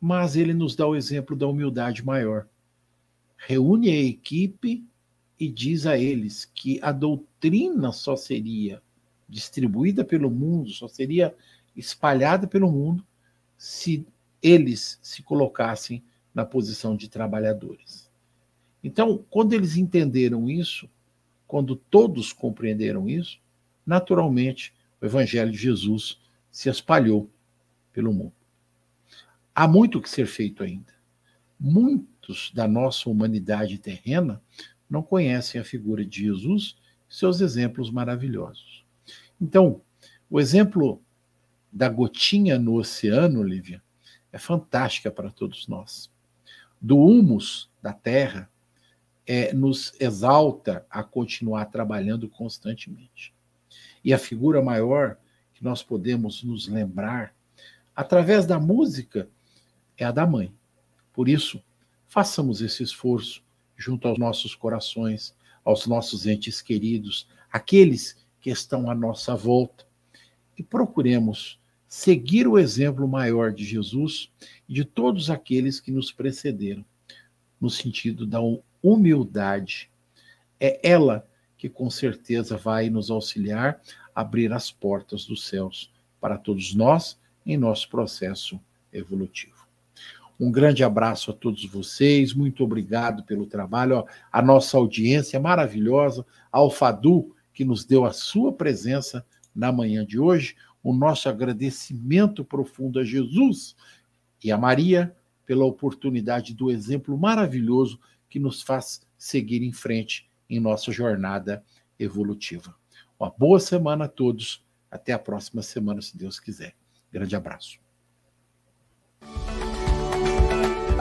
mas 0.00 0.36
ele 0.36 0.52
nos 0.52 0.76
dá 0.76 0.86
o 0.86 0.94
exemplo 0.94 1.34
da 1.34 1.46
humildade 1.46 2.04
maior. 2.04 2.46
Reúne 3.36 3.88
a 3.88 4.02
equipe 4.02 4.84
e 5.38 5.48
diz 5.48 5.86
a 5.86 5.96
eles 5.96 6.44
que 6.44 6.78
a 6.82 6.92
doutrina 6.92 7.92
só 7.92 8.14
seria 8.16 8.82
distribuída 9.28 10.04
pelo 10.04 10.30
mundo, 10.30 10.70
só 10.70 10.86
seria 10.86 11.34
espalhada 11.74 12.46
pelo 12.46 12.70
mundo 12.70 13.06
se 13.58 14.06
eles 14.40 14.98
se 15.02 15.22
colocassem 15.22 16.02
na 16.32 16.46
posição 16.46 16.96
de 16.96 17.08
trabalhadores. 17.08 18.08
Então, 18.82 19.24
quando 19.28 19.52
eles 19.52 19.76
entenderam 19.76 20.48
isso, 20.48 20.88
quando 21.46 21.74
todos 21.74 22.32
compreenderam 22.32 23.08
isso, 23.08 23.40
naturalmente 23.84 24.72
o 25.00 25.06
Evangelho 25.06 25.50
de 25.50 25.58
Jesus 25.58 26.20
se 26.50 26.68
espalhou 26.68 27.28
pelo 27.92 28.12
mundo. 28.12 28.32
Há 29.54 29.66
muito 29.66 30.00
que 30.00 30.08
ser 30.08 30.26
feito 30.26 30.62
ainda. 30.62 30.92
Muitos 31.58 32.52
da 32.54 32.68
nossa 32.68 33.10
humanidade 33.10 33.78
terrena 33.78 34.40
não 34.88 35.02
conhecem 35.02 35.60
a 35.60 35.64
figura 35.64 36.04
de 36.04 36.22
Jesus 36.22 36.76
e 37.10 37.14
seus 37.14 37.40
exemplos 37.40 37.90
maravilhosos. 37.90 38.84
Então, 39.40 39.80
o 40.30 40.38
exemplo 40.38 41.02
da 41.78 41.88
gotinha 41.88 42.58
no 42.58 42.74
oceano, 42.74 43.40
Lívia, 43.40 43.80
é 44.32 44.36
fantástica 44.36 45.12
para 45.12 45.30
todos 45.30 45.68
nós. 45.68 46.10
Do 46.80 46.98
humus 46.98 47.70
da 47.80 47.92
terra 47.92 48.50
é, 49.24 49.52
nos 49.54 49.92
exalta 50.00 50.84
a 50.90 51.04
continuar 51.04 51.66
trabalhando 51.66 52.28
constantemente. 52.28 53.32
E 54.04 54.12
a 54.12 54.18
figura 54.18 54.60
maior 54.60 55.18
que 55.54 55.62
nós 55.62 55.80
podemos 55.80 56.42
nos 56.42 56.66
lembrar 56.66 57.32
através 57.94 58.44
da 58.44 58.58
música 58.58 59.28
é 59.96 60.04
a 60.04 60.10
da 60.10 60.26
mãe. 60.26 60.52
Por 61.12 61.28
isso, 61.28 61.62
façamos 62.08 62.60
esse 62.60 62.82
esforço 62.82 63.40
junto 63.76 64.08
aos 64.08 64.18
nossos 64.18 64.52
corações, 64.52 65.32
aos 65.64 65.86
nossos 65.86 66.26
entes 66.26 66.60
queridos, 66.60 67.28
aqueles 67.52 68.26
que 68.40 68.50
estão 68.50 68.90
à 68.90 68.96
nossa 68.96 69.36
volta, 69.36 69.86
e 70.56 70.62
procuremos 70.64 71.60
seguir 71.88 72.46
o 72.46 72.58
exemplo 72.58 73.08
maior 73.08 73.52
de 73.52 73.64
Jesus 73.64 74.30
e 74.68 74.74
de 74.74 74.84
todos 74.84 75.30
aqueles 75.30 75.80
que 75.80 75.90
nos 75.90 76.12
precederam, 76.12 76.84
no 77.60 77.70
sentido 77.70 78.26
da 78.26 78.38
humildade. 78.82 79.90
É 80.60 80.78
ela 80.86 81.26
que 81.56 81.68
com 81.68 81.88
certeza 81.90 82.56
vai 82.56 82.90
nos 82.90 83.10
auxiliar 83.10 83.80
a 84.14 84.20
abrir 84.20 84.52
as 84.52 84.70
portas 84.70 85.24
dos 85.24 85.46
céus 85.46 85.90
para 86.20 86.36
todos 86.36 86.74
nós 86.74 87.18
em 87.46 87.56
nosso 87.56 87.88
processo 87.88 88.60
evolutivo. 88.92 89.66
Um 90.38 90.52
grande 90.52 90.84
abraço 90.84 91.32
a 91.32 91.34
todos 91.34 91.64
vocês, 91.64 92.32
muito 92.32 92.62
obrigado 92.62 93.24
pelo 93.24 93.46
trabalho, 93.46 94.06
a 94.30 94.40
nossa 94.40 94.76
audiência 94.76 95.40
maravilhosa, 95.40 96.24
ao 96.52 96.70
Fadu, 96.70 97.34
que 97.52 97.64
nos 97.64 97.84
deu 97.84 98.04
a 98.04 98.12
sua 98.12 98.52
presença 98.52 99.26
na 99.52 99.72
manhã 99.72 100.06
de 100.06 100.16
hoje 100.16 100.54
o 100.88 100.94
nosso 100.94 101.28
agradecimento 101.28 102.42
profundo 102.42 102.98
a 102.98 103.04
Jesus 103.04 103.76
e 104.42 104.50
a 104.50 104.56
Maria 104.56 105.14
pela 105.44 105.66
oportunidade 105.66 106.54
do 106.54 106.70
exemplo 106.70 107.18
maravilhoso 107.18 108.00
que 108.26 108.38
nos 108.38 108.62
faz 108.62 109.02
seguir 109.18 109.62
em 109.62 109.70
frente 109.70 110.30
em 110.48 110.58
nossa 110.58 110.90
jornada 110.90 111.62
evolutiva. 111.98 112.74
Uma 113.20 113.28
boa 113.28 113.60
semana 113.60 114.06
a 114.06 114.08
todos. 114.08 114.64
Até 114.90 115.12
a 115.12 115.18
próxima 115.18 115.60
semana, 115.60 116.00
se 116.00 116.16
Deus 116.16 116.40
quiser. 116.40 116.74
Grande 117.12 117.36
abraço. 117.36 117.78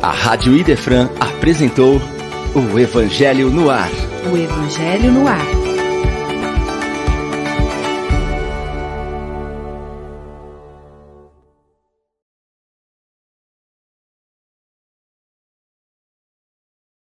A 0.03 0.11
Rádio 0.11 0.53
Idefran 0.53 1.07
apresentou 1.17 1.95
o 2.53 2.77
Evangelho 2.77 3.49
no 3.49 3.69
Ar. 3.69 3.91
O 4.29 4.35
Evangelho 4.35 5.13
no 5.13 5.25
Ar. 5.25 5.56